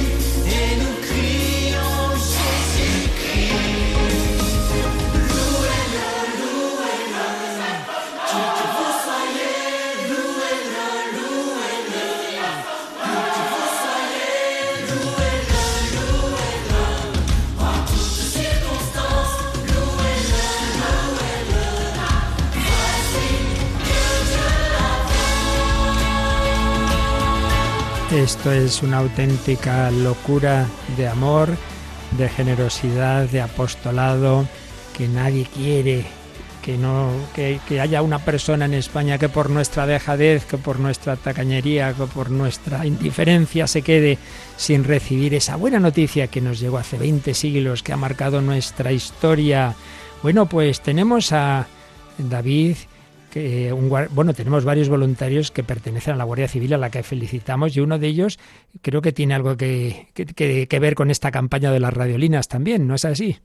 et 0.46 0.76
nous 0.80 0.93
Esto 28.14 28.52
es 28.52 28.80
una 28.84 28.98
auténtica 28.98 29.90
locura 29.90 30.68
de 30.96 31.08
amor, 31.08 31.48
de 32.16 32.28
generosidad, 32.28 33.28
de 33.28 33.40
apostolado, 33.40 34.46
que 34.96 35.08
nadie 35.08 35.48
quiere 35.52 36.06
que 36.62 36.78
no 36.78 37.10
que, 37.34 37.58
que 37.68 37.80
haya 37.80 38.02
una 38.02 38.20
persona 38.20 38.66
en 38.66 38.74
España 38.74 39.18
que 39.18 39.28
por 39.28 39.50
nuestra 39.50 39.84
dejadez, 39.84 40.46
que 40.46 40.58
por 40.58 40.78
nuestra 40.78 41.16
tacañería, 41.16 41.92
que 41.92 42.04
por 42.04 42.30
nuestra 42.30 42.86
indiferencia 42.86 43.66
se 43.66 43.82
quede 43.82 44.16
sin 44.56 44.84
recibir 44.84 45.34
esa 45.34 45.56
buena 45.56 45.80
noticia 45.80 46.28
que 46.28 46.40
nos 46.40 46.60
llegó 46.60 46.78
hace 46.78 46.96
20 46.96 47.34
siglos, 47.34 47.82
que 47.82 47.92
ha 47.92 47.96
marcado 47.96 48.40
nuestra 48.40 48.92
historia. 48.92 49.74
Bueno, 50.22 50.46
pues 50.46 50.80
tenemos 50.80 51.32
a 51.32 51.66
David 52.16 52.76
que 53.34 53.72
un 53.72 53.90
guar- 53.90 54.08
bueno, 54.10 54.32
tenemos 54.32 54.64
varios 54.64 54.88
voluntarios 54.88 55.50
que 55.50 55.64
pertenecen 55.64 56.14
a 56.14 56.16
la 56.16 56.24
Guardia 56.24 56.46
Civil 56.48 56.72
a 56.72 56.78
la 56.78 56.90
que 56.90 57.02
felicitamos 57.02 57.76
y 57.76 57.80
uno 57.80 57.98
de 57.98 58.06
ellos 58.06 58.38
creo 58.80 59.02
que 59.02 59.12
tiene 59.12 59.34
algo 59.34 59.56
que, 59.56 60.06
que- 60.14 60.24
que- 60.26 60.68
que 60.68 60.78
ver 60.78 60.94
con 60.94 61.10
esta 61.10 61.30
campaña 61.32 61.72
de 61.72 61.80
las 61.80 61.92
radiolinas 61.92 62.46
también, 62.48 62.86
¿no 62.86 62.94
es 62.94 63.04
así? 63.04 63.38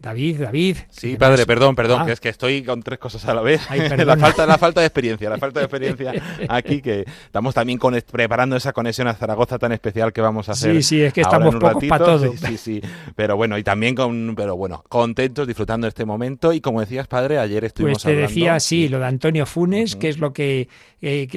David, 0.00 0.42
David. 0.42 0.76
Sí, 0.90 1.16
padre, 1.16 1.44
perdón, 1.44 1.74
perdón, 1.74 2.02
ah. 2.02 2.06
que 2.06 2.12
es 2.12 2.20
que 2.20 2.28
estoy 2.28 2.62
con 2.62 2.82
tres 2.82 3.00
cosas 3.00 3.24
a 3.26 3.34
la 3.34 3.42
vez. 3.42 3.62
la, 4.06 4.16
falta, 4.16 4.46
la 4.46 4.56
falta 4.56 4.80
de 4.80 4.86
experiencia, 4.86 5.28
la 5.28 5.38
falta 5.38 5.58
de 5.58 5.66
experiencia 5.66 6.12
aquí, 6.48 6.80
que 6.80 7.04
estamos 7.24 7.52
también 7.52 7.78
con, 7.78 8.00
preparando 8.10 8.54
esa 8.54 8.72
conexión 8.72 9.08
a 9.08 9.14
Zaragoza 9.14 9.58
tan 9.58 9.72
especial 9.72 10.12
que 10.12 10.20
vamos 10.20 10.48
a 10.48 10.52
hacer. 10.52 10.76
Sí, 10.76 10.82
sí, 10.82 11.02
es 11.02 11.12
que 11.12 11.22
estamos 11.22 11.56
pocos 11.56 11.84
para 11.86 12.04
todo. 12.04 12.32
Sí, 12.36 12.56
sí, 12.56 12.80
Pero 13.16 13.36
bueno, 13.36 13.58
y 13.58 13.64
también 13.64 13.96
con, 13.96 14.34
pero 14.36 14.56
bueno, 14.56 14.84
contentos, 14.88 15.46
disfrutando 15.46 15.86
de 15.86 15.88
este 15.88 16.04
momento. 16.04 16.52
Y 16.52 16.60
como 16.60 16.80
decías, 16.80 17.08
padre, 17.08 17.38
ayer 17.38 17.64
estuvimos 17.64 18.04
pues 18.04 18.14
te 18.14 18.20
decía, 18.20 18.60
sí, 18.60 18.88
lo 18.88 19.00
de 19.00 19.06
Antonio 19.06 19.46
Funes, 19.46 19.96
que 19.96 20.08
es 20.08 20.18
lo 20.18 20.32
que, 20.32 20.68
eh, 21.00 21.28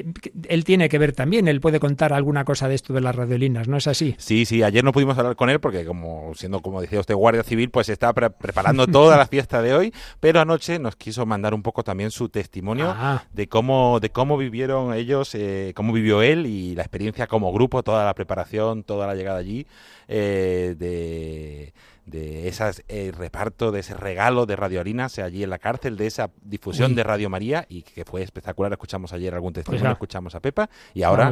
él 0.48 0.64
tiene 0.64 0.90
que 0.90 0.98
ver 0.98 1.14
también. 1.14 1.48
Él 1.48 1.62
puede 1.62 1.80
contar 1.80 2.14
alguna 2.14 2.46
cosa 2.46 2.68
de 2.68 2.76
esto 2.76 2.94
de 2.94 3.02
las 3.02 3.16
radiolinas, 3.16 3.68
¿no 3.68 3.78
es 3.78 3.88
así? 3.88 4.16
Sí, 4.18 4.46
sí, 4.46 4.64
ayer 4.64 4.84
no 4.84 4.92
pudimos 4.92 5.18
hablar 5.18 5.36
con 5.36 5.50
él 5.50 5.60
porque, 5.60 5.86
como 5.86 6.34
siendo, 6.36 6.62
como 6.62 6.82
decía 6.82 7.00
usted, 7.00 7.16
guardia 7.16 7.44
civil, 7.44 7.70
pues 7.70 7.90
está 7.90 8.14
preparando 8.52 8.86
toda 8.88 9.18
la 9.18 9.26
fiesta 9.26 9.62
de 9.62 9.74
hoy, 9.74 9.94
pero 10.20 10.42
anoche 10.42 10.78
nos 10.78 10.96
quiso 10.96 11.26
mandar 11.26 11.54
un 11.54 11.64
poco 11.64 11.84
también 11.84 12.12
su 12.12 12.30
testimonio 12.30 12.94
ah. 12.96 13.24
de 13.32 13.48
cómo 13.48 14.00
de 14.00 14.10
cómo 14.12 14.38
vivieron 14.38 14.94
ellos, 14.94 15.34
eh, 15.36 15.72
cómo 15.76 15.94
vivió 15.94 16.22
él 16.22 16.46
y 16.46 16.76
la 16.76 16.82
experiencia 16.82 17.28
como 17.28 17.54
grupo, 17.54 17.84
toda 17.84 18.06
la 18.06 18.14
preparación, 18.14 18.84
toda 18.84 19.08
la 19.08 19.16
llegada 19.16 19.40
allí 19.40 19.66
eh, 20.08 20.76
de 20.78 21.74
de 22.06 22.50
ese 22.50 22.84
eh, 22.90 23.14
reparto, 23.16 23.72
de 23.72 23.80
ese 23.80 23.94
regalo 23.94 24.46
de 24.46 24.56
Radio 24.56 24.84
sea 25.08 25.26
allí 25.26 25.44
en 25.44 25.50
la 25.50 25.60
cárcel, 25.60 25.96
de 25.96 26.08
esa 26.08 26.30
difusión 26.42 26.94
de 26.96 27.04
Radio 27.04 27.30
María 27.30 27.66
y 27.70 27.84
que 27.84 28.04
fue 28.04 28.22
espectacular. 28.22 28.72
Escuchamos 28.74 29.14
ayer 29.14 29.34
algún 29.34 29.54
pues 29.54 29.66
testimonio, 29.66 29.94
escuchamos 29.94 30.36
a 30.36 30.40
Pepa 30.42 30.70
y 30.94 31.04
ahora 31.04 31.32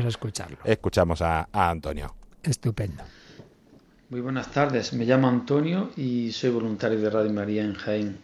escuchamos 0.63 1.21
a 1.21 1.49
Antonio. 1.51 2.15
Estupendo. 2.43 3.03
Muy 4.09 4.21
buenas 4.21 4.51
tardes, 4.51 4.91
me 4.93 5.05
llamo 5.05 5.27
Antonio 5.27 5.91
y 5.95 6.31
soy 6.31 6.49
voluntario 6.49 6.99
de 6.99 7.11
Radio 7.11 7.31
María 7.31 7.63
en 7.63 7.75
Jaén. 7.75 8.17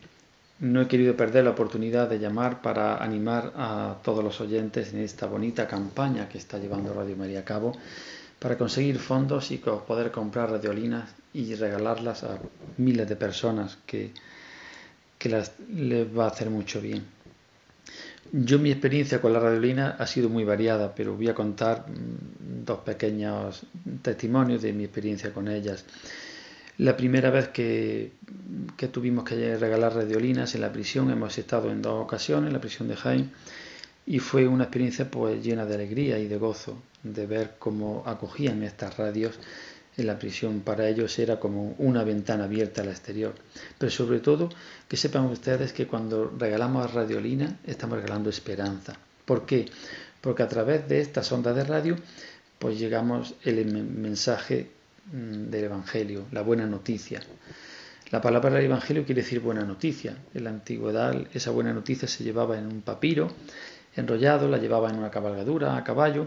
No 0.60 0.82
he 0.82 0.88
querido 0.88 1.16
perder 1.16 1.44
la 1.44 1.52
oportunidad 1.52 2.10
de 2.10 2.18
llamar 2.18 2.64
para 2.64 2.98
animar 3.04 3.54
a 3.56 3.98
todos 4.04 4.24
los 4.24 4.42
oyentes 4.42 4.94
en 4.94 5.02
esta 5.02 5.28
bonita 5.28 5.68
campaña 5.68 6.28
que 6.28 6.40
está 6.40 6.58
llevando 6.58 6.92
Radio 6.92 7.16
María 7.16 7.42
a 7.42 7.46
cabo 7.46 7.78
para 8.40 8.58
conseguir 8.58 8.98
fondos 8.98 9.52
y 9.52 9.58
poder 9.58 10.10
comprar 10.10 10.50
radiolinas 10.50 11.14
y 11.34 11.54
regalarlas 11.54 12.24
a 12.24 12.40
miles 12.78 13.08
de 13.08 13.16
personas 13.16 13.78
que, 13.86 14.12
que 15.20 15.30
las, 15.30 15.52
les 15.70 16.08
va 16.18 16.24
a 16.26 16.30
hacer 16.30 16.50
mucho 16.50 16.82
bien. 16.82 17.06
Yo 18.38 18.60
mi 18.60 18.70
experiencia 18.70 19.22
con 19.22 19.32
la 19.32 19.40
radiolina 19.40 19.96
ha 19.98 20.06
sido 20.06 20.28
muy 20.28 20.44
variada, 20.44 20.94
pero 20.94 21.16
voy 21.16 21.30
a 21.30 21.34
contar 21.34 21.86
mm, 21.88 22.66
dos 22.66 22.80
pequeños 22.80 23.62
testimonios 24.02 24.62
de 24.62 24.74
mi 24.74 24.84
experiencia 24.84 25.32
con 25.34 25.48
ellas. 25.48 25.86
La 26.78 26.98
primera 26.98 27.30
vez 27.30 27.48
que, 27.48 28.12
que 28.76 28.90
tuvimos 28.90 29.24
que 29.24 29.56
regalar 29.56 29.96
radiolinas 29.96 30.54
en 30.54 30.62
la 30.62 30.74
prisión, 30.74 31.12
hemos 31.12 31.38
estado 31.38 31.72
en 31.72 31.82
dos 31.82 32.04
ocasiones 32.04 32.48
en 32.48 32.54
la 32.54 32.60
prisión 32.60 32.90
de 32.90 32.98
Jaén, 32.98 33.32
y 34.06 34.20
fue 34.20 34.46
una 34.50 34.66
experiencia 34.66 35.10
pues 35.10 35.42
llena 35.42 35.66
de 35.66 35.76
alegría 35.76 36.20
y 36.20 36.28
de 36.28 36.38
gozo 36.38 36.78
de 37.04 37.28
ver 37.28 37.56
cómo 37.58 38.04
acogían 38.06 38.64
estas 38.64 38.98
radios 38.98 39.40
en 39.98 40.08
la 40.08 40.20
prisión. 40.20 40.62
Para 40.62 40.88
ellos 40.88 41.18
era 41.20 41.40
como 41.40 41.76
una 41.78 42.04
ventana 42.04 42.46
abierta 42.46 42.82
al 42.82 42.90
exterior. 42.90 43.34
Pero 43.78 43.92
sobre 43.92 44.20
todo, 44.20 44.50
que 44.88 44.98
sepan 44.98 45.26
ustedes 45.26 45.74
que 45.74 45.88
cuando 45.88 46.34
regalamos 46.38 46.94
radiolina, 46.94 47.60
estamos 47.66 47.98
regalando 47.98 48.30
esperanza. 48.30 48.98
¿Por 49.26 49.46
qué? 49.46 49.66
Porque 50.22 50.44
a 50.44 50.48
través 50.48 50.88
de 50.88 51.02
estas 51.02 51.32
ondas 51.32 51.56
de 51.56 51.64
radio, 51.64 51.96
pues 52.60 52.80
llegamos 52.80 53.36
el 53.44 53.66
mensaje 53.66 54.70
mm, 55.12 55.50
del 55.50 55.66
Evangelio, 55.66 56.26
la 56.32 56.42
buena 56.42 56.66
noticia. 56.66 57.22
La 58.12 58.22
palabra 58.22 58.52
del 58.52 58.66
Evangelio 58.66 59.04
quiere 59.04 59.24
decir 59.24 59.40
buena 59.40 59.64
noticia. 59.64 60.16
En 60.34 60.44
la 60.44 60.52
antigüedad 60.52 61.16
esa 61.34 61.52
buena 61.52 61.74
noticia 61.74 62.08
se 62.08 62.24
llevaba 62.24 62.58
en 62.58 62.68
un 62.68 62.82
papiro 62.82 63.30
enrollado, 63.96 64.48
la 64.48 64.58
llevaba 64.58 64.90
en 64.90 64.98
una 64.98 65.10
cabalgadura 65.10 65.76
a 65.76 65.84
caballo 65.84 66.26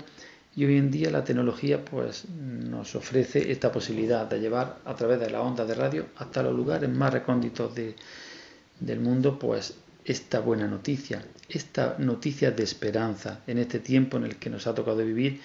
y 0.59 0.64
hoy 0.64 0.76
en 0.76 0.90
día 0.90 1.09
la 1.09 1.22
tecnología 1.22 1.84
pues, 1.84 2.24
nos 2.28 2.96
ofrece 2.96 3.52
esta 3.52 3.70
posibilidad 3.70 4.26
de 4.26 4.40
llevar 4.40 4.80
a 4.84 4.96
través 4.96 5.20
de 5.20 5.30
la 5.30 5.40
onda 5.40 5.64
de 5.64 5.72
radio 5.72 6.06
hasta 6.16 6.42
los 6.42 6.52
lugares 6.52 6.90
más 6.90 7.12
recónditos 7.12 7.72
del 7.76 8.98
mundo 8.98 9.38
pues 9.38 9.74
esta 10.04 10.40
buena 10.40 10.66
noticia, 10.66 11.24
esta 11.48 11.94
noticia 11.98 12.50
de 12.50 12.64
esperanza 12.64 13.42
en 13.46 13.59
este 13.59 13.78
tiempo 13.78 14.16
en 14.16 14.24
el 14.24 14.34
que 14.34 14.50
nos 14.50 14.66
ha 14.66 14.74
tocado 14.74 14.96
vivir, 14.96 15.40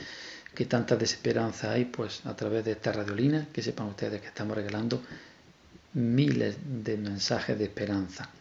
que 0.55 0.66
tanta 0.66 0.95
desesperanza 0.95 1.74
hay, 1.74 1.86
pues 1.86 2.26
a 2.26 2.36
través 2.36 2.66
de 2.66 2.72
esta 2.72 2.91
radiolina, 2.91 3.49
que 3.53 3.61
sepan 3.61 3.89
ustedes 3.89 4.20
que 4.20 4.30
estamos 4.30 4.57
regalando 4.57 4.99
miles 5.93 6.57
de 6.84 6.97
mensajes 6.97 7.55
de 7.59 7.66
esperanza. 7.66 8.32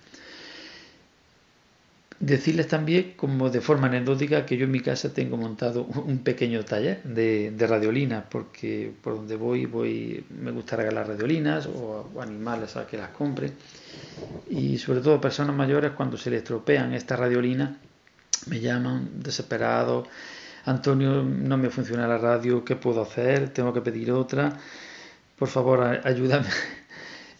Decirles 2.22 2.68
también, 2.68 3.14
como 3.16 3.50
de 3.50 3.60
forma 3.60 3.88
anecdótica, 3.88 4.46
que 4.46 4.56
yo 4.56 4.66
en 4.66 4.70
mi 4.70 4.78
casa 4.78 5.12
tengo 5.12 5.36
montado 5.36 5.82
un 6.06 6.18
pequeño 6.18 6.64
taller 6.64 7.02
de, 7.02 7.50
de 7.50 7.66
radiolinas, 7.66 8.26
porque 8.30 8.92
por 9.02 9.16
donde 9.16 9.34
voy, 9.34 9.66
voy, 9.66 10.24
me 10.30 10.52
gusta 10.52 10.76
regalar 10.76 11.08
radiolinas 11.08 11.66
o, 11.66 12.08
animales 12.20 12.76
a 12.76 12.86
que 12.86 12.96
las 12.96 13.08
compre. 13.08 13.50
Y 14.48 14.78
sobre 14.78 15.00
todo 15.00 15.20
personas 15.20 15.56
mayores, 15.56 15.90
cuando 15.96 16.16
se 16.16 16.30
les 16.30 16.42
estropean 16.42 16.92
estas 16.94 17.18
radiolinas, 17.18 17.70
me 18.46 18.60
llaman 18.60 19.20
desesperados. 19.20 20.06
Antonio, 20.66 21.24
no 21.24 21.56
me 21.56 21.70
funciona 21.70 22.06
la 22.06 22.18
radio, 22.18 22.64
¿qué 22.64 22.76
puedo 22.76 23.02
hacer? 23.02 23.48
Tengo 23.48 23.72
que 23.72 23.80
pedir 23.80 24.12
otra. 24.12 24.56
Por 25.36 25.48
favor, 25.48 25.82
ayúdame 26.04 26.46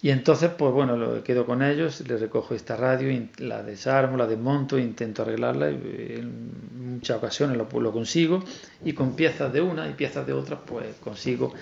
y 0.02 0.10
entonces, 0.10 0.50
pues 0.50 0.72
bueno, 0.72 0.96
lo 0.96 1.22
quedo 1.22 1.46
con 1.46 1.62
ellos, 1.62 2.02
les 2.08 2.20
recojo 2.20 2.56
esta 2.56 2.76
radio, 2.76 3.28
la 3.38 3.62
desarmo, 3.62 4.16
la 4.16 4.26
desmonto, 4.26 4.76
intento 4.76 5.22
arreglarla, 5.22 5.70
y 5.70 6.16
en 6.18 6.94
muchas 6.94 7.18
ocasiones 7.18 7.56
lo, 7.56 7.80
lo 7.80 7.92
consigo, 7.92 8.42
y 8.84 8.94
con 8.94 9.14
piezas 9.14 9.52
de 9.52 9.60
una 9.60 9.88
y 9.88 9.94
piezas 9.94 10.26
de 10.26 10.32
otra, 10.32 10.58
pues 10.58 10.96
consigo 10.96 11.54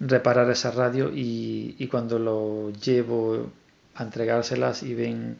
reparar 0.00 0.50
esa 0.50 0.72
radio 0.72 1.12
y, 1.14 1.76
y 1.78 1.86
cuando 1.86 2.18
lo 2.18 2.72
llevo 2.72 3.46
a 3.94 4.02
entregárselas 4.02 4.82
y 4.82 4.92
ven 4.94 5.36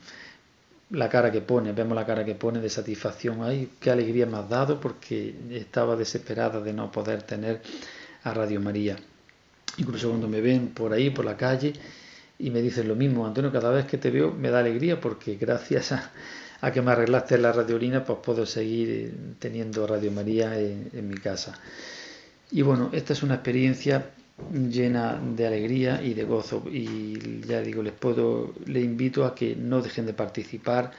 la 0.90 1.08
cara 1.08 1.32
que 1.32 1.40
pone, 1.40 1.72
vemos 1.72 1.96
la 1.96 2.06
cara 2.06 2.24
que 2.24 2.36
pone 2.36 2.60
de 2.60 2.70
satisfacción, 2.70 3.42
ay, 3.42 3.70
qué 3.80 3.90
alegría 3.90 4.26
me 4.26 4.36
has 4.36 4.48
dado 4.48 4.78
porque 4.78 5.34
estaba 5.50 5.96
desesperada 5.96 6.60
de 6.60 6.72
no 6.72 6.92
poder 6.92 7.22
tener 7.22 7.60
a 8.22 8.32
Radio 8.32 8.60
María. 8.60 8.96
Incluso 9.78 10.08
cuando 10.08 10.28
me 10.28 10.40
ven 10.40 10.68
por 10.68 10.92
ahí, 10.92 11.10
por 11.10 11.24
la 11.24 11.36
calle, 11.36 11.72
y 12.38 12.50
me 12.50 12.60
dicen 12.62 12.88
lo 12.88 12.96
mismo, 12.96 13.26
Antonio, 13.26 13.52
cada 13.52 13.70
vez 13.70 13.86
que 13.86 13.98
te 13.98 14.10
veo 14.10 14.32
me 14.32 14.50
da 14.50 14.60
alegría 14.60 15.00
porque 15.00 15.36
gracias 15.36 15.92
a, 15.92 16.10
que 16.72 16.82
me 16.82 16.92
arreglaste 16.92 17.38
la 17.38 17.52
radiolina, 17.52 18.04
pues 18.04 18.18
puedo 18.22 18.46
seguir 18.46 19.36
teniendo 19.38 19.86
Radio 19.86 20.10
María 20.10 20.58
en, 20.58 21.08
mi 21.08 21.16
casa. 21.16 21.54
Y 22.50 22.62
bueno, 22.62 22.88
esta 22.92 23.12
es 23.12 23.22
una 23.22 23.34
experiencia 23.34 24.10
llena 24.50 25.20
de 25.20 25.46
alegría 25.46 26.02
y 26.02 26.14
de 26.14 26.24
gozo 26.24 26.64
y 26.70 27.42
ya 27.42 27.60
digo, 27.60 27.82
les 27.82 27.92
puedo, 27.92 28.54
les 28.66 28.82
invito 28.82 29.24
a 29.26 29.34
que 29.34 29.54
no 29.54 29.82
dejen 29.82 30.06
de 30.06 30.14
participar 30.14 30.90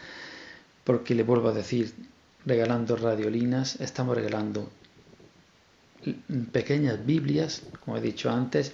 porque 0.84 1.16
le 1.16 1.24
vuelvo 1.24 1.50
a 1.50 1.54
decir, 1.54 1.92
regalando 2.46 2.96
radiolinas, 2.96 3.82
estamos 3.82 4.16
regalando 4.16 4.70
pequeñas 6.52 7.04
Biblias, 7.06 7.64
como 7.84 7.98
he 7.98 8.02
dicho 8.02 8.30
antes, 8.30 8.72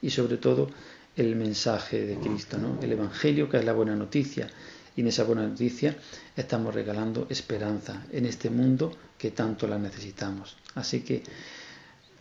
y 0.00 0.10
sobre 0.10 0.36
todo 0.36 0.68
el 1.16 1.36
mensaje 1.36 2.06
de 2.06 2.16
Cristo, 2.16 2.58
¿no? 2.58 2.78
el 2.82 2.92
Evangelio, 2.92 3.48
que 3.48 3.58
es 3.58 3.64
la 3.64 3.72
buena 3.72 3.94
noticia. 3.94 4.48
Y 4.94 5.00
en 5.00 5.08
esa 5.08 5.24
buena 5.24 5.46
noticia 5.46 5.96
estamos 6.36 6.74
regalando 6.74 7.26
esperanza 7.30 8.04
en 8.12 8.26
este 8.26 8.50
mundo 8.50 8.92
que 9.16 9.30
tanto 9.30 9.66
la 9.66 9.78
necesitamos. 9.78 10.56
Así 10.74 11.00
que 11.00 11.22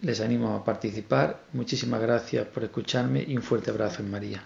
les 0.01 0.21
animo 0.21 0.55
a 0.55 0.63
participar. 0.63 1.43
Muchísimas 1.53 2.01
gracias 2.01 2.47
por 2.47 2.63
escucharme 2.63 3.23
y 3.27 3.35
un 3.35 3.43
fuerte 3.43 3.71
abrazo 3.71 4.01
en 4.01 4.11
María. 4.11 4.43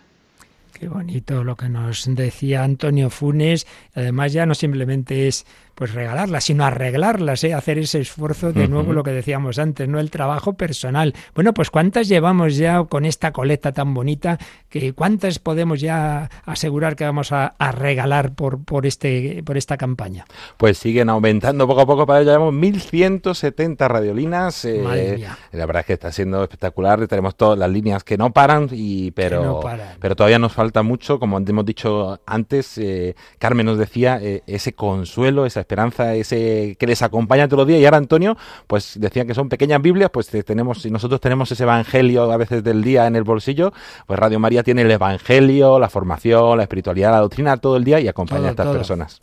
Qué 0.78 0.90
bonito 0.90 1.46
lo 1.46 1.56
que 1.56 1.70
nos 1.70 2.04
decía 2.06 2.66
Antonio 2.66 3.10
Funes. 3.10 3.66
Además 3.94 4.34
ya 4.34 4.46
no 4.46 4.54
simplemente 4.54 5.30
es 5.30 5.46
pues 5.76 5.94
regalarlas, 5.94 6.46
sino 6.46 6.64
arreglarlas, 6.66 7.44
¿eh? 7.44 7.54
hacer 7.54 7.78
ese 7.78 8.00
esfuerzo, 8.00 8.54
de 8.54 8.70
nuevo 8.70 8.94
lo 8.94 9.04
que 9.04 9.12
decíamos 9.12 9.60
antes, 9.60 9.88
no 9.90 10.00
el 10.00 10.10
trabajo 10.10 10.54
personal. 10.54 11.14
Bueno, 11.36 11.54
pues 11.54 11.70
¿cuántas 11.70 12.08
llevamos 12.08 12.56
ya 12.56 12.86
con 12.86 13.04
esta 13.04 13.34
coleta 13.34 13.74
tan 13.74 13.94
bonita? 13.94 14.38
que 14.70 14.94
¿Cuántas 14.94 15.40
podemos 15.40 15.82
ya 15.82 16.30
asegurar 16.46 16.96
que 16.96 17.04
vamos 17.04 17.34
a, 17.34 17.54
regalar 17.60 18.34
por, 18.34 18.64
por, 18.64 18.86
este, 18.86 19.44
por 19.46 19.58
esta 19.58 19.76
campaña? 19.76 20.26
Pues 20.56 20.78
siguen 20.78 21.10
aumentando 21.10 21.68
poco 21.68 21.82
a 21.82 21.86
poco, 21.86 22.06
para 22.06 22.22
ello 22.22 22.32
llevamos 22.32 22.54
1.170 22.54 23.88
radiolinas. 23.90 24.64
Eh, 24.64 25.28
la 25.52 25.66
verdad 25.66 25.82
es 25.82 25.88
que 25.88 25.94
está 25.94 26.12
siendo 26.14 26.42
espectacular, 26.42 27.06
tenemos 27.08 27.36
todas 27.36 27.60
las 27.60 27.70
líneas 27.70 28.06
que 28.06 28.18
no 28.18 28.32
paran, 28.32 28.70
y, 28.72 29.12
pero, 29.12 29.60
pero 30.00 30.16
todavía 30.16 30.40
nos 30.40 30.54
falta 30.54 30.65
falta 30.66 30.82
mucho, 30.82 31.20
como 31.20 31.38
hemos 31.38 31.66
dicho 31.66 32.20
antes, 32.26 32.80
eh, 32.80 33.16
Carmen 33.38 33.68
nos 33.68 33.78
decía, 33.78 34.18
eh, 34.20 34.42
ese 34.48 34.74
consuelo, 34.74 35.46
esa 35.46 35.60
esperanza, 35.60 36.16
ese 36.16 36.76
que 36.80 36.88
les 36.88 37.04
acompaña 37.04 37.48
todos 37.48 37.60
los 37.60 37.68
días. 37.68 37.82
Y 37.82 37.86
ahora 37.86 37.98
Antonio, 37.98 38.36
pues 38.66 39.00
decían 39.00 39.28
que 39.28 39.36
son 39.36 39.48
pequeñas 39.48 39.80
Biblias, 39.80 40.10
pues 40.12 40.28
tenemos, 40.44 40.82
si 40.82 40.90
nosotros 40.90 41.22
tenemos 41.22 41.52
ese 41.52 41.62
Evangelio 41.62 42.32
a 42.32 42.38
veces 42.38 42.64
del 42.64 42.84
día 42.84 43.06
en 43.06 43.16
el 43.16 43.24
bolsillo, 43.24 43.74
pues 44.08 44.18
Radio 44.18 44.40
María 44.40 44.64
tiene 44.64 44.82
el 44.82 44.90
Evangelio, 44.90 45.78
la 45.78 45.90
formación, 45.90 46.58
la 46.58 46.64
espiritualidad, 46.64 47.12
la 47.12 47.20
doctrina 47.20 47.58
todo 47.58 47.78
el 47.78 47.84
día 47.84 48.00
y 48.00 48.08
acompaña 48.08 48.48
a 48.48 48.50
estas 48.50 48.68
personas. 48.68 49.22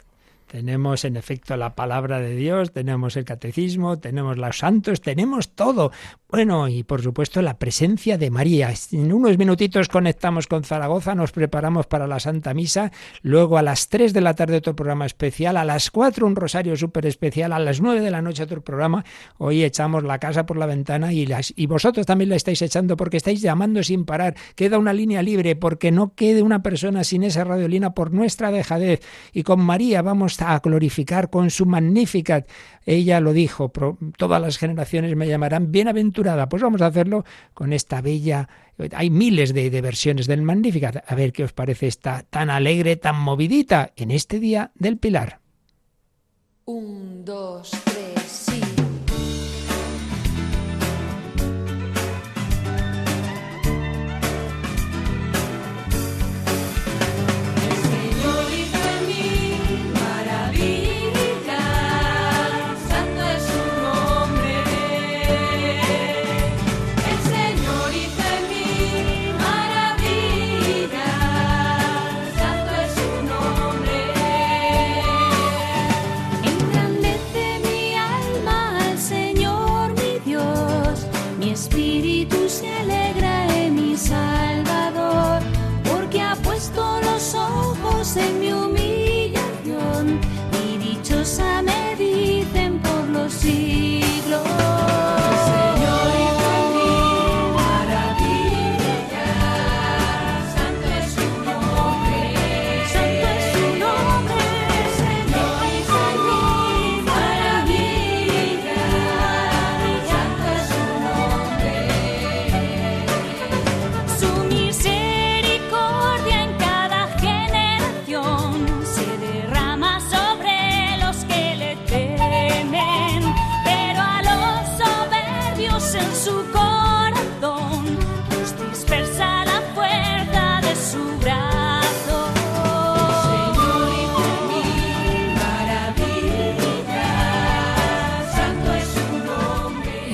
Tenemos 0.53 1.07
en 1.07 1.17
efecto 1.17 1.57
la 1.57 1.75
palabra 1.75 2.21
de 2.21 2.37
Dios, 2.37 2.73
tenemos 2.73 3.17
el 3.17 3.25
catecismo, 3.25 3.99
tenemos 3.99 4.37
los 4.37 4.59
santos, 4.59 5.01
tenemos 5.01 5.55
todo. 5.55 5.93
Bueno, 6.29 6.69
y 6.69 6.83
por 6.83 7.01
supuesto 7.01 7.41
la 7.41 7.59
presencia 7.59 8.19
de 8.19 8.31
María. 8.31 8.71
En 8.91 9.15
unos 9.15 9.39
minutitos 9.39 9.89
conectamos 9.89 10.47
con 10.47 10.63
Zaragoza, 10.63 11.15
nos 11.15 11.33
preparamos 11.33 11.87
para 11.87 12.07
la 12.07 12.21
Santa 12.21 12.53
Misa, 12.53 12.93
luego 13.23 13.57
a 13.57 13.63
las 13.63 13.89
3 13.89 14.13
de 14.13 14.21
la 14.21 14.35
tarde 14.35 14.59
otro 14.59 14.77
programa 14.77 15.07
especial, 15.07 15.57
a 15.57 15.65
las 15.65 15.91
4 15.91 16.27
un 16.27 16.37
rosario 16.37 16.77
súper 16.77 17.07
especial, 17.07 17.55
a 17.55 17.59
las 17.59 17.81
9 17.81 18.03
de 18.03 18.11
la 18.11 18.21
noche 18.21 18.43
otro 18.43 18.61
programa. 18.61 19.07
Hoy 19.39 19.65
echamos 19.65 20.05
la 20.05 20.19
casa 20.19 20.45
por 20.45 20.59
la 20.59 20.67
ventana 20.67 21.15
y, 21.15 21.25
las, 21.25 21.55
y 21.57 21.65
vosotros 21.65 22.05
también 22.05 22.29
la 22.29 22.37
estáis 22.37 22.61
echando 22.61 22.99
porque 22.99 23.17
estáis 23.17 23.41
llamando 23.41 23.83
sin 23.83 24.05
parar. 24.05 24.35
Queda 24.55 24.79
una 24.79 24.93
línea 24.93 25.23
libre 25.23 25.57
porque 25.57 25.91
no 25.91 26.15
quede 26.15 26.43
una 26.43 26.63
persona 26.63 27.05
sin 27.05 27.23
esa 27.23 27.45
radiolina 27.45 27.95
por 27.95 28.13
nuestra 28.13 28.51
dejadez. 28.51 29.01
Y 29.33 29.45
con 29.45 29.61
María 29.61 30.03
vamos 30.03 30.42
a 30.43 30.59
glorificar 30.59 31.31
con 31.31 31.51
su 31.51 31.67
Magnificat. 31.67 32.49
Ella 32.85 33.21
lo 33.21 33.33
dijo, 33.33 33.71
todas 34.17 34.43
las 34.43 34.59
generaciones 34.59 35.15
me 35.15 35.29
llamarán 35.29 35.71
bienaventurada. 35.71 36.49
Pues 36.49 36.63
vamos 36.63 36.83
a 36.83 36.87
hacerlo 36.87 37.25
con 37.55 37.73
esta 37.73 38.01
bella... 38.01 38.49
Hay 38.97 39.11
miles 39.11 39.55
de, 39.55 39.71
de 39.71 39.81
versiones 39.81 40.27
del 40.27 40.43
Magnificat. 40.43 41.05
A 41.07 41.15
ver 41.15 41.33
qué 41.33 41.45
os 41.45 41.53
parece 41.53 41.87
esta 41.87 42.25
tan 42.29 42.51
alegre, 42.51 42.97
tan 42.97 43.17
movidita 43.17 43.93
en 43.97 44.11
este 44.11 44.41
día 44.41 44.73
del 44.75 44.99
Pilar. 44.99 45.41
Un, 46.65 47.25
dos, 47.25 47.71
tres, 47.85 48.22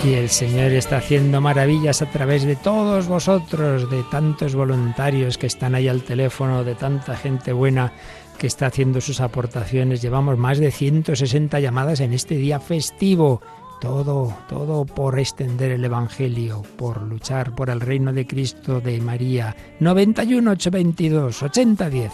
sí. 0.03 0.15
el 0.15 0.29
Señor 0.29 0.73
está 0.73 0.99
haciendo 0.99 1.41
maravillas 1.41 2.03
a 2.03 2.11
través 2.11 2.45
de 2.45 2.57
todos 2.57 3.07
vosotros, 3.07 3.91
de 3.91 4.03
tantos 4.05 4.55
voluntarios 4.55 5.39
que 5.39 5.47
están 5.47 5.75
ahí 5.75 5.89
al 5.89 6.03
teléfono, 6.03 6.65
de 6.65 6.75
tanta 6.75 7.17
gente 7.17 7.53
buena 7.53 7.93
que 8.39 8.47
está 8.47 8.67
haciendo 8.67 9.01
sus 9.01 9.21
aportaciones. 9.21 10.01
Llevamos 10.01 10.39
más 10.39 10.59
de 10.59 10.71
160 10.71 11.61
llamadas 11.61 12.01
en 12.01 12.13
este 12.13 12.37
día 12.37 12.61
festivo. 12.61 13.43
Todo, 13.81 14.35
todo 14.49 14.85
por 14.85 15.19
extender 15.19 15.71
el 15.71 15.85
Evangelio, 15.85 16.63
por 16.77 17.01
luchar 17.03 17.55
por 17.55 17.71
el 17.71 17.81
reino 17.81 18.13
de 18.13 18.27
Cristo 18.27 18.81
de 18.81 19.01
María. 19.01 19.55
91 19.79 20.51
822 20.51 21.43
8010. 21.43 22.13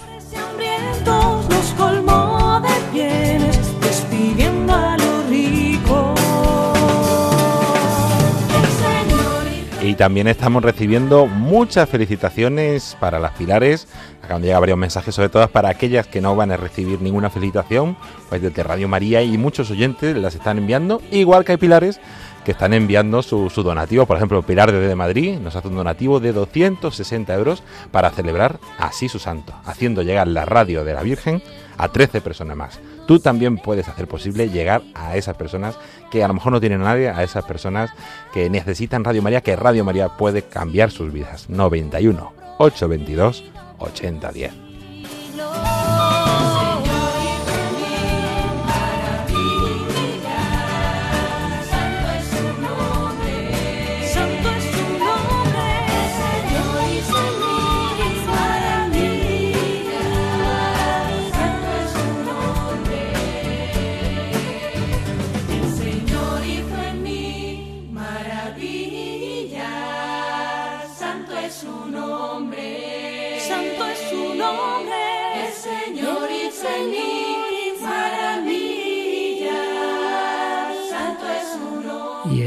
Nos 1.07 1.75
colmó 1.77 2.61
de 2.61 3.39
despidiendo 3.81 4.75
a 4.75 4.94
Y 9.95 9.97
también 9.97 10.27
estamos 10.27 10.65
recibiendo 10.65 11.27
muchas 11.27 11.89
felicitaciones 11.89 12.97
para 12.99 13.21
las 13.21 13.31
pilares. 13.35 13.87
Acaban 14.25 14.43
de 14.43 14.49
llegar 14.49 14.63
varios 14.63 14.77
mensajes, 14.77 15.15
sobre 15.15 15.29
todo 15.29 15.47
para 15.47 15.69
aquellas 15.69 16.09
que 16.09 16.21
no 16.21 16.35
van 16.35 16.51
a 16.51 16.57
recibir 16.57 17.01
ninguna 17.01 17.31
felicitación, 17.31 17.97
pues 18.29 18.43
desde 18.43 18.65
Radio 18.65 18.89
María 18.89 19.23
y 19.23 19.39
muchos 19.39 19.71
oyentes 19.71 20.17
las 20.17 20.35
están 20.35 20.59
enviando, 20.59 21.01
igual 21.13 21.45
que 21.45 21.53
hay 21.53 21.59
pilares 21.59 22.01
que 22.45 22.51
están 22.51 22.75
enviando 22.75 23.23
su, 23.23 23.49
donativo. 23.49 24.05
Por 24.05 24.17
ejemplo, 24.17 24.43
Pilar 24.43 24.73
desde 24.73 24.97
Madrid 24.97 25.39
nos 25.39 25.55
hace 25.55 25.69
un 25.69 25.77
donativo 25.77 26.19
de 26.19 26.33
260 26.33 27.33
euros 27.33 27.63
para 27.93 28.11
celebrar 28.11 28.59
así 28.79 29.09
su 29.09 29.21
santo, 29.21 29.55
haciendo 29.65 30.03
llegar 30.03 30.27
la 30.27 30.45
radio 30.45 30.83
de 30.83 30.93
la 30.93 31.05
Virgen 31.05 31.41
a 31.79 31.87
13 31.87 32.21
personas 32.21 32.57
más 32.57 32.81
tú 33.07 33.19
también 33.19 33.59
puedes 33.59 33.89
hacer 33.89 34.07
posible 34.07 34.51
llegar 34.51 34.83
a 34.95 35.17
esas 35.17 35.37
personas 35.37 35.77
que 36.11 36.23
a 36.23 36.29
lo 36.29 36.35
mejor 36.35 36.53
no 36.53 36.61
tienen 36.61 36.81
a 36.83 36.85
nadie, 36.85 37.09
a 37.09 37.23
esas 37.23 37.45
personas 37.45 37.91
que 38.33 38.49
necesitan 38.51 39.05
Radio 39.05 39.23
María, 39.23 39.41
que 39.41 39.57
Radio 39.57 39.85
María 39.85 40.09
puede 40.17 40.43
cambiar 40.43 40.91
sus 40.91 41.13
vidas. 41.13 41.49
91 41.49 42.33
822 42.59 43.45
8010. 43.79 44.53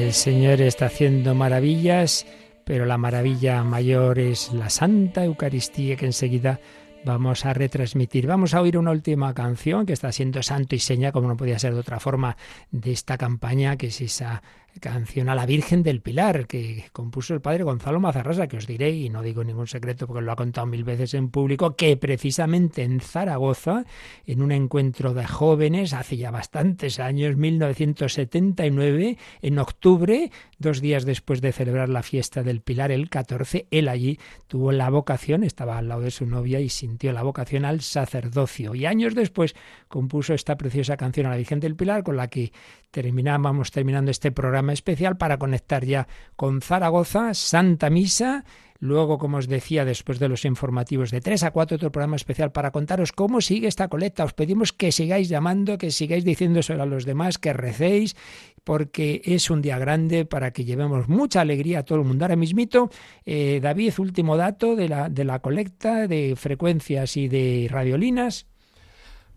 El 0.08 0.14
Señor 0.14 0.62
está 0.62 0.86
haciendo 0.86 1.36
maravillas, 1.36 2.26
pero 2.64 2.86
la 2.86 2.98
maravilla 2.98 3.62
mayor 3.66 4.20
es 4.20 4.54
la 4.54 4.70
Santa 4.70 5.26
Eucaristía 5.26 5.98
que 5.98 6.06
enseguida 6.06 6.62
vamos 7.08 7.46
a 7.46 7.54
retransmitir. 7.54 8.28
Vamos 8.28 8.54
a 8.54 8.62
oír 8.62 8.78
una 8.78 8.92
última 8.92 9.34
canción 9.34 9.86
que 9.86 9.94
está 9.94 10.12
siendo 10.12 10.44
santo 10.44 10.76
y 10.76 10.80
seña, 10.80 11.12
como 11.12 11.28
no 11.28 11.38
podía 11.38 11.58
ser 11.58 11.74
de 11.74 11.80
otra 11.80 12.00
forma, 12.00 12.38
de 12.72 12.92
esta 12.92 13.18
campaña, 13.18 13.78
que 13.78 13.88
es 13.88 14.02
esa 14.02 14.44
canción 14.80 15.30
a 15.30 15.36
la 15.36 15.46
Virgen 15.46 15.84
del 15.84 16.02
Pilar, 16.02 16.48
que 16.48 16.86
compuso 16.92 17.34
el 17.34 17.42
padre 17.42 17.64
Gonzalo 17.64 18.00
Mazarrasa, 18.00 18.48
que 18.48 18.58
os 18.58 18.68
diré, 18.68 18.92
y 18.92 19.10
no 19.10 19.22
digo 19.22 19.44
ningún 19.44 19.68
secreto 19.68 20.08
porque 20.08 20.22
lo 20.22 20.32
ha 20.32 20.36
contado 20.36 20.68
mil 20.68 20.84
veces 20.84 21.14
en 21.14 21.30
público, 21.30 21.76
que 21.76 21.98
precisamente 21.98 22.84
en 22.84 23.00
Zaragoza, 23.00 23.86
en 24.26 24.42
un 24.42 24.52
encuentro 24.52 25.14
de 25.14 25.26
jóvenes, 25.26 25.94
hace 25.94 26.18
ya 26.18 26.32
bastantes 26.32 27.00
años, 27.00 27.38
1979, 27.38 29.18
en 29.42 29.60
octubre, 29.60 30.32
dos 30.60 30.82
días 30.82 31.06
después 31.06 31.42
de 31.42 31.52
celebrar 31.52 31.90
la 31.90 32.04
fiesta 32.04 32.44
del 32.44 32.62
Pilar, 32.62 32.92
el 32.92 33.10
14, 33.10 33.68
él 33.72 33.88
allí 33.88 34.20
tuvo 34.48 34.72
la 34.72 34.90
vocación, 34.90 35.44
estaba 35.44 35.78
al 35.78 35.88
lado 35.88 36.02
de 36.02 36.12
su 36.12 36.26
novia 36.26 36.60
y 36.60 36.70
la 37.02 37.24
vocación 37.24 37.66
al 37.66 37.82
sacerdocio. 37.82 38.76
Y 38.76 38.86
años 38.86 39.16
después 39.16 39.56
compuso 39.88 40.34
esta 40.34 40.58
preciosa 40.58 40.98
canción 40.98 41.28
a 41.28 41.30
la 41.30 41.38
Virgen 41.38 41.60
del 41.60 41.76
Pilar, 41.76 42.04
con 42.04 42.18
la 42.18 42.28
que 42.28 42.52
terminábamos 42.92 43.72
terminando 43.72 44.12
este 44.12 44.32
programa 44.32 44.74
especial 44.74 45.18
para 45.18 45.38
conectar 45.38 45.86
ya 45.86 46.08
con 46.36 46.62
Zaragoza, 46.62 47.34
Santa 47.34 47.90
Misa, 47.90 48.46
Luego, 48.80 49.18
como 49.18 49.38
os 49.38 49.48
decía, 49.48 49.86
después 49.86 50.20
de 50.20 50.30
los 50.30 50.46
informativos 50.46 51.12
de 51.12 51.22
3 51.22 51.44
a 51.44 51.52
4, 51.52 51.76
otro 51.76 51.92
programa 51.92 52.16
especial 52.16 52.52
para 52.52 52.72
contaros 52.72 53.12
cómo 53.12 53.42
sigue 53.42 53.68
esta 53.68 53.88
colecta. 53.88 54.24
Os 54.24 54.34
pedimos 54.34 54.74
que 54.74 54.92
sigáis 54.92 55.30
llamando, 55.30 55.78
que 55.78 55.92
sigáis 55.92 56.24
diciendo 56.24 56.60
eso 56.60 56.74
a 56.74 56.86
los 56.86 57.06
demás, 57.06 57.38
que 57.38 57.54
recéis, 57.54 58.16
porque 58.64 59.22
es 59.26 59.50
un 59.50 59.62
día 59.62 59.80
grande 59.80 60.26
para 60.26 60.52
que 60.52 60.66
llevemos 60.66 61.08
mucha 61.08 61.42
alegría 61.42 61.80
a 61.80 61.84
todo 61.84 62.00
el 62.00 62.06
mundo. 62.06 62.26
Ahora 62.26 62.36
mismito, 62.36 62.90
eh, 63.26 63.60
David, 63.62 63.94
último 63.98 64.38
dato 64.38 64.76
de 64.76 64.90
la, 64.90 65.10
de 65.10 65.24
la 65.24 65.40
colecta 65.40 66.08
de 66.08 66.36
frecuencias 66.36 67.18
y 67.18 67.28
de 67.28 67.68
radiolinas. 67.72 68.46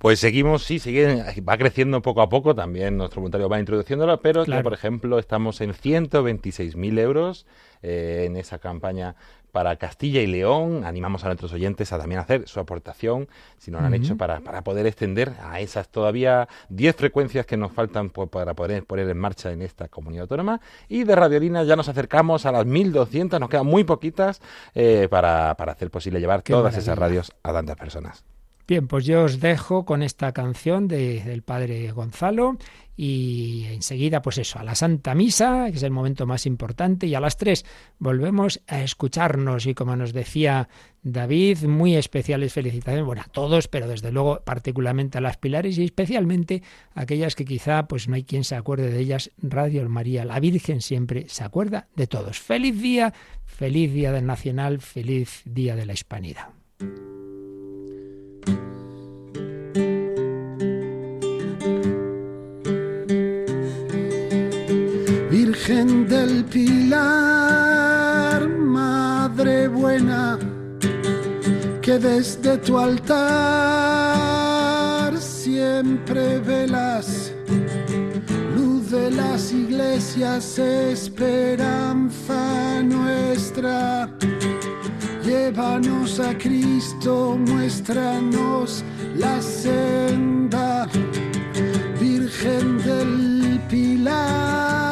Pues 0.00 0.18
seguimos, 0.18 0.64
sí, 0.64 0.78
sigue, 0.78 1.22
va 1.46 1.58
creciendo 1.58 2.00
poco 2.00 2.22
a 2.22 2.30
poco, 2.30 2.54
también 2.54 2.96
nuestro 2.96 3.20
voluntario 3.20 3.50
va 3.50 3.60
introduciéndolo, 3.60 4.18
pero 4.22 4.46
por 4.62 4.72
ejemplo, 4.72 5.18
estamos 5.18 5.60
en 5.60 5.72
126.000 5.74 6.98
euros 6.98 7.46
eh, 7.82 8.24
en 8.26 8.36
esa 8.36 8.58
campaña 8.58 9.16
para 9.50 9.76
Castilla 9.76 10.20
y 10.20 10.26
León. 10.26 10.84
Animamos 10.84 11.24
a 11.24 11.26
nuestros 11.26 11.52
oyentes 11.52 11.92
a 11.92 11.98
también 11.98 12.20
hacer 12.20 12.48
su 12.48 12.60
aportación, 12.60 13.28
si 13.58 13.70
no 13.70 13.80
lo 13.80 13.86
han 13.86 13.94
hecho, 13.94 14.16
para, 14.16 14.40
para, 14.40 14.62
poder 14.62 14.86
extender 14.86 15.32
a 15.42 15.60
esas 15.60 15.88
todavía 15.88 16.48
10 16.68 16.96
frecuencias 16.96 17.46
que 17.46 17.56
nos 17.56 17.72
faltan 17.72 18.10
para 18.10 18.54
poder 18.54 18.84
poner 18.84 19.08
en 19.08 19.18
marcha 19.18 19.52
en 19.52 19.62
esta 19.62 19.88
comunidad 19.88 20.22
autónoma. 20.22 20.60
Y 20.88 21.04
de 21.04 21.16
Radiolina 21.16 21.64
ya 21.64 21.76
nos 21.76 21.88
acercamos 21.88 22.46
a 22.46 22.52
las 22.52 22.66
1.200, 22.66 23.40
nos 23.40 23.48
quedan 23.48 23.66
muy 23.66 23.84
poquitas 23.84 24.40
eh, 24.74 25.08
para, 25.10 25.54
para, 25.56 25.72
hacer 25.72 25.90
posible 25.90 26.20
llevar 26.20 26.42
todas 26.42 26.76
esas 26.76 26.98
radios 26.98 27.32
a 27.42 27.52
tantas 27.52 27.76
personas. 27.76 28.24
Bien, 28.70 28.86
pues 28.86 29.04
yo 29.04 29.24
os 29.24 29.40
dejo 29.40 29.84
con 29.84 30.00
esta 30.00 30.30
canción 30.30 30.86
de, 30.86 31.24
del 31.24 31.42
padre 31.42 31.90
Gonzalo 31.90 32.56
y 33.02 33.64
enseguida, 33.70 34.20
pues 34.20 34.36
eso, 34.36 34.58
a 34.58 34.62
la 34.62 34.74
Santa 34.74 35.14
Misa, 35.14 35.68
que 35.70 35.78
es 35.78 35.82
el 35.84 35.90
momento 35.90 36.26
más 36.26 36.44
importante, 36.44 37.06
y 37.06 37.14
a 37.14 37.20
las 37.20 37.38
tres 37.38 37.64
volvemos 37.98 38.60
a 38.66 38.82
escucharnos 38.82 39.64
y 39.64 39.72
como 39.72 39.96
nos 39.96 40.12
decía 40.12 40.68
David, 41.02 41.62
muy 41.62 41.96
especiales 41.96 42.52
felicitaciones, 42.52 43.06
bueno, 43.06 43.22
a 43.22 43.30
todos, 43.30 43.68
pero 43.68 43.88
desde 43.88 44.12
luego 44.12 44.42
particularmente 44.44 45.16
a 45.16 45.22
las 45.22 45.38
pilares 45.38 45.78
y 45.78 45.84
especialmente 45.84 46.62
a 46.94 47.00
aquellas 47.00 47.36
que 47.36 47.46
quizá 47.46 47.88
pues 47.88 48.06
no 48.06 48.16
hay 48.16 48.24
quien 48.24 48.44
se 48.44 48.54
acuerde 48.54 48.90
de 48.90 49.00
ellas, 49.00 49.30
Radio 49.38 49.88
María, 49.88 50.26
la 50.26 50.38
Virgen 50.38 50.82
siempre 50.82 51.26
se 51.30 51.42
acuerda 51.42 51.88
de 51.96 52.06
todos. 52.06 52.38
Feliz 52.38 52.82
día, 52.82 53.14
feliz 53.46 53.94
día 53.94 54.12
del 54.12 54.26
Nacional, 54.26 54.82
feliz 54.82 55.40
día 55.46 55.74
de 55.74 55.86
la 55.86 55.94
Hispanidad. 55.94 56.50
Virgen 65.70 66.08
del 66.08 66.44
Pilar, 66.46 68.48
Madre 68.48 69.68
buena, 69.68 70.36
que 71.80 71.96
desde 71.96 72.58
tu 72.58 72.76
altar 72.76 73.16
siempre 75.16 76.40
velas, 76.40 77.32
luz 78.56 78.90
de 78.90 79.12
las 79.12 79.52
iglesias, 79.52 80.58
esperanza 80.58 82.82
nuestra. 82.82 84.10
Llévanos 85.24 86.18
a 86.18 86.36
Cristo, 86.36 87.38
muéstranos 87.46 88.82
la 89.14 89.40
senda, 89.40 90.88
Virgen 92.00 92.78
del 92.78 93.60
Pilar, 93.70 94.89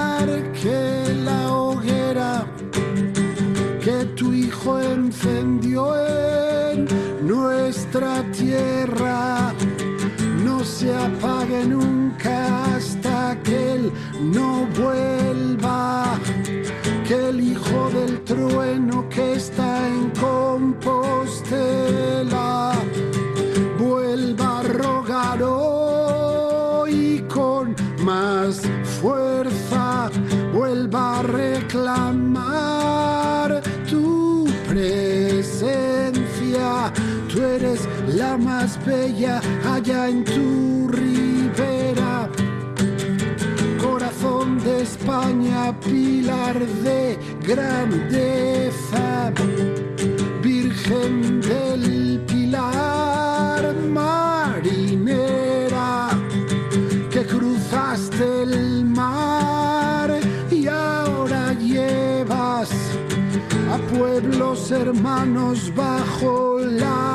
Hijo 5.09 5.31
encendió 5.31 5.97
en 5.97 6.87
nuestra 7.27 8.23
tierra. 8.31 9.55
No 10.45 10.63
se 10.63 10.95
apague 10.95 11.65
nunca 11.65 12.77
hasta 12.77 13.41
que 13.43 13.73
Él 13.73 13.91
no 14.21 14.67
vuelva. 14.79 16.19
Que 17.07 17.29
el 17.31 17.41
hijo 17.41 17.89
del 17.91 18.23
trueno 18.25 19.09
que 19.09 19.37
está 19.37 19.89
en 19.89 20.11
Compostela 20.21 21.13
vuelva 23.79 24.59
a 24.59 24.63
rogar 24.63 25.43
hoy 25.43 27.25
con 27.33 27.75
más 28.05 28.61
fuerza, 29.01 29.38
más 38.39 38.79
bella 38.85 39.41
allá 39.65 40.09
en 40.09 40.25
tu 40.25 40.89
ribera. 40.89 42.29
De 44.65 44.83
España, 44.83 45.75
pilar 45.81 46.59
de 46.59 47.19
grandeza, 47.47 49.33
Virgen 50.43 51.41
del 51.41 52.21
Pilar, 52.27 53.75
marinera, 53.93 55.31
que 57.11 57.25
cruzaste 57.25 58.43
el 58.43 58.85
mar 58.85 60.19
y 60.51 60.67
ahora 60.67 61.53
llevas 61.55 62.71
a 63.73 63.79
pueblos 63.97 64.71
hermanos 64.71 65.73
bajo 65.75 66.59
la 66.61 67.08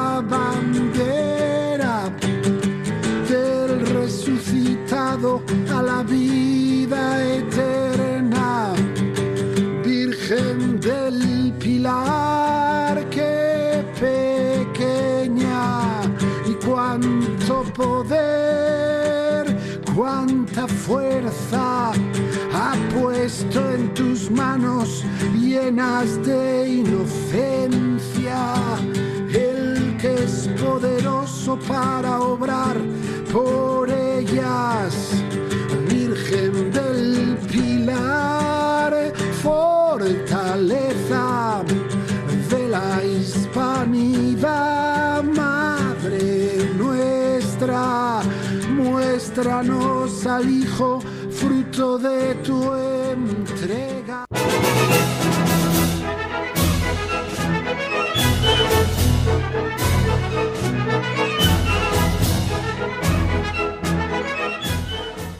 llenas 25.63 26.21
de 26.25 26.67
inocencia. 26.81 28.53
El 29.33 29.97
que 29.97 30.13
es 30.23 30.49
poderoso 30.61 31.57
para 31.67 32.19
obrar 32.21 32.77
por 33.31 33.89
ellas 33.89 35.11
del 36.73 37.37
pilar, 37.51 39.13
fortaleza 39.41 40.43
de 42.49 42.67
la 42.67 43.03
hispanidad, 43.03 44.43
Madre 45.23 46.69
nuestra, 46.77 48.21
muéstranos 48.75 50.25
al 50.25 50.49
Hijo, 50.49 51.01
fruto 51.31 51.97
de 51.97 52.35
tu 52.43 52.73
entrega. 52.73 53.42